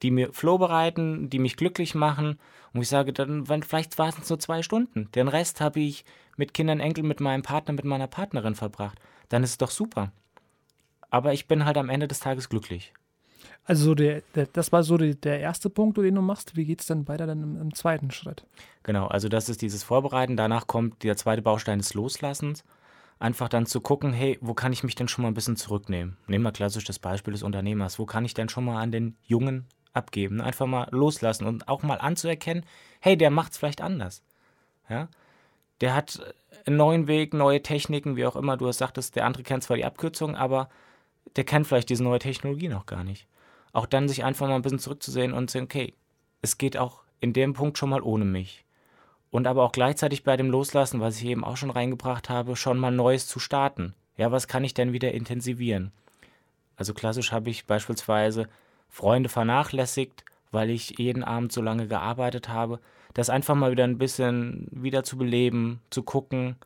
die 0.03 0.11
mir 0.11 0.31
Flow 0.31 0.59
bereiten, 0.59 1.31
die 1.31 1.39
mich 1.39 1.57
glücklich 1.57 1.95
machen. 1.95 2.37
Und 2.73 2.83
ich 2.83 2.87
sage, 2.87 3.13
dann, 3.13 3.47
vielleicht 3.47 3.97
waren 3.97 4.13
es 4.21 4.29
nur 4.29 4.39
zwei 4.39 4.61
Stunden. 4.61 5.09
Den 5.15 5.27
Rest 5.27 5.59
habe 5.59 5.79
ich 5.79 6.05
mit 6.37 6.53
Kindern, 6.53 6.79
Enkeln, 6.79 7.07
mit 7.07 7.19
meinem 7.19 7.41
Partner, 7.41 7.73
mit 7.73 7.85
meiner 7.85 8.07
Partnerin 8.07 8.53
verbracht. 8.53 8.99
Dann 9.29 9.43
ist 9.43 9.51
es 9.51 9.57
doch 9.57 9.71
super. 9.71 10.11
Aber 11.09 11.33
ich 11.33 11.47
bin 11.47 11.65
halt 11.65 11.77
am 11.77 11.89
Ende 11.89 12.07
des 12.07 12.19
Tages 12.19 12.47
glücklich. 12.47 12.93
Also 13.63 13.85
so 13.85 13.95
der, 13.95 14.21
der, 14.35 14.47
das 14.47 14.71
war 14.71 14.83
so 14.83 14.97
der 14.97 15.39
erste 15.39 15.69
Punkt, 15.69 15.97
den 15.97 16.15
du 16.15 16.21
machst. 16.21 16.55
Wie 16.55 16.65
geht 16.65 16.81
es 16.81 16.87
dann 16.87 17.07
weiter 17.07 17.27
dann 17.27 17.41
im, 17.41 17.61
im, 17.61 17.73
zweiten 17.73 18.11
Schritt? 18.11 18.43
Genau, 18.83 19.07
also 19.07 19.29
das 19.29 19.49
ist 19.49 19.61
dieses 19.61 19.83
Vorbereiten. 19.83 20.35
Danach 20.35 20.67
kommt 20.67 21.03
der 21.03 21.15
zweite 21.15 21.41
Baustein 21.41 21.79
des 21.79 21.93
Loslassens. 21.93 22.63
Einfach 23.19 23.49
dann 23.49 23.67
zu 23.67 23.79
gucken, 23.79 24.13
hey, 24.13 24.39
wo 24.41 24.55
kann 24.55 24.73
ich 24.73 24.83
mich 24.83 24.95
denn 24.95 25.07
schon 25.07 25.21
mal 25.21 25.27
ein 25.27 25.35
bisschen 25.35 25.55
zurücknehmen? 25.55 26.17
Nehmen 26.27 26.43
wir 26.43 26.51
klassisch 26.51 26.85
das 26.85 26.97
Beispiel 26.97 27.33
des 27.33 27.43
Unternehmers. 27.43 27.99
Wo 27.99 28.05
kann 28.05 28.25
ich 28.25 28.33
denn 28.33 28.49
schon 28.49 28.65
mal 28.65 28.81
an 28.81 28.91
den 28.91 29.15
Jungen 29.21 29.67
abgeben? 29.93 30.41
Einfach 30.41 30.65
mal 30.65 30.87
loslassen 30.91 31.45
und 31.45 31.67
auch 31.67 31.83
mal 31.83 32.01
anzuerkennen, 32.01 32.65
hey, 32.99 33.15
der 33.15 33.29
macht 33.29 33.51
es 33.51 33.59
vielleicht 33.59 33.81
anders. 33.81 34.23
Ja? 34.89 35.07
Der 35.81 35.93
hat 35.93 36.19
einen 36.65 36.77
neuen 36.77 37.07
Weg, 37.07 37.33
neue 37.33 37.61
Techniken, 37.61 38.15
wie 38.15 38.25
auch 38.25 38.35
immer 38.35 38.57
du 38.57 38.67
es 38.67 38.79
sagtest, 38.79 39.15
der 39.15 39.25
andere 39.25 39.43
kennt 39.43 39.63
zwar 39.63 39.77
die 39.77 39.85
Abkürzung, 39.85 40.35
aber 40.35 40.67
der 41.35 41.43
kennt 41.43 41.67
vielleicht 41.67 41.89
diese 41.89 42.03
neue 42.03 42.19
Technologie 42.19 42.67
noch 42.67 42.87
gar 42.87 43.03
nicht 43.03 43.27
auch 43.73 43.85
dann 43.85 44.07
sich 44.07 44.23
einfach 44.23 44.47
mal 44.47 44.55
ein 44.55 44.61
bisschen 44.61 44.79
zurückzusehen 44.79 45.33
und 45.33 45.49
zu 45.49 45.53
sehen, 45.53 45.65
okay, 45.65 45.93
es 46.41 46.57
geht 46.57 46.77
auch 46.77 47.01
in 47.19 47.33
dem 47.33 47.53
Punkt 47.53 47.77
schon 47.77 47.89
mal 47.89 48.01
ohne 48.01 48.25
mich. 48.25 48.65
und 49.31 49.47
aber 49.47 49.63
auch 49.63 49.71
gleichzeitig 49.71 50.23
bei 50.23 50.35
dem 50.35 50.49
Loslassen, 50.51 50.99
was 50.99 51.17
ich 51.17 51.25
eben 51.25 51.43
auch 51.43 51.55
schon 51.57 51.69
reingebracht 51.69 52.29
habe, 52.29 52.55
schon 52.57 52.77
mal 52.77 52.91
Neues 52.91 53.27
zu 53.27 53.39
starten. 53.39 53.93
Ja, 54.17 54.31
was 54.31 54.47
kann 54.47 54.65
ich 54.65 54.73
denn 54.73 54.91
wieder 54.91 55.13
intensivieren? 55.13 55.91
Also 56.75 56.93
klassisch 56.93 57.31
habe 57.31 57.49
ich 57.49 57.65
beispielsweise 57.65 58.49
Freunde 58.89 59.29
vernachlässigt, 59.29 60.25
weil 60.51 60.69
ich 60.69 60.99
jeden 60.99 61.23
Abend 61.23 61.51
so 61.53 61.61
lange 61.61 61.87
gearbeitet 61.87 62.49
habe. 62.49 62.79
Das 63.13 63.29
einfach 63.29 63.55
mal 63.55 63.71
wieder 63.71 63.85
ein 63.85 63.97
bisschen 63.97 64.67
wieder 64.71 65.03
zu 65.03 65.17
beleben, 65.17 65.79
zu 65.89 66.03
gucken. 66.03 66.57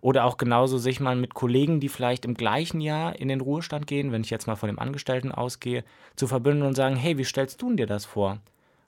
Oder 0.00 0.24
auch 0.24 0.38
genauso 0.38 0.78
sich 0.78 0.98
mal 1.00 1.16
mit 1.16 1.34
Kollegen, 1.34 1.80
die 1.80 1.88
vielleicht 1.88 2.24
im 2.24 2.34
gleichen 2.34 2.80
Jahr 2.80 3.16
in 3.16 3.28
den 3.28 3.40
Ruhestand 3.40 3.86
gehen, 3.86 4.12
wenn 4.12 4.22
ich 4.22 4.30
jetzt 4.30 4.46
mal 4.46 4.56
von 4.56 4.68
dem 4.68 4.78
Angestellten 4.78 5.30
ausgehe, 5.30 5.84
zu 6.16 6.26
verbinden 6.26 6.62
und 6.62 6.74
sagen, 6.74 6.96
hey, 6.96 7.18
wie 7.18 7.24
stellst 7.24 7.60
du 7.60 7.74
dir 7.74 7.86
das 7.86 8.06
vor? 8.06 8.38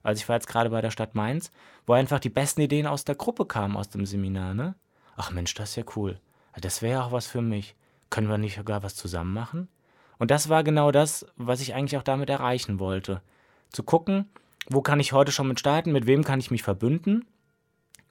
Also 0.03 0.21
ich 0.21 0.29
war 0.29 0.37
jetzt 0.37 0.49
gerade 0.49 0.71
bei 0.71 0.81
der 0.81 0.91
Stadt 0.91 1.15
Mainz, 1.15 1.53
wo 1.87 1.93
einfach 1.93 2.19
die 2.19 2.31
besten 2.31 2.63
Ideen 2.63 2.87
aus 2.87 3.05
der 3.05 3.15
Gruppe 3.15 3.45
kamen, 3.45 3.77
aus 3.77 3.91
dem 3.91 4.07
Seminar, 4.07 4.55
ne? 4.55 4.75
Ach 5.17 5.31
Mensch, 5.31 5.55
das 5.55 5.71
ist 5.71 5.77
ja 5.77 5.85
cool. 5.97 6.19
Das 6.61 6.83
wäre 6.83 6.95
ja 6.95 7.05
auch 7.05 7.13
was 7.13 7.27
für 7.27 7.43
mich. 7.43 7.77
Können 8.11 8.29
wir 8.29 8.39
nicht 8.39 8.57
sogar 8.57 8.83
was 8.83 8.95
zusammen 8.95 9.33
machen? 9.33 9.69
Und 10.19 10.31
das 10.31 10.49
war 10.49 10.65
genau 10.65 10.93
das, 10.93 11.27
was 11.37 11.61
ich 11.61 11.75
eigentlich 11.75 11.99
auch 11.99 12.03
damit 12.03 12.31
erreichen 12.31 12.79
wollte. 12.79 13.23
Zu 13.71 13.83
gucken, 13.83 14.31
wo 14.69 14.81
kann 14.81 15.01
ich 15.01 15.13
heute 15.13 15.33
schon 15.33 15.49
mit 15.49 15.61
starten, 15.61 15.93
mit 15.93 16.07
wem 16.07 16.25
kann 16.25 16.41
ich 16.41 16.51
mich 16.51 16.63
verbünden, 16.63 17.27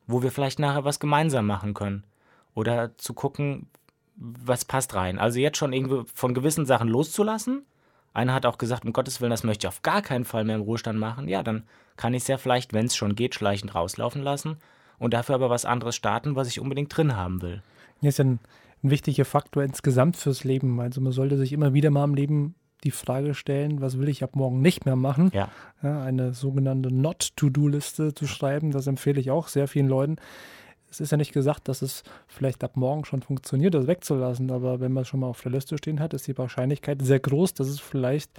wo 0.07 0.21
wir 0.21 0.31
vielleicht 0.31 0.59
nachher 0.59 0.83
was 0.83 0.99
gemeinsam 0.99 1.47
machen 1.47 1.73
können. 1.73 2.03
Oder 2.53 2.97
zu 2.97 3.13
gucken, 3.13 3.67
was 4.15 4.65
passt 4.65 4.93
rein. 4.93 5.19
Also 5.19 5.39
jetzt 5.39 5.57
schon 5.57 5.73
irgendwie 5.73 6.03
von 6.13 6.33
gewissen 6.33 6.65
Sachen 6.65 6.87
loszulassen 6.87 7.65
einer 8.13 8.33
hat 8.33 8.45
auch 8.45 8.57
gesagt, 8.57 8.85
um 8.85 8.93
Gottes 8.93 9.21
Willen, 9.21 9.31
das 9.31 9.43
möchte 9.43 9.65
ich 9.65 9.69
auf 9.69 9.81
gar 9.83 10.01
keinen 10.01 10.25
Fall 10.25 10.43
mehr 10.43 10.55
im 10.55 10.61
Ruhestand 10.61 10.99
machen. 10.99 11.27
Ja, 11.27 11.43
dann 11.43 11.63
kann 11.95 12.13
ich 12.13 12.23
es 12.23 12.27
ja 12.27 12.37
vielleicht, 12.37 12.73
wenn 12.73 12.87
es 12.87 12.95
schon 12.95 13.15
geht, 13.15 13.35
schleichend 13.35 13.73
rauslaufen 13.73 14.21
lassen 14.21 14.57
und 14.99 15.13
dafür 15.13 15.35
aber 15.35 15.49
was 15.49 15.65
anderes 15.65 15.95
starten, 15.95 16.35
was 16.35 16.47
ich 16.47 16.59
unbedingt 16.59 16.95
drin 16.95 17.15
haben 17.15 17.41
will. 17.41 17.63
Ja, 18.01 18.09
ist 18.09 18.19
ja 18.19 18.25
ein, 18.25 18.39
ein 18.83 18.89
wichtiger 18.89 19.25
Faktor 19.25 19.63
insgesamt 19.63 20.17
fürs 20.17 20.43
Leben. 20.43 20.79
Also 20.81 20.99
man 20.99 21.13
sollte 21.13 21.37
sich 21.37 21.53
immer 21.53 21.73
wieder 21.73 21.89
mal 21.89 22.03
im 22.03 22.15
Leben 22.15 22.55
die 22.83 22.91
Frage 22.91 23.33
stellen, 23.33 23.79
was 23.79 23.99
will 23.99 24.09
ich 24.09 24.23
ab 24.23 24.35
morgen 24.35 24.61
nicht 24.61 24.85
mehr 24.85 24.95
machen? 24.95 25.31
Ja. 25.33 25.49
ja 25.83 26.01
eine 26.01 26.33
sogenannte 26.33 26.93
Not-to-Do-Liste 26.93 28.13
zu 28.13 28.27
schreiben, 28.27 28.71
das 28.71 28.87
empfehle 28.87 29.21
ich 29.21 29.31
auch 29.31 29.47
sehr 29.47 29.67
vielen 29.67 29.87
Leuten 29.87 30.17
es 30.91 30.99
ist 30.99 31.11
ja 31.11 31.17
nicht 31.17 31.33
gesagt, 31.33 31.67
dass 31.67 31.81
es 31.81 32.03
vielleicht 32.27 32.63
ab 32.63 32.75
morgen 32.75 33.05
schon 33.05 33.21
funktioniert, 33.21 33.73
das 33.73 33.87
wegzulassen, 33.87 34.51
aber 34.51 34.79
wenn 34.81 34.91
man 34.91 35.03
es 35.03 35.07
schon 35.07 35.21
mal 35.21 35.27
auf 35.27 35.41
der 35.41 35.51
Liste 35.51 35.77
stehen 35.77 35.99
hat, 35.99 36.13
ist 36.13 36.27
die 36.27 36.37
Wahrscheinlichkeit 36.37 37.01
sehr 37.01 37.19
groß, 37.19 37.53
dass 37.53 37.67
es 37.67 37.79
vielleicht 37.79 38.31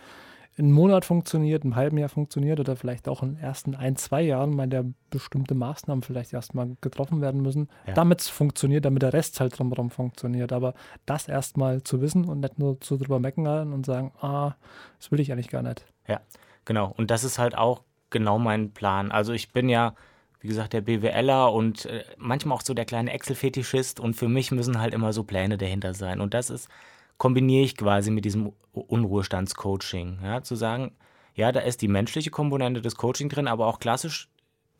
einen 0.59 0.73
Monat 0.73 1.07
funktioniert, 1.07 1.65
im 1.65 1.77
halben 1.77 1.97
Jahr 1.97 2.11
funktioniert 2.11 2.61
oder 2.61 2.77
vielleicht 2.77 3.09
auch 3.09 3.23
in 3.23 3.37
den 3.37 3.43
ersten 3.43 3.75
ein, 3.75 3.97
zwei 3.97 4.21
Jahren, 4.21 4.57
weil 4.59 4.69
da 4.69 4.85
bestimmte 5.09 5.55
Maßnahmen 5.55 6.03
vielleicht 6.03 6.35
erstmal 6.35 6.77
getroffen 6.83 7.23
werden 7.23 7.41
müssen, 7.41 7.69
ja. 7.87 7.95
damit 7.95 8.21
es 8.21 8.29
funktioniert, 8.29 8.85
damit 8.85 9.03
der 9.03 9.15
Rest 9.15 9.41
halt 9.41 9.59
drumherum 9.59 9.91
funktioniert. 9.91 10.53
Aber 10.53 10.75
das 11.07 11.27
erstmal 11.27 11.83
zu 11.83 12.03
wissen 12.03 12.27
und 12.27 12.41
nicht 12.41 12.59
nur 12.59 12.77
so 12.83 12.99
drüber 12.99 13.19
meckern 13.19 13.73
und 13.73 13.87
sagen, 13.87 14.12
ah, 14.21 14.55
das 14.99 15.11
will 15.11 15.21
ich 15.21 15.33
eigentlich 15.33 15.49
gar 15.49 15.62
nicht. 15.62 15.87
Ja, 16.07 16.21
genau. 16.67 16.93
Und 16.99 17.11
das 17.11 17.25
ist 17.25 17.38
halt 17.38 17.57
auch 17.57 17.83
genau 18.11 18.38
mein 18.38 18.73
Plan. 18.73 19.11
Also 19.11 19.33
ich 19.33 19.53
bin 19.53 19.71
ja 19.71 19.95
wie 20.43 20.49
gesagt, 20.49 20.73
der 20.73 20.81
BWLer 20.81 21.53
und 21.53 21.87
äh, 21.87 22.05
manchmal 22.19 22.59
auch 22.59 22.63
so 22.63 22.75
der 22.75 22.85
kleine 22.85 23.13
Excel-Fetischist 23.13 24.01
und 24.01 24.15
für 24.15 24.29
mich 24.29 24.51
müssen 24.51 24.81
halt 24.81 24.93
immer 24.93 25.13
so 25.13 25.23
Pläne 25.23 25.57
dahinter 25.57 25.95
sein. 25.95 26.21
Und 26.21 26.35
das 26.35 26.51
ist, 26.51 26.69
kombiniere 27.17 27.65
ich 27.65 27.77
quasi 27.77 28.11
mit 28.11 28.25
diesem 28.25 28.53
Unruhestandscoaching. 28.73 30.19
Ja, 30.25 30.43
zu 30.43 30.57
sagen, 30.57 30.93
ja, 31.35 31.53
da 31.53 31.61
ist 31.61 31.81
die 31.81 31.89
menschliche 31.89 32.31
Komponente 32.31 32.83
des 32.83 32.97
Coaching 32.97 33.29
drin, 33.29 33.47
aber 33.47 33.69
auch 33.69 33.79
klassisch 33.79 34.29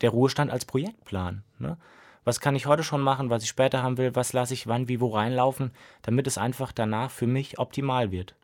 der 0.01 0.09
Ruhestand 0.09 0.51
als 0.51 0.65
Projektplan. 0.65 1.43
Ne? 1.59 1.77
Was 2.25 2.41
kann 2.41 2.55
ich 2.55 2.65
heute 2.65 2.83
schon 2.83 3.01
machen, 3.01 3.29
was 3.29 3.43
ich 3.43 3.49
später 3.49 3.81
haben 3.81 3.97
will, 3.97 4.15
was 4.15 4.33
lasse 4.33 4.53
ich 4.53 4.67
wann, 4.67 4.89
wie, 4.89 4.99
wo 4.99 5.07
reinlaufen, 5.07 5.71
damit 6.01 6.27
es 6.27 6.37
einfach 6.37 6.73
danach 6.73 7.09
für 7.09 7.27
mich 7.27 7.57
optimal 7.57 8.11
wird. 8.11 8.35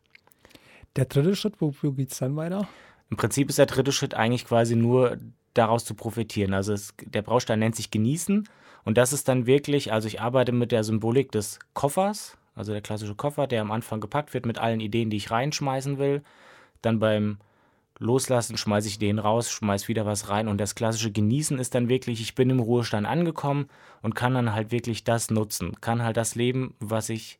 Der 0.96 1.04
dritte 1.04 1.36
Schritt, 1.36 1.60
wo, 1.60 1.74
wo 1.82 1.92
geht 1.92 2.12
es 2.12 2.18
dann 2.18 2.36
weiter? 2.36 2.66
Im 3.10 3.16
Prinzip 3.16 3.48
ist 3.50 3.58
der 3.58 3.66
dritte 3.66 3.92
Schritt 3.92 4.14
eigentlich 4.14 4.46
quasi 4.46 4.76
nur 4.76 5.18
daraus 5.54 5.84
zu 5.84 5.94
profitieren. 5.94 6.54
Also 6.54 6.72
es, 6.72 6.94
der 7.04 7.22
Baustein 7.22 7.58
nennt 7.58 7.76
sich 7.76 7.90
Genießen 7.90 8.48
und 8.84 8.98
das 8.98 9.12
ist 9.12 9.28
dann 9.28 9.46
wirklich, 9.46 9.92
also 9.92 10.08
ich 10.08 10.20
arbeite 10.20 10.52
mit 10.52 10.72
der 10.72 10.84
Symbolik 10.84 11.32
des 11.32 11.58
Koffers, 11.74 12.36
also 12.54 12.72
der 12.72 12.82
klassische 12.82 13.14
Koffer, 13.14 13.46
der 13.46 13.62
am 13.62 13.70
Anfang 13.70 14.00
gepackt 14.00 14.34
wird 14.34 14.46
mit 14.46 14.58
allen 14.58 14.80
Ideen, 14.80 15.10
die 15.10 15.16
ich 15.16 15.30
reinschmeißen 15.30 15.98
will. 15.98 16.22
Dann 16.82 16.98
beim 16.98 17.38
Loslassen 17.98 18.56
schmeiße 18.56 18.88
ich 18.88 18.96
Ideen 18.96 19.18
raus, 19.18 19.50
schmeiße 19.50 19.88
wieder 19.88 20.06
was 20.06 20.30
rein 20.30 20.48
und 20.48 20.58
das 20.58 20.74
klassische 20.74 21.12
Genießen 21.12 21.58
ist 21.58 21.74
dann 21.74 21.90
wirklich, 21.90 22.20
ich 22.22 22.34
bin 22.34 22.48
im 22.48 22.60
Ruhestand 22.60 23.06
angekommen 23.06 23.68
und 24.00 24.14
kann 24.14 24.34
dann 24.34 24.54
halt 24.54 24.72
wirklich 24.72 25.04
das 25.04 25.30
nutzen, 25.30 25.78
kann 25.80 26.02
halt 26.02 26.16
das 26.16 26.34
leben, 26.34 26.74
was 26.80 27.10
ich 27.10 27.38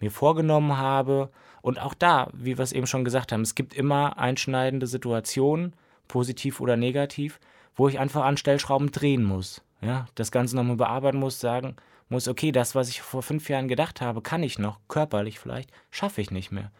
mir 0.00 0.10
vorgenommen 0.10 0.76
habe. 0.76 1.30
Und 1.62 1.80
auch 1.80 1.94
da, 1.94 2.28
wie 2.34 2.58
wir 2.58 2.62
es 2.62 2.72
eben 2.72 2.86
schon 2.86 3.04
gesagt 3.04 3.32
haben, 3.32 3.40
es 3.40 3.54
gibt 3.54 3.72
immer 3.72 4.18
einschneidende 4.18 4.86
Situationen, 4.86 5.72
positiv 6.08 6.60
oder 6.60 6.76
negativ, 6.76 7.40
wo 7.74 7.88
ich 7.88 7.98
einfach 7.98 8.24
an 8.24 8.36
Stellschrauben 8.36 8.90
drehen 8.90 9.24
muss. 9.24 9.62
Ja, 9.80 10.06
das 10.14 10.30
Ganze 10.30 10.56
nochmal 10.56 10.76
bearbeiten 10.76 11.18
muss, 11.18 11.40
sagen 11.40 11.76
muss, 12.08 12.28
okay, 12.28 12.52
das, 12.52 12.74
was 12.74 12.88
ich 12.88 13.02
vor 13.02 13.22
fünf 13.22 13.48
Jahren 13.48 13.68
gedacht 13.68 14.00
habe, 14.00 14.22
kann 14.22 14.42
ich 14.42 14.58
noch, 14.58 14.78
körperlich 14.86 15.40
vielleicht, 15.40 15.72
schaffe 15.90 16.20
ich 16.20 16.30
nicht 16.30 16.52
mehr. 16.52 16.70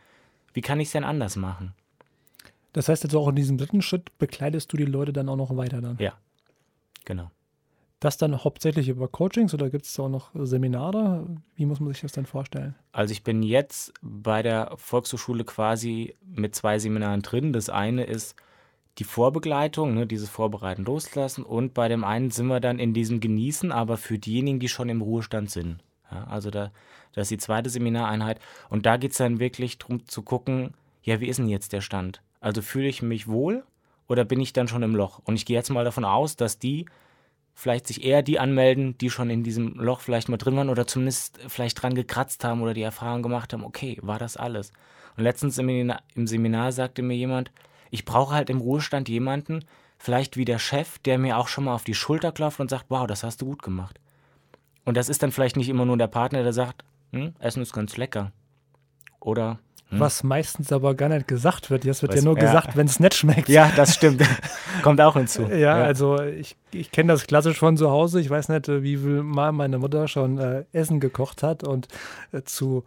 Wie 0.53 0.61
kann 0.61 0.79
ich 0.79 0.89
es 0.89 0.93
denn 0.93 1.05
anders 1.05 1.37
machen? 1.37 1.75
Das 2.73 2.89
heißt 2.89 3.03
jetzt 3.03 3.15
auch 3.15 3.29
in 3.29 3.35
diesem 3.35 3.59
dritten 3.59 3.83
Schritt 3.83 4.17
bekleidest 4.19 4.73
du 4.73 4.77
die 4.77 4.85
Leute 4.85 5.13
dann 5.13 5.29
auch 5.29 5.37
noch 5.37 5.57
weiter 5.57 5.81
dann? 5.81 5.97
Ja, 5.99 6.13
genau. 7.05 7.31
Das 8.01 8.17
dann 8.17 8.43
hauptsächlich 8.43 8.89
über 8.89 9.07
Coachings 9.07 9.55
oder 9.55 9.71
gibt 9.71 9.85
es 9.85 9.99
auch 10.01 10.09
noch 10.09 10.31
Seminare? 10.35 11.25
Wie 11.55 11.67
muss 11.67 11.79
man 11.79 11.93
sich 11.93 12.03
das 12.03 12.13
dann 12.13 12.27
vorstellen? 12.27 12.75
Also 12.91 13.13
ich 13.13 13.23
bin 13.23 13.43
jetzt 13.43 13.93
bei 14.03 14.43
der 14.43 14.73
Volkshochschule 14.77 15.45
quasi 15.45 16.17
mit 16.25 16.57
zwei 16.57 16.79
Seminaren 16.79 17.23
drin. 17.23 17.53
Das 17.53 17.71
eine 17.71 18.05
ist 18.05 18.35
die 18.99 19.05
Vorbegleitung, 19.05 19.95
ne, 19.95 20.07
dieses 20.07 20.29
Vorbereiten 20.29 20.85
loslassen 20.85 21.45
und 21.45 21.75
bei 21.75 21.89
dem 21.89 22.05
einen 22.05 22.31
sind 22.31 22.47
wir 22.47 22.61
dann 22.61 22.79
in 22.79 22.93
diesem 22.93 23.21
Genießen, 23.21 23.73
aber 23.73 23.97
für 23.97 24.19
diejenigen, 24.19 24.61
die 24.61 24.69
schon 24.69 24.89
im 24.89 25.01
Ruhestand 25.01 25.51
sind. 25.51 25.79
Ja, 26.11 26.25
also 26.25 26.51
da, 26.51 26.71
das 27.15 27.23
ist 27.23 27.31
die 27.31 27.39
zweite 27.39 27.71
Seminareinheit 27.71 28.39
und 28.69 28.85
da 28.85 28.97
geht 28.99 29.13
es 29.13 29.19
dann 29.19 29.41
wirklich 29.41 29.79
darum 29.79 30.07
zu 30.07 30.23
gucken, 30.23 30.75
ja, 31.03 31.21
wie 31.21 31.27
ist 31.27 31.39
denn 31.39 31.49
jetzt 31.49 31.73
der 31.73 31.81
Stand? 31.81 32.21
Also 32.41 32.61
fühle 32.61 32.89
ich 32.89 33.03
mich 33.03 33.29
wohl 33.29 33.65
oder 34.09 34.25
bin 34.25 34.41
ich 34.41 34.53
dann 34.53 34.69
schon 34.69 34.83
im 34.83 34.95
Loch? 34.95 35.21
Und 35.25 35.37
ich 35.37 35.47
gehe 35.47 35.57
jetzt 35.57 35.71
mal 35.71 35.85
davon 35.85 36.05
aus, 36.05 36.37
dass 36.37 36.59
die 36.59 36.87
vielleicht 37.55 37.87
sich 37.87 38.05
eher 38.05 38.23
die 38.23 38.39
anmelden, 38.39 38.97
die 38.99 39.11
schon 39.11 39.31
in 39.31 39.43
diesem 39.43 39.75
Loch 39.75 40.01
vielleicht 40.01 40.29
mal 40.29 40.37
drin 40.37 40.57
waren 40.57 40.69
oder 40.69 40.87
zumindest 40.87 41.39
vielleicht 41.49 41.83
dran 41.83 41.95
gekratzt 41.95 42.45
haben 42.45 42.63
oder 42.63 42.75
die 42.75 42.83
Erfahrung 42.83 43.23
gemacht 43.23 43.53
haben, 43.53 43.65
okay, 43.65 43.99
war 44.03 44.19
das 44.19 44.37
alles? 44.37 44.73
Und 45.17 45.25
letztens 45.25 45.59
im 45.59 45.67
Seminar, 45.67 46.03
im 46.15 46.27
Seminar 46.27 46.73
sagte 46.73 47.03
mir 47.03 47.17
jemand, 47.17 47.51
ich 47.93 48.05
brauche 48.05 48.35
halt 48.35 48.51
im 48.51 48.59
Ruhestand 48.59 49.09
jemanden, 49.09 49.65
vielleicht 49.99 50.37
wie 50.37 50.45
der 50.45 50.59
Chef, 50.59 50.99
der 51.01 51.19
mir 51.19 51.37
auch 51.37 51.47
schon 51.47 51.65
mal 51.65 51.75
auf 51.75 51.85
die 51.85 51.95
Schulter 51.95 52.33
klopft 52.33 52.59
und 52.59 52.71
sagt, 52.71 52.87
wow, 52.89 53.07
das 53.07 53.23
hast 53.23 53.43
du 53.43 53.47
gut 53.47 53.63
gemacht. 53.63 54.01
Und 54.85 54.97
das 54.97 55.09
ist 55.09 55.23
dann 55.23 55.31
vielleicht 55.31 55.57
nicht 55.57 55.69
immer 55.69 55.85
nur 55.85 55.99
der 55.99 56.09
Partner, 56.09 56.43
der 56.43 56.55
sagt, 56.55 56.85
hm, 57.13 57.35
Essen 57.39 57.63
ist 57.63 57.73
ganz 57.73 57.97
lecker. 57.97 58.33
Oder 59.21 59.59
hm. 59.91 60.01
Was 60.01 60.25
meistens 60.25 60.73
aber 60.73 60.95
gar 60.95 61.11
nicht 61.11 61.29
gesagt 61.29 61.69
wird. 61.69 61.85
Jetzt 61.85 62.01
wird 62.01 62.13
Was, 62.13 62.21
ja 62.21 62.25
nur 62.25 62.37
ja. 62.37 62.47
gesagt, 62.47 62.77
wenn 62.77 62.87
es 62.87 62.99
nicht 62.99 63.15
schmeckt. 63.15 63.51
Ja, 63.51 63.71
das 63.77 63.95
stimmt. 63.95 64.23
Kommt 64.83 65.01
auch 65.03 65.15
hinzu. 65.15 65.43
Ja, 65.53 65.59
ja. 65.79 65.85
also 65.85 66.19
ich, 66.23 66.57
ich 66.73 66.91
kenne 66.91 67.13
das 67.13 67.27
klassisch 67.27 67.59
von 67.59 67.77
zu 67.77 67.91
Hause. 67.91 68.19
Ich 68.21 68.31
weiß 68.31 68.49
nicht, 68.49 68.69
wie 68.69 68.97
viel 68.97 69.23
Mal 69.23 69.53
meine 69.53 69.79
Mutter 69.79 70.09
schon 70.09 70.39
äh, 70.39 70.65
Essen 70.73 70.99
gekocht 70.99 71.43
hat 71.43 71.63
und 71.63 71.89
äh, 72.33 72.43
zu 72.43 72.85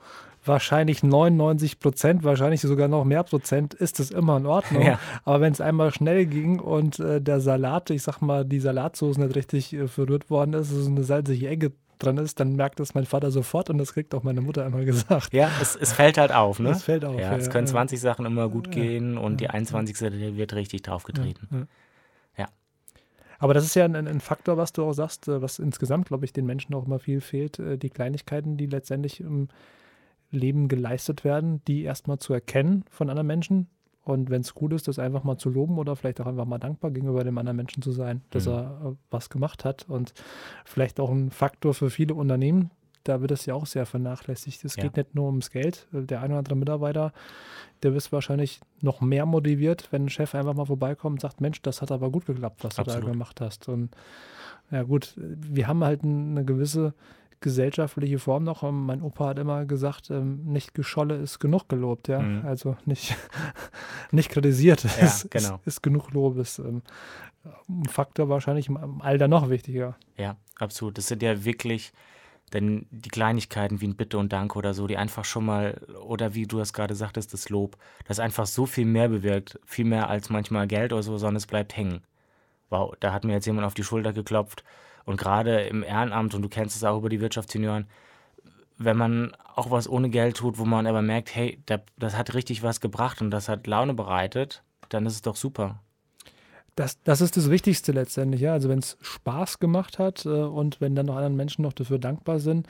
wahrscheinlich 0.47 1.03
99 1.03 1.79
Prozent, 1.79 2.23
wahrscheinlich 2.23 2.61
sogar 2.61 2.87
noch 2.87 3.03
mehr 3.05 3.23
Prozent, 3.23 3.73
ist 3.73 3.99
es 3.99 4.11
immer 4.11 4.37
in 4.37 4.45
Ordnung. 4.45 4.83
Ja. 4.83 4.99
Aber 5.23 5.41
wenn 5.41 5.53
es 5.53 5.61
einmal 5.61 5.93
schnell 5.93 6.25
ging 6.25 6.59
und 6.59 6.99
äh, 6.99 7.21
der 7.21 7.39
Salat, 7.39 7.89
ich 7.89 8.03
sag 8.03 8.21
mal, 8.21 8.45
die 8.45 8.59
Salatsauce 8.59 9.17
nicht 9.17 9.35
richtig 9.35 9.73
äh, 9.73 9.87
verrührt 9.87 10.29
worden 10.29 10.53
ist, 10.53 10.69
so 10.69 10.89
eine 10.89 11.03
salzige 11.03 11.47
Ecke 11.47 11.71
dran 11.99 12.17
ist, 12.17 12.39
dann 12.39 12.55
merkt 12.55 12.79
das 12.79 12.93
mein 12.93 13.05
Vater 13.05 13.31
sofort 13.31 13.69
und 13.69 13.77
das 13.77 13.93
kriegt 13.93 14.13
auch 14.13 14.23
meine 14.23 14.41
Mutter 14.41 14.65
einmal 14.65 14.85
gesagt. 14.85 15.33
Ja, 15.33 15.49
es, 15.61 15.75
es 15.75 15.93
fällt 15.93 16.17
halt 16.17 16.31
auf, 16.33 16.59
ne? 16.59 16.69
Es 16.69 16.83
fällt 16.83 17.05
auf. 17.05 17.15
Ja, 17.15 17.31
ja 17.31 17.37
es 17.37 17.49
können 17.49 17.67
20 17.67 17.99
Sachen 17.99 18.25
immer 18.25 18.49
gut 18.49 18.71
gehen 18.71 19.17
und 19.17 19.41
die 19.41 19.49
21. 19.49 19.99
wird 20.01 20.53
richtig 20.53 20.81
draufgetreten. 20.83 21.47
Ja. 21.51 21.65
Aber 23.39 23.53
das 23.53 23.65
ist 23.65 23.75
ja 23.75 23.85
ein, 23.85 23.95
ein, 23.95 24.21
Faktor, 24.21 24.57
was 24.57 24.73
du 24.73 24.83
auch 24.83 24.93
sagst, 24.93 25.27
äh, 25.27 25.41
was 25.41 25.59
insgesamt, 25.59 26.07
glaube 26.07 26.25
ich, 26.25 26.33
den 26.33 26.45
Menschen 26.45 26.73
auch 26.73 26.85
immer 26.85 26.99
viel 26.99 27.21
fehlt, 27.21 27.59
äh, 27.59 27.77
die 27.77 27.89
Kleinigkeiten, 27.89 28.57
die 28.57 28.65
letztendlich 28.65 29.19
im 29.19 29.49
Leben 30.35 30.67
geleistet 30.67 31.23
werden, 31.23 31.61
die 31.67 31.83
erstmal 31.83 32.19
zu 32.19 32.33
erkennen 32.33 32.85
von 32.89 33.09
anderen 33.09 33.27
Menschen, 33.27 33.67
und 34.05 34.29
wenn 34.29 34.41
es 34.41 34.53
gut 34.53 34.71
ist, 34.71 34.87
das 34.87 34.99
einfach 34.99 35.23
mal 35.23 35.37
zu 35.37 35.49
loben 35.49 35.79
oder 35.79 35.95
vielleicht 35.95 36.21
auch 36.21 36.27
einfach 36.27 36.45
mal 36.45 36.59
dankbar 36.59 36.91
gegenüber 36.91 37.23
dem 37.23 37.39
anderen 37.39 37.57
Menschen 37.57 37.81
zu 37.81 37.91
sein, 37.91 38.21
dass 38.29 38.45
mhm. 38.45 38.53
er 38.53 38.81
äh, 38.85 38.95
was 39.09 39.31
gemacht 39.31 39.65
hat. 39.65 39.89
Und 39.89 40.13
vielleicht 40.63 40.99
auch 40.99 41.09
ein 41.09 41.31
Faktor 41.31 41.73
für 41.73 41.89
viele 41.89 42.13
Unternehmen, 42.13 42.69
da 43.03 43.21
wird 43.21 43.31
es 43.31 43.47
ja 43.47 43.55
auch 43.55 43.65
sehr 43.65 43.87
vernachlässigt. 43.87 44.63
Es 44.63 44.75
ja. 44.75 44.83
geht 44.83 44.95
nicht 44.95 45.15
nur 45.15 45.25
ums 45.25 45.49
Geld. 45.49 45.87
Der 45.91 46.21
eine 46.21 46.33
oder 46.33 46.39
andere 46.39 46.55
Mitarbeiter, 46.55 47.13
der 47.81 47.93
wird 47.93 48.11
wahrscheinlich 48.11 48.61
noch 48.81 49.01
mehr 49.01 49.25
motiviert, 49.25 49.87
wenn 49.91 50.05
ein 50.05 50.09
Chef 50.09 50.35
einfach 50.35 50.53
mal 50.53 50.65
vorbeikommt 50.65 51.15
und 51.15 51.21
sagt, 51.21 51.41
Mensch, 51.41 51.61
das 51.63 51.81
hat 51.81 51.91
aber 51.91 52.11
gut 52.11 52.27
geklappt, 52.27 52.63
was 52.63 52.77
Absolut. 52.77 53.01
du 53.01 53.05
da 53.07 53.11
gemacht 53.11 53.41
hast. 53.41 53.69
Und 53.69 53.89
ja 54.69 54.83
gut, 54.83 55.13
wir 55.17 55.67
haben 55.67 55.83
halt 55.83 56.03
eine 56.03 56.45
gewisse 56.45 56.93
gesellschaftliche 57.45 58.17
Form 58.17 58.43
noch. 58.43 58.63
Und 58.63 58.85
mein 58.87 59.03
Opa 59.03 59.27
hat 59.27 59.39
immer 59.39 59.65
gesagt, 59.65 60.09
ähm, 60.09 60.43
nicht 60.45 60.73
Gescholle 60.73 61.15
ist 61.15 61.39
genug 61.39 61.69
gelobt, 61.69 62.07
ja. 62.07 62.19
Mhm. 62.19 62.43
Also 62.43 62.75
nicht, 62.85 63.15
nicht 64.11 64.31
kritisiert 64.31 64.83
ja, 64.83 65.05
ist, 65.05 65.29
genau. 65.29 65.55
ist, 65.57 65.67
ist, 65.67 65.83
genug 65.83 66.11
Lob. 66.11 66.37
Ist 66.37 66.57
ähm, 66.57 66.81
ein 67.69 67.85
Faktor 67.85 68.29
wahrscheinlich 68.29 68.67
im 68.67 69.01
Alter 69.01 69.27
noch 69.27 69.49
wichtiger. 69.51 69.95
Ja, 70.17 70.37
absolut. 70.57 70.97
Das 70.97 71.05
sind 71.07 71.21
ja 71.21 71.45
wirklich 71.45 71.93
denn 72.53 72.85
die 72.91 73.09
Kleinigkeiten 73.09 73.81
wie 73.81 73.87
ein 73.87 73.95
Bitte 73.95 74.17
und 74.17 74.31
Danke 74.31 74.57
oder 74.57 74.73
so, 74.73 74.87
die 74.87 74.97
einfach 74.97 75.25
schon 75.25 75.45
mal, 75.45 75.81
oder 76.01 76.35
wie 76.35 76.45
du 76.45 76.57
das 76.57 76.73
gerade 76.73 76.95
sagtest, 76.95 77.33
das 77.33 77.49
Lob, 77.49 77.77
das 78.07 78.19
einfach 78.19 78.45
so 78.45 78.65
viel 78.65 78.85
mehr 78.85 79.09
bewirkt, 79.09 79.59
viel 79.65 79.85
mehr 79.85 80.09
als 80.09 80.29
manchmal 80.29 80.67
Geld 80.67 80.93
oder 80.93 81.03
so, 81.03 81.17
sondern 81.17 81.37
es 81.37 81.47
bleibt 81.47 81.75
hängen. 81.75 82.01
Wow, 82.69 82.95
da 82.99 83.13
hat 83.13 83.23
mir 83.23 83.33
jetzt 83.33 83.45
jemand 83.45 83.65
auf 83.65 83.73
die 83.73 83.83
Schulter 83.83 84.13
geklopft 84.13 84.63
und 85.05 85.17
gerade 85.17 85.61
im 85.61 85.83
Ehrenamt, 85.83 86.33
und 86.33 86.41
du 86.41 86.49
kennst 86.49 86.75
es 86.75 86.83
auch 86.83 86.97
über 86.97 87.09
die 87.09 87.21
Wirtschaftsjunioren, 87.21 87.87
wenn 88.77 88.97
man 88.97 89.35
auch 89.55 89.71
was 89.71 89.87
ohne 89.87 90.09
Geld 90.09 90.37
tut, 90.37 90.57
wo 90.57 90.65
man 90.65 90.87
aber 90.87 91.01
merkt, 91.01 91.33
hey, 91.33 91.61
das 91.65 92.17
hat 92.17 92.33
richtig 92.33 92.63
was 92.63 92.81
gebracht 92.81 93.21
und 93.21 93.31
das 93.31 93.47
hat 93.47 93.67
Laune 93.67 93.93
bereitet, 93.93 94.63
dann 94.89 95.05
ist 95.05 95.13
es 95.13 95.21
doch 95.21 95.35
super. 95.35 95.81
Das, 96.75 97.01
das 97.03 97.21
ist 97.21 97.37
das 97.37 97.49
Wichtigste 97.49 97.93
letztendlich, 97.93 98.41
ja. 98.41 98.51
Also 98.51 98.67
wenn 98.67 98.79
es 98.79 98.97
Spaß 98.99 99.59
gemacht 99.59 99.97
hat 99.97 100.25
äh, 100.25 100.29
und 100.29 100.81
wenn 100.81 100.93
dann 100.93 101.05
noch 101.05 101.15
anderen 101.15 101.37
Menschen 101.37 101.61
noch 101.61 101.71
dafür 101.71 101.99
dankbar 101.99 102.39
sind, 102.39 102.67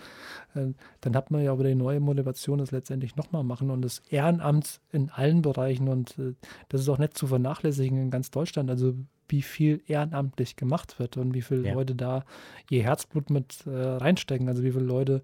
äh, 0.54 0.74
dann 1.02 1.16
hat 1.16 1.32
man 1.32 1.44
ja 1.44 1.52
aber 1.52 1.64
die 1.64 1.74
neue 1.74 2.00
Motivation, 2.00 2.60
das 2.60 2.70
letztendlich 2.70 3.16
nochmal 3.16 3.44
machen 3.44 3.72
und 3.72 3.82
das 3.82 4.04
Ehrenamt 4.10 4.80
in 4.92 5.10
allen 5.10 5.42
Bereichen 5.42 5.88
und 5.88 6.20
äh, 6.20 6.36
das 6.70 6.82
ist 6.82 6.90
auch 6.90 7.00
nicht 7.00 7.18
zu 7.18 7.26
vernachlässigen 7.26 7.98
in 7.98 8.12
ganz 8.12 8.30
Deutschland. 8.30 8.70
Also 8.70 8.94
wie 9.30 9.42
viel 9.42 9.82
ehrenamtlich 9.88 10.56
gemacht 10.56 11.00
wird 11.00 11.18
und 11.18 11.34
wie 11.34 11.42
viele 11.42 11.68
ja. 11.68 11.74
Leute 11.74 11.96
da 11.96 12.26
ihr 12.70 12.84
Herzblut 12.84 13.30
mit 13.30 13.66
äh, 13.68 13.70
reinstecken. 13.70 14.48
Also 14.48 14.64
wie 14.64 14.72
viele 14.72 14.86
Leute 14.86 15.22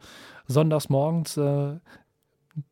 sonntags 0.48 0.90
morgens 0.90 1.38
äh, 1.38 1.78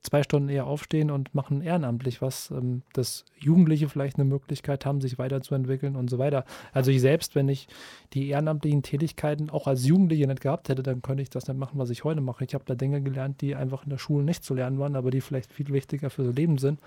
zwei 0.01 0.23
Stunden 0.23 0.49
eher 0.49 0.65
aufstehen 0.65 1.11
und 1.11 1.33
machen 1.33 1.61
ehrenamtlich 1.61 2.21
was, 2.21 2.51
ähm, 2.51 2.83
dass 2.93 3.25
Jugendliche 3.37 3.89
vielleicht 3.89 4.17
eine 4.17 4.25
Möglichkeit 4.25 4.85
haben, 4.85 5.01
sich 5.01 5.17
weiterzuentwickeln 5.17 5.95
und 5.95 6.09
so 6.09 6.17
weiter. 6.17 6.45
Also 6.73 6.91
ich 6.91 7.01
selbst, 7.01 7.35
wenn 7.35 7.49
ich 7.49 7.67
die 8.13 8.29
ehrenamtlichen 8.29 8.83
Tätigkeiten 8.83 9.49
auch 9.49 9.67
als 9.67 9.85
Jugendliche 9.85 10.27
nicht 10.27 10.41
gehabt 10.41 10.69
hätte, 10.69 10.83
dann 10.83 11.01
könnte 11.01 11.23
ich 11.23 11.29
das 11.29 11.47
nicht 11.47 11.57
machen, 11.57 11.79
was 11.79 11.89
ich 11.89 12.03
heute 12.03 12.21
mache. 12.21 12.43
Ich 12.43 12.53
habe 12.53 12.65
da 12.65 12.75
Dinge 12.75 13.01
gelernt, 13.01 13.41
die 13.41 13.55
einfach 13.55 13.83
in 13.83 13.89
der 13.89 13.97
Schule 13.97 14.23
nicht 14.23 14.43
zu 14.43 14.53
lernen 14.53 14.79
waren, 14.79 14.95
aber 14.95 15.11
die 15.11 15.21
vielleicht 15.21 15.53
viel 15.53 15.69
wichtiger 15.69 16.09
für 16.09 16.23
das 16.23 16.35
Leben 16.35 16.57
sind, 16.57 16.79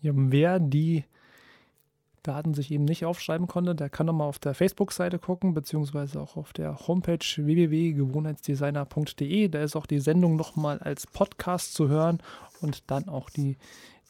Ja, 0.00 0.12
wer 0.14 0.58
die 0.58 1.04
Daten 2.22 2.54
sich 2.54 2.70
eben 2.70 2.84
nicht 2.84 3.04
aufschreiben 3.04 3.46
konnte, 3.46 3.74
der 3.74 3.90
kann 3.90 4.06
nochmal 4.06 4.28
auf 4.28 4.38
der 4.38 4.54
Facebook-Seite 4.54 5.18
gucken, 5.18 5.54
beziehungsweise 5.54 6.20
auch 6.20 6.36
auf 6.36 6.52
der 6.52 6.86
Homepage 6.86 7.18
www.gewohnheitsdesigner.de. 7.18 9.48
Da 9.48 9.62
ist 9.62 9.76
auch 9.76 9.86
die 9.86 10.00
Sendung 10.00 10.36
nochmal 10.36 10.78
als 10.78 11.06
Podcast 11.06 11.74
zu 11.74 11.88
hören 11.88 12.18
und 12.60 12.90
dann 12.90 13.08
auch 13.08 13.30
die 13.30 13.56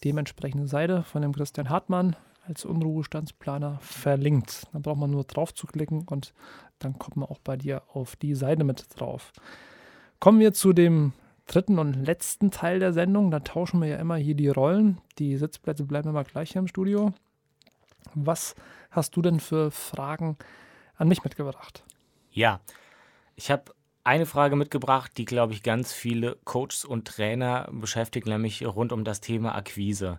dementsprechende 0.04 0.66
Seite 0.66 1.02
von 1.02 1.22
dem 1.22 1.32
Christian 1.32 1.68
Hartmann 1.68 2.16
als 2.46 2.64
Unruhestandsplaner 2.64 3.78
verlinkt. 3.80 4.66
Da 4.72 4.78
braucht 4.78 4.98
man 4.98 5.10
nur 5.10 5.24
drauf 5.24 5.54
zu 5.54 5.66
klicken 5.66 6.06
und 6.08 6.32
dann 6.78 6.98
kommt 6.98 7.16
man 7.16 7.28
auch 7.28 7.40
bei 7.40 7.56
dir 7.56 7.82
auf 7.92 8.16
die 8.16 8.34
Seite 8.34 8.64
mit 8.64 8.86
drauf. 8.98 9.32
Kommen 10.20 10.40
wir 10.40 10.52
zu 10.52 10.72
dem 10.72 11.12
dritten 11.46 11.78
und 11.78 11.94
letzten 11.94 12.50
Teil 12.50 12.78
der 12.78 12.92
Sendung. 12.92 13.30
Da 13.30 13.40
tauschen 13.40 13.80
wir 13.80 13.88
ja 13.88 13.96
immer 13.96 14.16
hier 14.16 14.34
die 14.34 14.48
Rollen. 14.48 14.98
Die 15.18 15.36
Sitzplätze 15.36 15.84
bleiben 15.84 16.08
immer 16.08 16.24
gleich 16.24 16.52
hier 16.52 16.60
im 16.60 16.68
Studio. 16.68 17.12
Was 18.14 18.54
hast 18.90 19.16
du 19.16 19.22
denn 19.22 19.40
für 19.40 19.70
Fragen 19.70 20.36
an 20.96 21.08
mich 21.08 21.24
mitgebracht? 21.24 21.84
Ja, 22.30 22.60
ich 23.36 23.50
habe 23.50 23.72
eine 24.04 24.26
Frage 24.26 24.56
mitgebracht, 24.56 25.12
die, 25.16 25.24
glaube 25.24 25.52
ich, 25.52 25.62
ganz 25.62 25.92
viele 25.92 26.38
Coaches 26.44 26.84
und 26.84 27.06
Trainer 27.06 27.68
beschäftigt, 27.70 28.26
nämlich 28.26 28.64
rund 28.66 28.92
um 28.92 29.04
das 29.04 29.20
Thema 29.20 29.54
Akquise. 29.54 30.18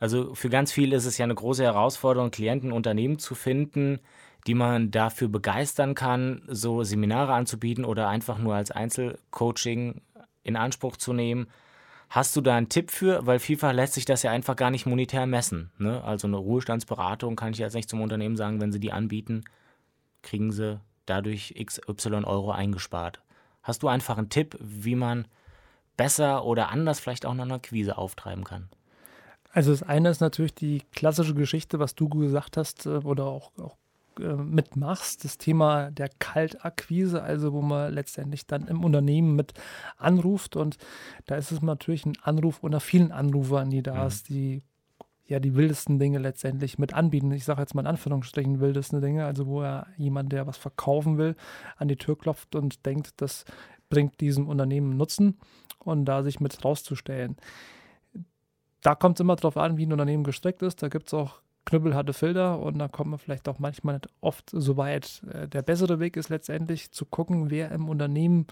Also 0.00 0.34
für 0.34 0.48
ganz 0.48 0.72
viele 0.72 0.96
ist 0.96 1.06
es 1.06 1.18
ja 1.18 1.24
eine 1.24 1.34
große 1.34 1.62
Herausforderung, 1.62 2.30
Klienten, 2.30 2.72
Unternehmen 2.72 3.18
zu 3.18 3.34
finden, 3.34 4.00
die 4.46 4.54
man 4.54 4.90
dafür 4.90 5.28
begeistern 5.28 5.94
kann, 5.94 6.42
so 6.48 6.82
Seminare 6.82 7.32
anzubieten 7.32 7.84
oder 7.84 8.08
einfach 8.08 8.38
nur 8.38 8.54
als 8.54 8.70
Einzelcoaching 8.70 10.00
in 10.42 10.56
Anspruch 10.56 10.96
zu 10.96 11.12
nehmen. 11.12 11.48
Hast 12.10 12.34
du 12.36 12.40
da 12.40 12.56
einen 12.56 12.68
Tipp 12.68 12.90
für? 12.90 13.26
Weil 13.26 13.38
vielfach 13.38 13.72
lässt 13.72 13.94
sich 13.94 14.04
das 14.04 14.22
ja 14.22 14.30
einfach 14.30 14.56
gar 14.56 14.70
nicht 14.70 14.86
monetär 14.86 15.26
messen. 15.26 15.70
Ne? 15.78 16.02
Also 16.02 16.26
eine 16.26 16.38
Ruhestandsberatung 16.38 17.36
kann 17.36 17.52
ich 17.52 17.58
jetzt 17.58 17.74
nicht 17.74 17.88
zum 17.88 18.00
Unternehmen 18.00 18.36
sagen, 18.36 18.60
wenn 18.60 18.72
sie 18.72 18.80
die 18.80 18.92
anbieten, 18.92 19.44
kriegen 20.22 20.50
sie 20.50 20.80
dadurch 21.06 21.54
XY 21.62 22.24
Euro 22.24 22.50
eingespart. 22.50 23.20
Hast 23.62 23.82
du 23.82 23.88
einfach 23.88 24.16
einen 24.16 24.30
Tipp, 24.30 24.56
wie 24.60 24.94
man 24.94 25.26
besser 25.96 26.44
oder 26.44 26.70
anders 26.70 27.00
vielleicht 27.00 27.26
auch 27.26 27.34
noch 27.34 27.44
eine 27.44 27.54
Akquise 27.54 27.98
auftreiben 27.98 28.44
kann? 28.44 28.68
Also 29.50 29.72
das 29.72 29.82
eine 29.82 30.10
ist 30.10 30.20
natürlich 30.20 30.54
die 30.54 30.82
klassische 30.92 31.34
Geschichte, 31.34 31.78
was 31.78 31.94
du 31.94 32.08
gesagt 32.08 32.56
hast, 32.56 32.86
äh, 32.86 32.90
oder 32.90 33.24
auch, 33.24 33.52
auch 33.58 33.76
äh, 34.20 34.34
mitmachst, 34.34 35.24
das 35.24 35.38
Thema 35.38 35.90
der 35.90 36.08
Kaltakquise, 36.18 37.22
also 37.22 37.52
wo 37.52 37.62
man 37.62 37.92
letztendlich 37.92 38.46
dann 38.46 38.66
im 38.66 38.84
Unternehmen 38.84 39.36
mit 39.36 39.54
anruft 39.96 40.56
und 40.56 40.76
da 41.26 41.36
ist 41.36 41.52
es 41.52 41.62
natürlich 41.62 42.06
ein 42.06 42.18
Anruf 42.22 42.62
unter 42.62 42.80
vielen 42.80 43.12
Anrufern, 43.12 43.70
die 43.70 43.82
da 43.82 44.02
mhm. 44.02 44.06
ist, 44.06 44.28
die 44.28 44.62
ja 45.28 45.40
die 45.40 45.54
wildesten 45.54 45.98
Dinge 45.98 46.18
letztendlich 46.18 46.78
mit 46.78 46.94
anbieten. 46.94 47.30
Ich 47.32 47.44
sage 47.44 47.60
jetzt 47.60 47.74
mal 47.74 47.82
in 47.82 47.86
Anführungsstrichen 47.86 48.60
wildesten 48.60 49.02
Dinge, 49.02 49.26
also 49.26 49.46
wo 49.46 49.62
er 49.62 49.86
jemand, 49.96 50.32
der 50.32 50.46
was 50.46 50.56
verkaufen 50.56 51.18
will, 51.18 51.36
an 51.76 51.88
die 51.88 51.96
Tür 51.96 52.16
klopft 52.16 52.54
und 52.54 52.86
denkt, 52.86 53.20
das 53.20 53.44
bringt 53.90 54.20
diesem 54.20 54.48
Unternehmen 54.48 54.96
Nutzen 54.96 55.38
und 55.78 56.06
da 56.06 56.22
sich 56.22 56.40
mit 56.40 56.64
rauszustellen. 56.64 57.36
Da 58.80 58.94
kommt 58.94 59.18
es 59.18 59.20
immer 59.20 59.36
darauf 59.36 59.56
an, 59.56 59.76
wie 59.76 59.86
ein 59.86 59.92
Unternehmen 59.92 60.24
gestrickt 60.24 60.62
ist. 60.62 60.82
Da 60.82 60.88
gibt 60.88 61.08
es 61.08 61.14
auch 61.14 61.40
knüppelharte 61.68 62.14
Filter 62.14 62.58
und 62.58 62.78
da 62.78 62.88
kommt 62.88 63.10
man 63.10 63.18
vielleicht 63.18 63.48
auch 63.48 63.58
manchmal 63.58 63.96
nicht 63.96 64.08
oft 64.20 64.48
so 64.50 64.76
weit. 64.76 65.22
Äh, 65.32 65.48
der 65.48 65.62
bessere 65.62 66.00
Weg 66.00 66.16
ist 66.16 66.30
letztendlich 66.30 66.92
zu 66.92 67.04
gucken, 67.04 67.50
wer 67.50 67.70
im 67.72 67.88
Unternehmen 67.88 68.46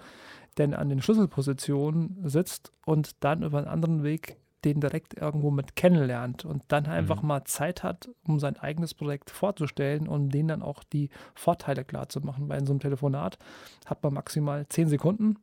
denn 0.59 0.75
an 0.75 0.89
den 0.89 1.01
Schlüsselpositionen 1.01 2.19
sitzt 2.25 2.73
und 2.85 3.25
dann 3.25 3.43
über 3.43 3.59
einen 3.59 3.69
anderen 3.69 4.03
Weg 4.03 4.37
den 4.65 4.81
direkt 4.81 5.15
irgendwo 5.15 5.51
mit 5.51 5.77
kennenlernt 5.77 6.45
und 6.45 6.65
dann 6.69 6.87
einfach 6.87 7.23
mhm. 7.23 7.29
mal 7.29 7.45
Zeit 7.45 7.83
hat, 7.83 8.09
um 8.27 8.41
sein 8.41 8.57
eigenes 8.57 8.95
Projekt 8.95 9.31
vorzustellen 9.31 10.09
und 10.09 10.31
denen 10.31 10.49
dann 10.49 10.63
auch 10.63 10.83
die 10.83 11.11
Vorteile 11.35 11.85
klar 11.85 12.09
zu 12.09 12.21
machen. 12.21 12.49
Weil 12.49 12.61
in 12.61 12.67
so 12.67 12.73
einem 12.73 12.81
Telefonat 12.81 13.39
hat 13.85 14.03
man 14.03 14.15
maximal 14.15 14.67
zehn 14.69 14.89
Sekunden 14.89 15.37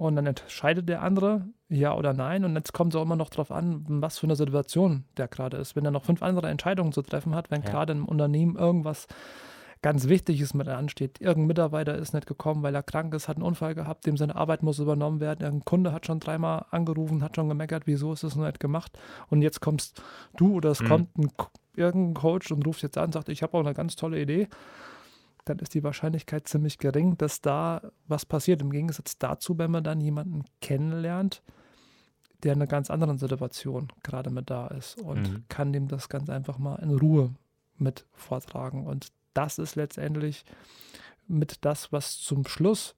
und 0.00 0.16
dann 0.16 0.24
entscheidet 0.24 0.88
der 0.88 1.02
andere, 1.02 1.44
ja 1.68 1.94
oder 1.94 2.14
nein. 2.14 2.46
Und 2.46 2.56
jetzt 2.56 2.72
kommt 2.72 2.94
es 2.94 2.98
auch 2.98 3.02
immer 3.02 3.16
noch 3.16 3.28
darauf 3.28 3.50
an, 3.50 3.84
was 3.86 4.18
für 4.18 4.26
eine 4.26 4.34
Situation 4.34 5.04
der 5.18 5.28
gerade 5.28 5.58
ist. 5.58 5.76
Wenn 5.76 5.84
er 5.84 5.90
noch 5.90 6.04
fünf 6.04 6.22
andere 6.22 6.48
Entscheidungen 6.48 6.92
zu 6.92 7.02
treffen 7.02 7.34
hat, 7.34 7.50
wenn 7.50 7.60
ja. 7.60 7.68
gerade 7.68 7.92
im 7.92 8.06
Unternehmen 8.06 8.56
irgendwas 8.56 9.08
ganz 9.82 10.08
Wichtiges 10.08 10.54
mit 10.54 10.68
ansteht. 10.68 11.20
Irgendein 11.20 11.48
Mitarbeiter 11.48 11.96
ist 11.96 12.14
nicht 12.14 12.26
gekommen, 12.26 12.62
weil 12.62 12.74
er 12.74 12.82
krank 12.82 13.12
ist, 13.12 13.28
hat 13.28 13.36
einen 13.36 13.44
Unfall 13.44 13.74
gehabt, 13.74 14.06
dem 14.06 14.16
seine 14.16 14.36
Arbeit 14.36 14.62
muss 14.62 14.78
übernommen 14.78 15.20
werden. 15.20 15.42
Irgendein 15.42 15.66
Kunde 15.66 15.92
hat 15.92 16.06
schon 16.06 16.18
dreimal 16.18 16.64
angerufen, 16.70 17.22
hat 17.22 17.36
schon 17.36 17.50
gemeckert, 17.50 17.82
wieso 17.86 18.14
ist 18.14 18.22
es 18.22 18.36
noch 18.36 18.46
nicht 18.46 18.58
gemacht. 18.58 18.98
Und 19.28 19.42
jetzt 19.42 19.60
kommst 19.60 20.02
du 20.34 20.54
oder 20.54 20.70
es 20.70 20.80
mhm. 20.80 20.88
kommt 20.88 21.18
ein, 21.18 21.28
irgendein 21.76 22.14
Coach 22.14 22.50
und 22.52 22.66
ruft 22.66 22.82
jetzt 22.82 22.96
an 22.96 23.06
und 23.06 23.12
sagt, 23.12 23.28
ich 23.28 23.42
habe 23.42 23.54
auch 23.54 23.60
eine 23.60 23.74
ganz 23.74 23.96
tolle 23.96 24.18
Idee 24.18 24.48
dann 25.50 25.58
ist 25.58 25.74
die 25.74 25.82
Wahrscheinlichkeit 25.82 26.48
ziemlich 26.48 26.78
gering, 26.78 27.18
dass 27.18 27.40
da 27.40 27.82
was 28.06 28.24
passiert. 28.24 28.62
Im 28.62 28.70
Gegensatz 28.70 29.18
dazu, 29.18 29.58
wenn 29.58 29.70
man 29.70 29.84
dann 29.84 30.00
jemanden 30.00 30.44
kennenlernt, 30.60 31.42
der 32.42 32.54
in 32.54 32.58
einer 32.58 32.68
ganz 32.68 32.90
anderen 32.90 33.18
Situation 33.18 33.92
gerade 34.02 34.30
mit 34.30 34.48
da 34.48 34.68
ist 34.68 34.98
und 34.98 35.30
mhm. 35.30 35.44
kann 35.48 35.72
dem 35.72 35.88
das 35.88 36.08
ganz 36.08 36.30
einfach 36.30 36.58
mal 36.58 36.76
in 36.76 36.96
Ruhe 36.96 37.34
mit 37.76 38.06
vortragen. 38.12 38.86
Und 38.86 39.08
das 39.34 39.58
ist 39.58 39.76
letztendlich 39.76 40.44
mit 41.26 41.64
das, 41.64 41.92
was 41.92 42.18
zum 42.18 42.46
Schluss 42.46 42.94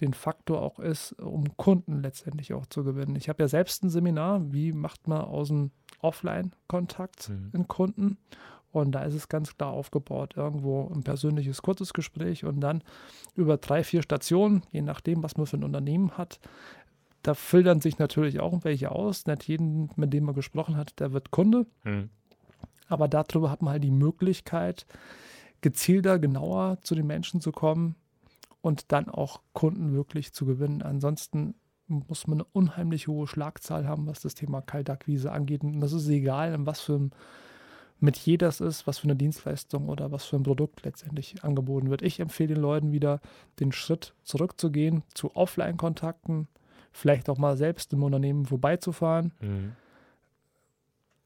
den 0.00 0.14
Faktor 0.14 0.62
auch 0.62 0.78
ist, 0.78 1.12
um 1.12 1.56
Kunden 1.56 2.00
letztendlich 2.02 2.54
auch 2.54 2.66
zu 2.66 2.84
gewinnen. 2.84 3.16
Ich 3.16 3.28
habe 3.28 3.42
ja 3.42 3.48
selbst 3.48 3.82
ein 3.82 3.90
Seminar, 3.90 4.52
wie 4.52 4.72
macht 4.72 5.08
man 5.08 5.22
aus 5.22 5.48
dem 5.48 5.72
Offline-Kontakt 6.00 7.28
mhm. 7.28 7.50
in 7.52 7.68
Kunden. 7.68 8.18
Und 8.80 8.92
da 8.92 9.02
ist 9.02 9.14
es 9.14 9.28
ganz 9.28 9.56
klar 9.56 9.72
aufgebaut, 9.72 10.34
irgendwo 10.36 10.90
ein 10.94 11.02
persönliches 11.02 11.62
kurzes 11.62 11.92
Gespräch 11.92 12.44
und 12.44 12.60
dann 12.60 12.82
über 13.34 13.56
drei, 13.56 13.84
vier 13.84 14.02
Stationen, 14.02 14.62
je 14.70 14.82
nachdem, 14.82 15.22
was 15.22 15.36
man 15.36 15.46
für 15.46 15.56
ein 15.56 15.64
Unternehmen 15.64 16.16
hat. 16.18 16.40
Da 17.22 17.34
filtern 17.34 17.80
sich 17.80 17.98
natürlich 17.98 18.40
auch 18.40 18.64
welche 18.64 18.92
aus. 18.92 19.26
Nicht 19.26 19.48
jeden, 19.48 19.90
mit 19.96 20.12
dem 20.12 20.24
man 20.24 20.34
gesprochen 20.34 20.76
hat, 20.76 20.98
der 21.00 21.12
wird 21.12 21.30
Kunde. 21.30 21.66
Mhm. 21.84 22.10
Aber 22.88 23.08
darüber 23.08 23.50
hat 23.50 23.62
man 23.62 23.72
halt 23.72 23.84
die 23.84 23.90
Möglichkeit, 23.90 24.86
gezielter, 25.60 26.18
genauer 26.18 26.78
zu 26.82 26.94
den 26.94 27.06
Menschen 27.06 27.40
zu 27.40 27.52
kommen 27.52 27.96
und 28.60 28.92
dann 28.92 29.08
auch 29.08 29.40
Kunden 29.52 29.92
wirklich 29.92 30.32
zu 30.32 30.46
gewinnen. 30.46 30.82
Ansonsten 30.82 31.54
muss 31.86 32.26
man 32.26 32.38
eine 32.38 32.48
unheimlich 32.52 33.08
hohe 33.08 33.26
Schlagzahl 33.26 33.88
haben, 33.88 34.06
was 34.06 34.20
das 34.20 34.34
Thema 34.34 34.60
Kaltakquise 34.60 35.32
angeht. 35.32 35.62
Und 35.62 35.80
das 35.80 35.92
ist 35.92 36.08
egal, 36.08 36.52
in 36.52 36.66
was 36.66 36.80
für 36.80 36.94
einem 36.94 37.10
Metier 38.00 38.38
das 38.38 38.60
ist, 38.60 38.86
was 38.86 38.98
für 38.98 39.04
eine 39.04 39.16
Dienstleistung 39.16 39.88
oder 39.88 40.12
was 40.12 40.24
für 40.24 40.36
ein 40.36 40.44
Produkt 40.44 40.84
letztendlich 40.84 41.42
angeboten 41.42 41.90
wird. 41.90 42.02
Ich 42.02 42.20
empfehle 42.20 42.54
den 42.54 42.62
Leuten 42.62 42.92
wieder, 42.92 43.20
den 43.58 43.72
Schritt 43.72 44.14
zurückzugehen 44.22 45.02
zu 45.14 45.34
Offline-Kontakten, 45.34 46.46
vielleicht 46.92 47.28
auch 47.28 47.38
mal 47.38 47.56
selbst 47.56 47.92
im 47.92 48.04
Unternehmen 48.04 48.46
vorbeizufahren. 48.46 49.32
Mhm. 49.40 49.72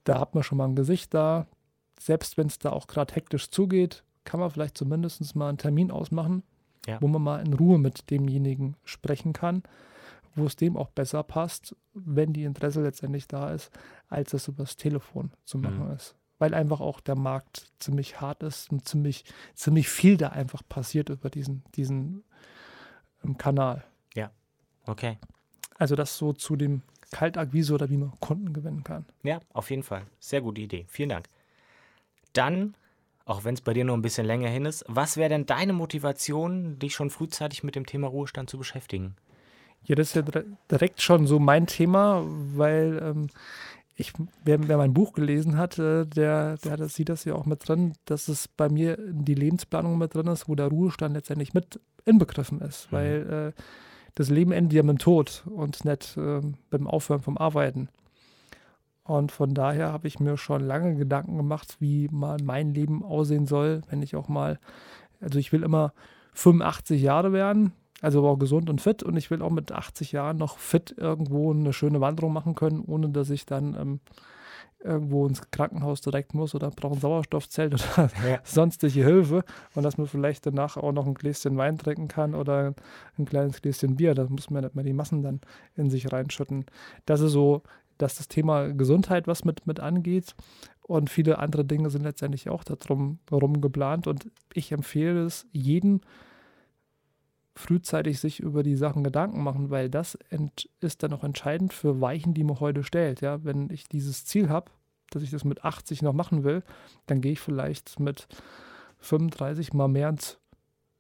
Da 0.05 0.19
hat 0.19 0.35
man 0.35 0.43
schon 0.43 0.59
mal 0.59 0.67
ein 0.67 0.75
Gesicht 0.77 1.13
da. 1.13 1.47
Selbst 2.01 2.39
wenn 2.39 2.47
es 2.47 2.59
da 2.59 2.71
auch 2.71 2.87
gerade 2.87 3.15
hektisch 3.15 3.51
zugeht, 3.51 4.03
kann 4.25 4.41
man 4.41 4.51
vielleicht 4.51 4.79
zumindest 4.79 5.37
mal 5.37 5.51
einen 5.51 5.59
Termin 5.59 5.91
ausmachen, 5.91 6.43
ja. 6.87 7.01
wo 7.03 7.07
man 7.07 7.23
mal 7.23 7.45
in 7.45 7.53
Ruhe 7.53 7.79
mit 7.79 8.11
demjenigen 8.11 8.77
sprechen 8.85 9.35
kann, 9.35 9.63
wo 10.35 10.47
es 10.47 10.57
dem 10.57 10.79
auch 10.79 10.89
besser 10.89 11.23
passt, 11.23 11.77
wenn 11.93 12.33
die 12.33 12.45
Interesse 12.45 12.83
letztendlich 12.83 13.29
da 13.29 13.53
ist, 13.53 13.71
als 14.09 14.33
es 14.33 14.49
übers 14.49 14.77
Telefon 14.77 15.33
zu 15.45 15.59
machen 15.59 15.87
mhm. 15.87 15.95
ist. 15.95 16.17
Weil 16.43 16.55
einfach 16.55 16.81
auch 16.81 16.99
der 16.99 17.15
Markt 17.15 17.71
ziemlich 17.79 18.21
hart 18.21 18.43
ist 18.43 18.73
und 18.73 18.89
ziemlich, 18.89 19.25
ziemlich 19.55 19.89
viel 19.89 20.17
da 20.17 20.31
einfach 20.31 20.63
passiert 20.69 21.09
über 21.09 21.31
diesen, 21.31 21.63
diesen 21.77 22.25
ähm, 23.25 23.39
Kanal. 23.39 23.85
Ja, 24.17 24.33
okay. 24.87 25.19
Also 25.79 25.95
das 25.95 26.19
so 26.19 26.33
zu 26.33 26.57
dem 26.57 26.83
Kaltakquise 27.13 27.75
oder 27.75 27.91
wie 27.91 27.97
man 27.97 28.11
Kunden 28.19 28.53
gewinnen 28.53 28.83
kann. 28.83 29.07
Ja, 29.23 29.39
auf 29.53 29.71
jeden 29.71 29.85
Fall. 29.85 30.03
Sehr 30.19 30.41
gute 30.41 30.63
Idee. 30.63 30.85
Vielen 30.89 31.11
Dank. 31.11 31.29
Dann 32.33 32.75
auch 33.25 33.45
wenn 33.45 33.55
es 33.55 33.61
bei 33.61 33.73
dir 33.73 33.85
noch 33.85 33.95
ein 33.95 34.03
bisschen 34.03 34.27
länger 34.27 34.49
hin 34.49 34.65
ist. 34.65 34.85
Was 34.89 35.17
wäre 35.17 35.29
denn 35.29 35.47
deine 35.47 35.73
Motivation, 35.73 36.81
dich 36.81 36.93
schon 36.93 37.09
frühzeitig 37.09 37.63
mit 37.63 37.77
dem 37.77 37.87
Thema 37.87 38.09
Ruhestand 38.09 38.51
zu 38.51 38.59
beschäftigen? 38.59 39.15
Ja, 39.85 39.95
das 39.95 40.09
ist 40.09 40.17
ja 40.17 40.43
direkt 40.69 41.01
schon 41.01 41.29
so 41.29 41.39
mein 41.39 41.69
Thema, 41.69 42.25
weil 42.27 43.01
ähm, 43.01 43.29
ich, 43.95 44.13
wer, 44.45 44.67
wer, 44.69 44.79
mein 44.79 44.95
Buch 44.95 45.13
gelesen 45.13 45.57
hat, 45.57 45.79
der, 45.79 46.07
der 46.07 46.57
hat, 46.67 46.91
sieht 46.91 47.09
das 47.09 47.25
ja 47.25 47.35
auch 47.35 47.47
mit 47.47 47.69
drin, 47.69 47.93
dass 48.07 48.29
es 48.29 48.49
bei 48.49 48.69
mir 48.69 48.97
die 48.99 49.35
Lebensplanung 49.35 49.99
mit 49.99 50.15
drin 50.15 50.29
ist, 50.29 50.49
wo 50.49 50.55
der 50.55 50.69
Ruhestand 50.69 51.15
letztendlich 51.15 51.53
mit 51.53 51.79
inbegriffen 52.05 52.61
ist, 52.61 52.91
mhm. 52.91 52.97
weil 52.97 53.55
äh, 53.57 53.63
das 54.15 54.31
Leben 54.31 54.53
endet 54.53 54.73
ja 54.73 54.83
mit 54.83 54.93
dem 54.93 54.99
Tod 54.99 55.45
und 55.47 55.85
nicht 55.85 56.17
äh, 56.17 56.41
beim 56.71 56.87
Aufhören 56.87 57.23
vom 57.23 57.39
Arbeiten. 57.39 57.89
Und 59.05 59.33
von 59.33 59.53
daher 59.53 59.93
habe 59.93 60.07
ich 60.07 60.21
mir 60.21 60.37
schon 60.37 60.63
lange 60.63 60.95
Gedanken 60.95 61.37
gemacht, 61.37 61.77
wie 61.81 62.09
mal 62.11 62.39
mein 62.43 62.73
Leben 62.73 63.03
aussehen 63.03 63.47
soll, 63.47 63.83
wenn 63.91 64.01
ich 64.01 64.15
auch 64.15 64.29
mal, 64.29 64.59
also 65.21 65.39
ich 65.39 65.53
will 65.53 65.65
immer 65.65 65.93
85 66.35 67.03
Jahre 67.03 67.33
werden, 67.33 67.73
also 68.03 68.19
aber 68.19 68.31
auch 68.31 68.39
gesund 68.39 68.69
und 68.69 68.83
fit 68.83 69.03
und 69.03 69.17
ich 69.17 69.31
will 69.31 69.41
auch 69.41 69.51
mit 69.51 69.73
80 69.73 70.13
Jahren 70.13 70.37
noch 70.37 70.59
fit 70.59 70.95
irgendwo 70.99 71.53
eine 71.53 71.73
schöne 71.73 72.03
Wanderung 72.03 72.35
machen 72.35 72.55
können, 72.55 72.83
ohne 72.85 73.09
dass 73.09 73.31
ich 73.31 73.47
dann 73.47 73.75
ähm, 73.75 74.01
irgendwo 74.85 75.27
ins 75.27 75.51
Krankenhaus 75.51 76.01
direkt 76.01 76.35
muss 76.35 76.55
oder 76.55 76.71
brauche 76.71 76.95
ein 76.95 77.01
Sauerstoffzelt 77.01 77.75
oder 77.97 78.11
ja. 78.29 78.41
sonstige 78.45 79.05
Hilfe 79.05 79.45
und 79.75 79.85
dass 79.85 79.97
man 79.97 80.07
vielleicht 80.07 80.45
danach 80.45 80.77
auch 80.77 80.93
noch 80.93 81.07
ein 81.07 81.15
Gläschen 81.15 81.57
Wein 81.57 81.79
trinken 81.79 82.09
kann 82.09 82.35
oder 82.35 82.75
ein 83.17 83.25
kleines 83.25 83.63
Gläschen 83.63 83.97
Bier. 83.97 84.15
Da 84.15 84.25
muss 84.25 84.51
man 84.51 84.65
nicht 84.65 84.75
mehr 84.75 84.85
die 84.85 84.93
Massen 84.93 85.23
dann 85.23 85.41
in 85.77 85.89
sich 85.89 86.13
reinschütten. 86.13 86.67
Das 87.07 87.21
ist 87.21 87.33
so 87.33 87.63
dass 87.99 88.17
das 88.17 88.29
Thema 88.29 88.73
Gesundheit 88.73 89.27
was 89.27 89.45
mit, 89.45 89.67
mit 89.67 89.81
angeht. 89.81 90.35
Und 90.81 91.09
viele 91.09 91.39
andere 91.39 91.65
Dinge 91.65 91.89
sind 91.89 92.03
letztendlich 92.03 92.51
auch 92.51 92.65
darum 92.65 93.21
herum 93.31 93.61
geplant. 93.61 94.07
Und 94.07 94.29
ich 94.53 94.73
empfehle 94.73 95.25
es 95.25 95.47
jedem, 95.53 96.01
frühzeitig 97.55 98.19
sich 98.19 98.41
über 98.41 98.63
die 98.63 98.77
Sachen 98.77 99.05
Gedanken 99.05 99.43
machen, 99.43 99.71
weil 99.71 99.91
das 99.91 100.19
ist 100.81 101.03
dann 101.03 101.13
auch 101.13 101.25
entscheidend 101.25 101.73
für 101.73 102.01
Weichen, 102.01 102.35
die 102.35 102.45
man 102.45 102.61
heute 102.61 102.83
stellt. 102.83 103.21
Ja, 103.21 103.45
wenn 103.45 103.69
ich 103.71 103.89
dieses 103.89 104.25
Ziel 104.25 104.49
habe, 104.49 104.71
dass 105.11 105.23
ich 105.23 105.31
das 105.31 105.45
mit 105.45 105.65
80 105.65 106.03
noch 106.03 106.15
machen 106.15 106.45
will, 106.45 106.63
dann 107.07 107.21
gehe 107.21 107.33
ich 107.33 107.41
vielleicht 107.41 108.01
mit 108.01 108.27
35 109.01 109.73
mal 109.75 109.89
mehr 109.89 110.09
ins 110.09 110.39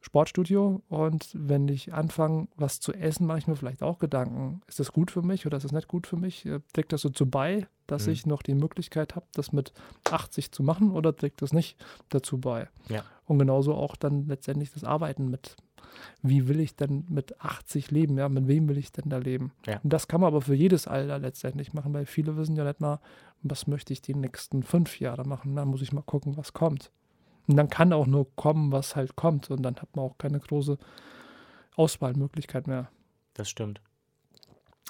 Sportstudio 0.02 0.82
und 0.88 1.30
wenn 1.32 1.68
ich 1.68 1.94
anfange, 1.94 2.48
was 2.56 2.80
zu 2.80 2.92
essen, 2.92 3.24
mache 3.24 3.38
ich 3.38 3.46
mir 3.46 3.54
vielleicht 3.54 3.84
auch 3.84 4.00
Gedanken. 4.00 4.60
Ist 4.66 4.80
das 4.80 4.92
gut 4.92 5.12
für 5.12 5.22
mich 5.22 5.46
oder 5.46 5.56
ist 5.56 5.62
das 5.62 5.72
nicht 5.72 5.86
gut 5.86 6.08
für 6.08 6.16
mich? 6.16 6.44
Äh, 6.44 6.58
trägt 6.72 6.92
das 6.92 7.02
dazu 7.02 7.24
bei, 7.24 7.68
dass 7.86 8.06
mhm. 8.06 8.12
ich 8.12 8.26
noch 8.26 8.42
die 8.42 8.54
Möglichkeit 8.54 9.14
habe, 9.14 9.26
das 9.32 9.52
mit 9.52 9.72
80 10.10 10.50
zu 10.50 10.64
machen 10.64 10.90
oder 10.90 11.14
trägt 11.14 11.40
das 11.40 11.52
nicht 11.52 11.82
dazu 12.08 12.38
bei? 12.38 12.68
Ja. 12.88 13.04
Und 13.26 13.38
genauso 13.38 13.74
auch 13.74 13.94
dann 13.94 14.26
letztendlich 14.26 14.72
das 14.72 14.82
Arbeiten 14.82 15.30
mit, 15.30 15.56
wie 16.22 16.48
will 16.48 16.60
ich 16.60 16.76
denn 16.76 17.04
mit 17.08 17.40
80 17.40 17.90
leben? 17.90 18.18
Ja, 18.18 18.28
mit 18.28 18.48
wem 18.48 18.68
will 18.68 18.78
ich 18.78 18.92
denn 18.92 19.10
da 19.10 19.18
leben? 19.18 19.52
Ja. 19.66 19.80
Und 19.82 19.92
das 19.92 20.08
kann 20.08 20.20
man 20.20 20.28
aber 20.28 20.40
für 20.40 20.54
jedes 20.54 20.86
Alter 20.86 21.18
letztendlich 21.18 21.72
machen, 21.72 21.92
weil 21.94 22.06
viele 22.06 22.36
wissen 22.36 22.56
ja 22.56 22.64
nicht 22.64 22.80
mal, 22.80 23.00
was 23.42 23.66
möchte 23.66 23.92
ich 23.92 24.02
die 24.02 24.14
nächsten 24.14 24.62
fünf 24.62 25.00
Jahre 25.00 25.24
machen. 25.24 25.56
Da 25.56 25.64
muss 25.64 25.82
ich 25.82 25.92
mal 25.92 26.02
gucken, 26.02 26.36
was 26.36 26.52
kommt. 26.52 26.90
Und 27.48 27.56
dann 27.56 27.68
kann 27.68 27.92
auch 27.92 28.06
nur 28.06 28.34
kommen, 28.36 28.72
was 28.72 28.96
halt 28.96 29.16
kommt. 29.16 29.50
Und 29.50 29.62
dann 29.62 29.76
hat 29.76 29.94
man 29.96 30.04
auch 30.04 30.18
keine 30.18 30.38
große 30.38 30.78
Auswahlmöglichkeit 31.76 32.66
mehr. 32.66 32.90
Das 33.34 33.48
stimmt. 33.48 33.80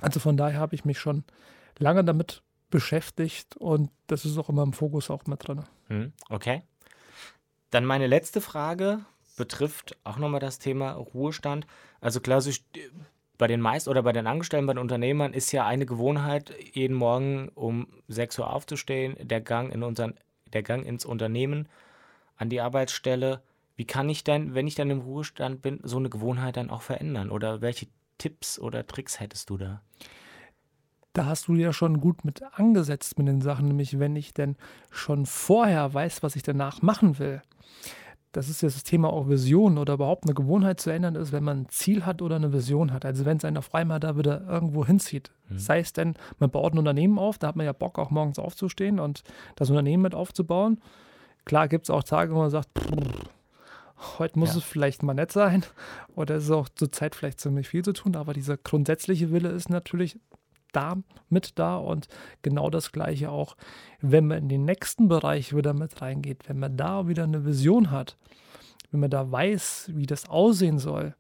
Also 0.01 0.21
von 0.21 0.37
daher 0.37 0.61
habe 0.61 0.75
ich 0.75 0.85
mich 0.85 0.99
schon 0.99 1.25
lange 1.79 2.05
damit 2.05 2.43
beschäftigt 2.71 3.57
und 3.57 3.91
das 4.07 4.25
ist 4.25 4.39
auch 4.39 4.49
immer 4.49 4.63
im 4.63 4.73
Fokus 4.73 5.11
auch 5.11 5.27
mit 5.27 5.47
drin. 5.47 5.63
Hm, 5.89 6.13
okay. 6.31 6.63
Dann 7.71 7.85
meine 7.85 8.07
letzte 8.07 8.41
Frage 8.41 9.05
betrifft 9.37 9.97
auch 10.05 10.19
nochmal 10.19 10.41
das 10.41 10.59
Thema 10.59 10.93
Ruhestand. 10.93 11.67
Also 12.01 12.21
klassisch 12.21 12.65
bei 13.39 13.47
den 13.47 13.61
meisten 13.61 13.91
oder 13.91 14.03
bei 14.03 14.13
den 14.13 14.27
Angestellten, 14.27 14.67
bei 14.67 14.75
den 14.75 14.81
Unternehmern 14.81 15.33
ist 15.33 15.53
ja 15.53 15.67
eine 15.67 15.87
Gewohnheit, 15.87 16.55
jeden 16.75 16.97
Morgen 16.97 17.49
um 17.55 17.89
6 18.09 18.39
Uhr 18.39 18.53
aufzustehen, 18.53 19.17
der 19.21 19.41
Gang 19.41 19.73
in 19.73 19.83
unseren, 19.83 20.15
der 20.53 20.63
Gang 20.63 20.87
ins 20.87 21.05
Unternehmen 21.05 21.69
an 22.37 22.51
die 22.51 22.61
Arbeitsstelle. 22.61 23.43
Wie 23.77 23.87
kann 23.87 24.09
ich 24.09 24.23
denn, 24.23 24.55
wenn 24.55 24.67
ich 24.67 24.75
dann 24.75 24.91
im 24.91 25.01
Ruhestand 25.01 25.63
bin, 25.63 25.81
so 25.83 25.97
eine 25.97 26.11
Gewohnheit 26.11 26.57
dann 26.57 26.71
auch 26.71 26.83
verändern? 26.83 27.31
Oder 27.31 27.63
welche 27.63 27.87
Tipps 28.19 28.59
oder 28.59 28.87
Tricks 28.87 29.19
hättest 29.19 29.51
du 29.51 29.57
da? 29.57 29.81
Da 31.15 31.27
hast 31.27 31.49
du 31.49 31.55
ja 31.55 31.73
schon 31.73 32.01
gut 32.01 32.25
mit 32.25 32.43
angesetzt 32.53 33.19
mit 33.19 33.29
den 33.29 33.43
Sachen, 33.43 33.69
nämlich 33.69 33.99
wenn 33.99 34.17
ich 34.17 34.33
denn 34.33 34.57
schon 34.91 35.27
vorher 35.27 35.93
weiß, 35.93 36.23
was 36.23 36.37
ich 36.37 36.43
danach 36.43 36.81
machen 36.81 37.19
will. 37.19 37.43
Das 38.33 38.49
ist 38.49 38.63
ja 38.63 38.69
das 38.69 38.83
Thema 38.83 39.13
auch 39.13 39.29
Vision 39.29 39.77
oder 39.77 39.95
überhaupt 39.95 40.25
eine 40.25 40.33
Gewohnheit 40.35 40.81
zu 40.81 40.91
ändern 40.91 41.17
ist, 41.17 41.33
wenn 41.33 41.45
man 41.45 41.61
ein 41.61 41.69
Ziel 41.69 42.07
hat 42.07 42.23
oder 42.23 42.37
eine 42.37 42.53
Vision 42.53 42.93
hat. 42.93 43.05
Also 43.05 43.27
wenn 43.27 43.37
es 43.37 43.45
einen 43.45 43.59
auf 43.59 43.75
einmal 43.75 44.01
da 44.01 44.17
wieder 44.17 44.47
irgendwo 44.49 44.87
hinzieht. 44.87 45.31
Mhm. 45.51 45.59
Sei 45.59 45.81
es 45.81 45.93
denn, 45.93 46.15
man 46.39 46.51
baut 46.51 46.73
ein 46.73 46.79
Unternehmen 46.79 47.19
auf, 47.19 47.37
da 47.39 47.49
hat 47.49 47.57
man 47.57 47.67
ja 47.67 47.73
Bock 47.73 47.99
auch 47.99 48.11
morgens 48.11 48.39
aufzustehen 48.39 49.01
und 49.01 49.23
das 49.57 49.69
Unternehmen 49.69 50.03
mit 50.03 50.15
aufzubauen. 50.15 50.81
Klar 51.45 51.69
gibt 51.69 51.87
es 51.87 51.91
auch 51.91 52.05
Tage, 52.05 52.35
wo 52.35 52.39
man 52.39 52.51
sagt, 52.51 52.71
heute 54.19 54.39
muss 54.39 54.53
ja. 54.53 54.59
es 54.59 54.65
vielleicht 54.65 55.03
mal 55.03 55.15
nett 55.15 55.31
sein 55.31 55.65
oder 56.15 56.37
es 56.37 56.45
ist 56.45 56.51
auch 56.51 56.71
zur 56.71 56.91
Zeit 56.91 57.15
vielleicht 57.15 57.39
ziemlich 57.39 57.69
viel 57.69 57.85
zu 57.85 57.93
tun, 57.93 58.17
aber 58.17 58.33
dieser 58.33 58.57
grundsätzliche 58.57 59.31
Wille 59.31 59.51
ist 59.51 59.69
natürlich 59.69 60.19
da 60.73 60.97
mit 61.29 61.59
da 61.59 61.77
und 61.77 62.09
genau 62.43 62.71
das 62.71 62.93
gleiche 62.93 63.31
auch, 63.31 63.57
wenn 64.01 64.27
man 64.27 64.39
in 64.39 64.49
den 64.49 64.65
nächsten 64.65 65.09
Bereich 65.09 65.55
wieder 65.55 65.75
mit 65.75 66.01
reingeht, 66.03 66.49
wenn 66.49 66.59
man 66.59 66.77
da 66.77 67.09
wieder 67.09 67.25
eine 67.25 67.45
Vision 67.45 67.91
hat, 67.91 68.17
wenn 68.91 69.01
man 69.01 69.11
da 69.11 69.31
weiß, 69.31 69.91
wie 69.95 70.07
das 70.07 70.29
aussehen 70.29 70.79
soll, 70.79 71.15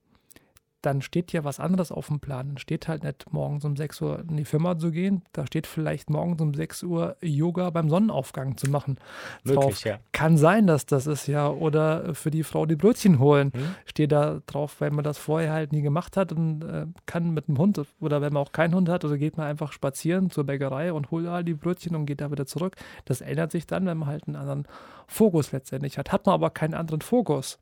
dann 0.83 1.01
steht 1.01 1.33
ja 1.33 1.45
was 1.45 1.61
anderes 1.61 1.93
auf 1.93 2.09
dem 2.09 2.18
Plan. 2.18 2.49
Dann 2.49 2.59
steht 2.59 2.89
halt 2.89 3.05
nicht 3.05 3.33
morgens 3.33 3.64
um 3.64 3.76
6 3.76 4.01
Uhr 4.03 4.24
in 4.28 4.37
die 4.37 4.45
Firma 4.45 4.76
zu 4.76 4.91
gehen. 4.91 5.22
Da 5.33 5.47
steht 5.47 5.68
vielleicht 5.68 6.11
morgens 6.11 6.43
um 6.43 6.53
6 6.53 6.83
Uhr 6.83 7.16
Yoga 7.22 7.70
beim 7.70 7.89
Sonnenaufgang 7.89 8.57
zu 8.57 8.68
machen. 8.68 8.99
Möglich, 9.45 9.85
ja. 9.85 10.01
Kann 10.11 10.37
sein, 10.37 10.66
dass 10.66 10.85
das 10.85 11.07
ist, 11.07 11.28
ja. 11.28 11.49
Oder 11.49 12.14
für 12.16 12.33
die 12.33 12.43
Frau 12.43 12.66
die 12.66 12.74
Brötchen 12.74 13.20
holen. 13.20 13.53
Hm. 13.55 13.74
Steht 13.87 14.11
da 14.11 14.41
drauf, 14.47 14.80
weil 14.80 14.91
man 14.91 15.05
das 15.05 15.18
vorher 15.18 15.53
halt 15.53 15.72
nie 15.72 15.83
gemacht 15.83 16.16
hat 16.16 16.33
und 16.33 16.62
äh, 16.64 16.87
kann 17.07 17.33
mit 17.33 17.47
dem 17.47 17.59
Hund 17.59 17.80
oder 18.01 18.20
wenn 18.20 18.33
man 18.33 18.43
auch 18.43 18.53
keinen 18.53 18.74
Hund 18.74 18.89
hat, 18.89 19.05
also 19.05 19.16
geht 19.16 19.37
man 19.37 19.47
einfach 19.47 19.72
spazieren 19.72 20.30
zur 20.30 20.45
Bäckerei 20.45 20.93
und 20.93 21.11
holt 21.12 21.26
da 21.26 21.43
die 21.43 21.55
Brötchen 21.55 21.95
und 21.95 22.07
geht 22.07 22.20
da 22.20 22.30
wieder 22.33 22.47
zurück. 22.47 22.74
Das 23.05 23.20
ändert 23.20 23.53
sich 23.53 23.66
dann, 23.66 23.87
wenn 23.87 23.99
man 23.99 24.09
halt 24.09 24.26
einen 24.26 24.37
anderen 24.37 24.66
Fokus 25.07 25.53
letztendlich 25.53 25.97
hat. 25.97 26.11
Hat 26.11 26.26
man 26.26 26.35
aber 26.35 26.51
keinen 26.51 26.74
anderen 26.74 27.03
Fokus, 27.03 27.59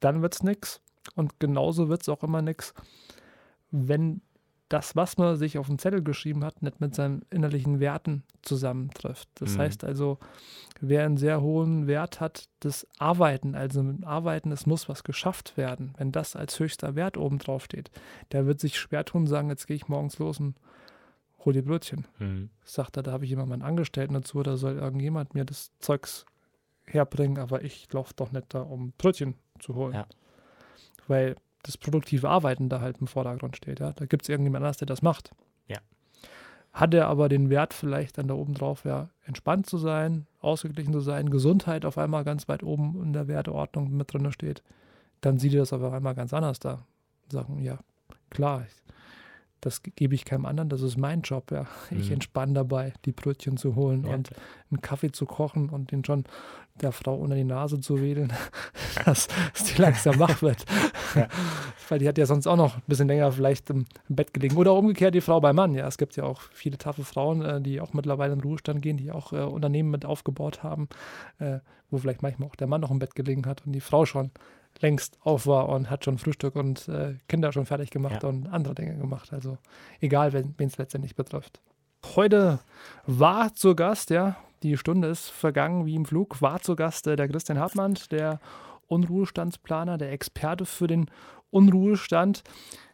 dann 0.00 0.20
wird 0.20 0.34
es 0.34 0.42
nichts 0.42 0.82
Und 1.14 1.38
genauso 1.40 1.88
wird 1.88 2.02
es 2.02 2.08
auch 2.08 2.22
immer 2.22 2.42
nichts, 2.42 2.74
wenn 3.70 4.20
das, 4.68 4.96
was 4.96 5.18
man 5.18 5.36
sich 5.36 5.58
auf 5.58 5.66
den 5.66 5.78
Zettel 5.78 6.02
geschrieben 6.02 6.44
hat, 6.44 6.62
nicht 6.62 6.80
mit 6.80 6.94
seinen 6.94 7.22
innerlichen 7.30 7.80
Werten 7.80 8.24
zusammentrifft. 8.42 9.28
Das 9.34 9.54
mhm. 9.54 9.60
heißt 9.60 9.84
also, 9.84 10.18
wer 10.80 11.04
einen 11.04 11.16
sehr 11.16 11.42
hohen 11.42 11.86
Wert 11.86 12.20
hat, 12.20 12.48
das 12.60 12.86
Arbeiten, 12.98 13.54
also 13.54 13.82
mit 13.82 14.04
Arbeiten, 14.04 14.50
es 14.52 14.66
muss 14.66 14.88
was 14.88 15.04
geschafft 15.04 15.56
werden, 15.56 15.92
wenn 15.98 16.12
das 16.12 16.34
als 16.34 16.58
höchster 16.58 16.94
Wert 16.94 17.16
oben 17.16 17.38
drauf 17.38 17.64
steht, 17.64 17.90
der 18.32 18.46
wird 18.46 18.58
sich 18.58 18.78
schwer 18.78 19.04
tun, 19.04 19.26
sagen, 19.26 19.50
jetzt 19.50 19.66
gehe 19.66 19.76
ich 19.76 19.88
morgens 19.88 20.18
los 20.18 20.40
und 20.40 20.56
hol 21.44 21.52
die 21.52 21.62
Brötchen. 21.62 22.06
Mhm. 22.18 22.50
Sagt 22.64 22.96
er, 22.96 23.02
da 23.02 23.12
habe 23.12 23.26
ich 23.26 23.32
immer 23.32 23.46
meinen 23.46 23.62
Angestellten 23.62 24.14
dazu, 24.14 24.42
da 24.42 24.56
soll 24.56 24.76
irgendjemand 24.76 25.34
mir 25.34 25.44
das 25.44 25.72
Zeugs 25.78 26.24
herbringen, 26.86 27.38
aber 27.38 27.62
ich 27.62 27.92
laufe 27.92 28.14
doch 28.16 28.32
nicht 28.32 28.52
da, 28.54 28.62
um 28.62 28.92
Brötchen 28.96 29.34
zu 29.58 29.74
holen. 29.74 29.94
Ja. 29.94 30.06
Weil 31.08 31.36
das 31.62 31.78
produktive 31.78 32.28
Arbeiten 32.28 32.68
da 32.68 32.80
halt 32.80 32.98
im 33.00 33.06
Vordergrund 33.06 33.56
steht. 33.56 33.80
Ja? 33.80 33.92
Da 33.92 34.06
gibt 34.06 34.22
es 34.22 34.28
irgendjemand 34.28 34.64
anders, 34.64 34.76
der 34.76 34.86
das 34.86 35.02
macht. 35.02 35.30
Ja. 35.66 35.78
Hat 36.72 36.94
er 36.94 37.08
aber 37.08 37.28
den 37.28 37.50
Wert 37.50 37.74
vielleicht 37.74 38.18
dann 38.18 38.28
da 38.28 38.34
oben 38.34 38.54
drauf, 38.54 38.84
ja, 38.84 39.08
entspannt 39.24 39.66
zu 39.66 39.78
sein, 39.78 40.26
ausgeglichen 40.40 40.92
zu 40.92 41.00
sein, 41.00 41.30
Gesundheit 41.30 41.84
auf 41.84 41.98
einmal 41.98 42.24
ganz 42.24 42.48
weit 42.48 42.62
oben 42.62 43.02
in 43.02 43.12
der 43.12 43.28
Werteordnung 43.28 43.96
mit 43.96 44.12
drin 44.12 44.30
steht, 44.32 44.62
dann 45.20 45.38
sieht 45.38 45.54
er 45.54 45.60
das 45.60 45.72
auf 45.72 45.92
einmal 45.92 46.14
ganz 46.14 46.34
anders 46.34 46.58
da. 46.58 46.86
Sagen, 47.30 47.60
ja, 47.60 47.78
klar, 48.28 48.66
ich, 48.66 48.82
das 49.64 49.82
gebe 49.82 50.14
ich 50.14 50.26
keinem 50.26 50.44
anderen, 50.44 50.68
das 50.68 50.82
ist 50.82 50.98
mein 50.98 51.22
Job, 51.22 51.50
ja. 51.50 51.66
Ich 51.90 52.08
mhm. 52.08 52.14
entspanne 52.14 52.52
dabei, 52.52 52.92
die 53.06 53.12
Brötchen 53.12 53.56
zu 53.56 53.74
holen 53.74 54.04
ja. 54.04 54.14
und 54.14 54.30
einen 54.70 54.82
Kaffee 54.82 55.10
zu 55.10 55.24
kochen 55.24 55.70
und 55.70 55.90
den 55.90 56.04
schon 56.04 56.24
der 56.82 56.92
Frau 56.92 57.14
unter 57.14 57.34
die 57.34 57.44
Nase 57.44 57.80
zu 57.80 58.02
wedeln, 58.02 58.30
dass, 59.06 59.28
dass 59.54 59.64
die 59.64 59.80
langsam 59.80 60.18
wach 60.18 60.42
wird. 60.42 60.66
Ja. 61.14 61.28
Weil 61.88 62.00
die 62.00 62.08
hat 62.08 62.18
ja 62.18 62.26
sonst 62.26 62.46
auch 62.46 62.56
noch 62.56 62.76
ein 62.76 62.82
bisschen 62.86 63.08
länger 63.08 63.32
vielleicht 63.32 63.70
im, 63.70 63.86
Bett 64.08 64.34
gelegen. 64.34 64.56
Oder 64.56 64.74
umgekehrt 64.74 65.14
die 65.14 65.22
Frau 65.22 65.40
beim 65.40 65.56
Mann. 65.56 65.74
Ja, 65.74 65.86
es 65.86 65.96
gibt 65.96 66.16
ja 66.16 66.24
auch 66.24 66.42
viele 66.52 66.76
taffe 66.76 67.04
Frauen, 67.04 67.42
äh, 67.42 67.60
die 67.62 67.80
auch 67.80 67.94
mittlerweile 67.94 68.34
in 68.34 68.40
den 68.40 68.44
Ruhestand 68.44 68.82
gehen, 68.82 68.98
die 68.98 69.12
auch 69.12 69.32
äh, 69.32 69.36
Unternehmen 69.36 69.90
mit 69.90 70.04
aufgebaut 70.04 70.62
haben, 70.62 70.88
äh, 71.38 71.60
wo 71.90 71.98
vielleicht 71.98 72.22
manchmal 72.22 72.48
auch 72.48 72.56
der 72.56 72.66
Mann 72.66 72.82
noch 72.82 72.90
im 72.90 72.98
Bett 72.98 73.14
gelegen 73.14 73.46
hat 73.46 73.64
und 73.64 73.72
die 73.72 73.80
Frau 73.80 74.04
schon 74.04 74.30
längst 74.80 75.18
auf 75.22 75.46
war 75.46 75.68
und 75.68 75.90
hat 75.90 76.04
schon 76.04 76.18
Frühstück 76.18 76.56
und 76.56 76.88
äh, 76.88 77.14
Kinder 77.28 77.52
schon 77.52 77.66
fertig 77.66 77.90
gemacht 77.90 78.22
ja. 78.22 78.28
und 78.28 78.46
andere 78.48 78.74
Dinge 78.74 78.96
gemacht. 78.96 79.32
Also 79.32 79.58
egal, 80.00 80.32
wen 80.32 80.54
es 80.58 80.78
letztendlich 80.78 81.14
betrifft. 81.14 81.60
Heute 82.16 82.60
war 83.06 83.54
zu 83.54 83.74
Gast, 83.74 84.10
ja, 84.10 84.36
die 84.62 84.76
Stunde 84.76 85.08
ist 85.08 85.30
vergangen 85.30 85.86
wie 85.86 85.94
im 85.94 86.04
Flug, 86.04 86.40
war 86.42 86.60
zu 86.60 86.76
Gast 86.76 87.06
äh, 87.06 87.16
der 87.16 87.28
Christian 87.28 87.58
Hartmann, 87.58 87.98
der 88.10 88.40
Unruhestandsplaner, 88.86 89.98
der 89.98 90.12
Experte 90.12 90.66
für 90.66 90.86
den 90.86 91.10
Unruhestand. 91.50 92.42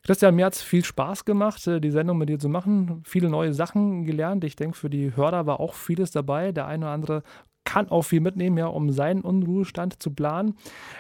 Christian, 0.02 0.34
mir 0.34 0.46
hat 0.46 0.54
es 0.54 0.62
viel 0.62 0.84
Spaß 0.84 1.24
gemacht, 1.24 1.66
äh, 1.66 1.80
die 1.80 1.90
Sendung 1.90 2.18
mit 2.18 2.28
dir 2.28 2.38
zu 2.38 2.48
machen. 2.48 3.02
Viele 3.06 3.30
neue 3.30 3.54
Sachen 3.54 4.04
gelernt. 4.04 4.44
Ich 4.44 4.56
denke, 4.56 4.76
für 4.76 4.90
die 4.90 5.16
Hörer 5.16 5.46
war 5.46 5.60
auch 5.60 5.74
vieles 5.74 6.10
dabei. 6.10 6.52
Der 6.52 6.66
eine 6.66 6.86
oder 6.86 6.94
andere 6.94 7.22
kann 7.64 7.88
auch 7.88 8.02
viel 8.02 8.20
mitnehmen, 8.20 8.56
ja, 8.56 8.66
um 8.66 8.90
seinen 8.90 9.22
Unruhestand 9.22 10.02
zu 10.02 10.12
planen. 10.12 10.56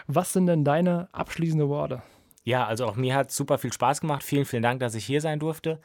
Was 0.06 0.32
sind 0.32 0.46
denn 0.46 0.64
deine 0.64 1.08
abschließenden 1.12 1.68
Worte? 1.68 2.02
Ja, 2.44 2.66
also 2.66 2.86
auch 2.86 2.96
mir 2.96 3.14
hat 3.14 3.30
super 3.30 3.58
viel 3.58 3.72
Spaß 3.72 4.00
gemacht. 4.00 4.22
Vielen, 4.22 4.44
vielen 4.44 4.62
Dank, 4.62 4.80
dass 4.80 4.94
ich 4.94 5.04
hier 5.04 5.20
sein 5.20 5.38
durfte. 5.38 5.80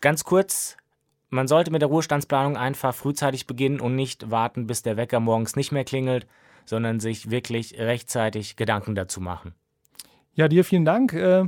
Ganz 0.00 0.24
kurz, 0.24 0.76
man 1.30 1.48
sollte 1.48 1.70
mit 1.70 1.82
der 1.82 1.88
Ruhestandsplanung 1.88 2.56
einfach 2.56 2.94
frühzeitig 2.94 3.46
beginnen 3.46 3.80
und 3.80 3.96
nicht 3.96 4.30
warten, 4.30 4.66
bis 4.66 4.82
der 4.82 4.96
Wecker 4.96 5.20
morgens 5.20 5.56
nicht 5.56 5.72
mehr 5.72 5.84
klingelt, 5.84 6.26
sondern 6.64 7.00
sich 7.00 7.30
wirklich 7.30 7.78
rechtzeitig 7.78 8.56
Gedanken 8.56 8.94
dazu 8.94 9.20
machen. 9.20 9.54
Ja, 10.34 10.48
dir 10.48 10.64
vielen 10.64 10.84
Dank. 10.84 11.12
Äh, 11.12 11.46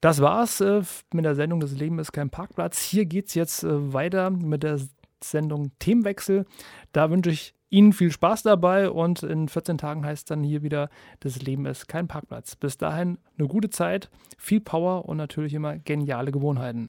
das 0.00 0.20
war's 0.20 0.60
äh, 0.60 0.82
mit 1.12 1.24
der 1.24 1.34
Sendung 1.34 1.60
Das 1.60 1.72
Leben 1.72 1.98
ist 1.98 2.12
kein 2.12 2.30
Parkplatz. 2.30 2.80
Hier 2.80 3.06
geht 3.06 3.28
es 3.28 3.34
jetzt 3.34 3.64
äh, 3.64 3.92
weiter 3.92 4.30
mit 4.30 4.62
der 4.62 4.80
Sendung 5.22 5.72
Themenwechsel. 5.78 6.46
Da 6.92 7.10
wünsche 7.10 7.30
ich 7.30 7.54
Ihnen 7.70 7.92
viel 7.92 8.10
Spaß 8.10 8.44
dabei 8.44 8.90
und 8.90 9.22
in 9.22 9.48
14 9.48 9.76
Tagen 9.76 10.04
heißt 10.04 10.30
dann 10.30 10.42
hier 10.42 10.62
wieder, 10.62 10.88
das 11.20 11.42
Leben 11.42 11.66
ist 11.66 11.86
kein 11.86 12.08
Parkplatz. 12.08 12.56
Bis 12.56 12.78
dahin 12.78 13.18
eine 13.38 13.46
gute 13.46 13.68
Zeit, 13.68 14.10
viel 14.38 14.60
Power 14.60 15.06
und 15.06 15.18
natürlich 15.18 15.52
immer 15.52 15.76
geniale 15.76 16.32
Gewohnheiten. 16.32 16.88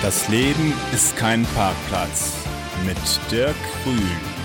Das 0.00 0.28
Leben 0.28 0.72
ist 0.94 1.16
kein 1.16 1.42
Parkplatz 1.56 2.36
mit 2.86 2.96
Dirk 3.32 3.56
Grün. 3.82 4.37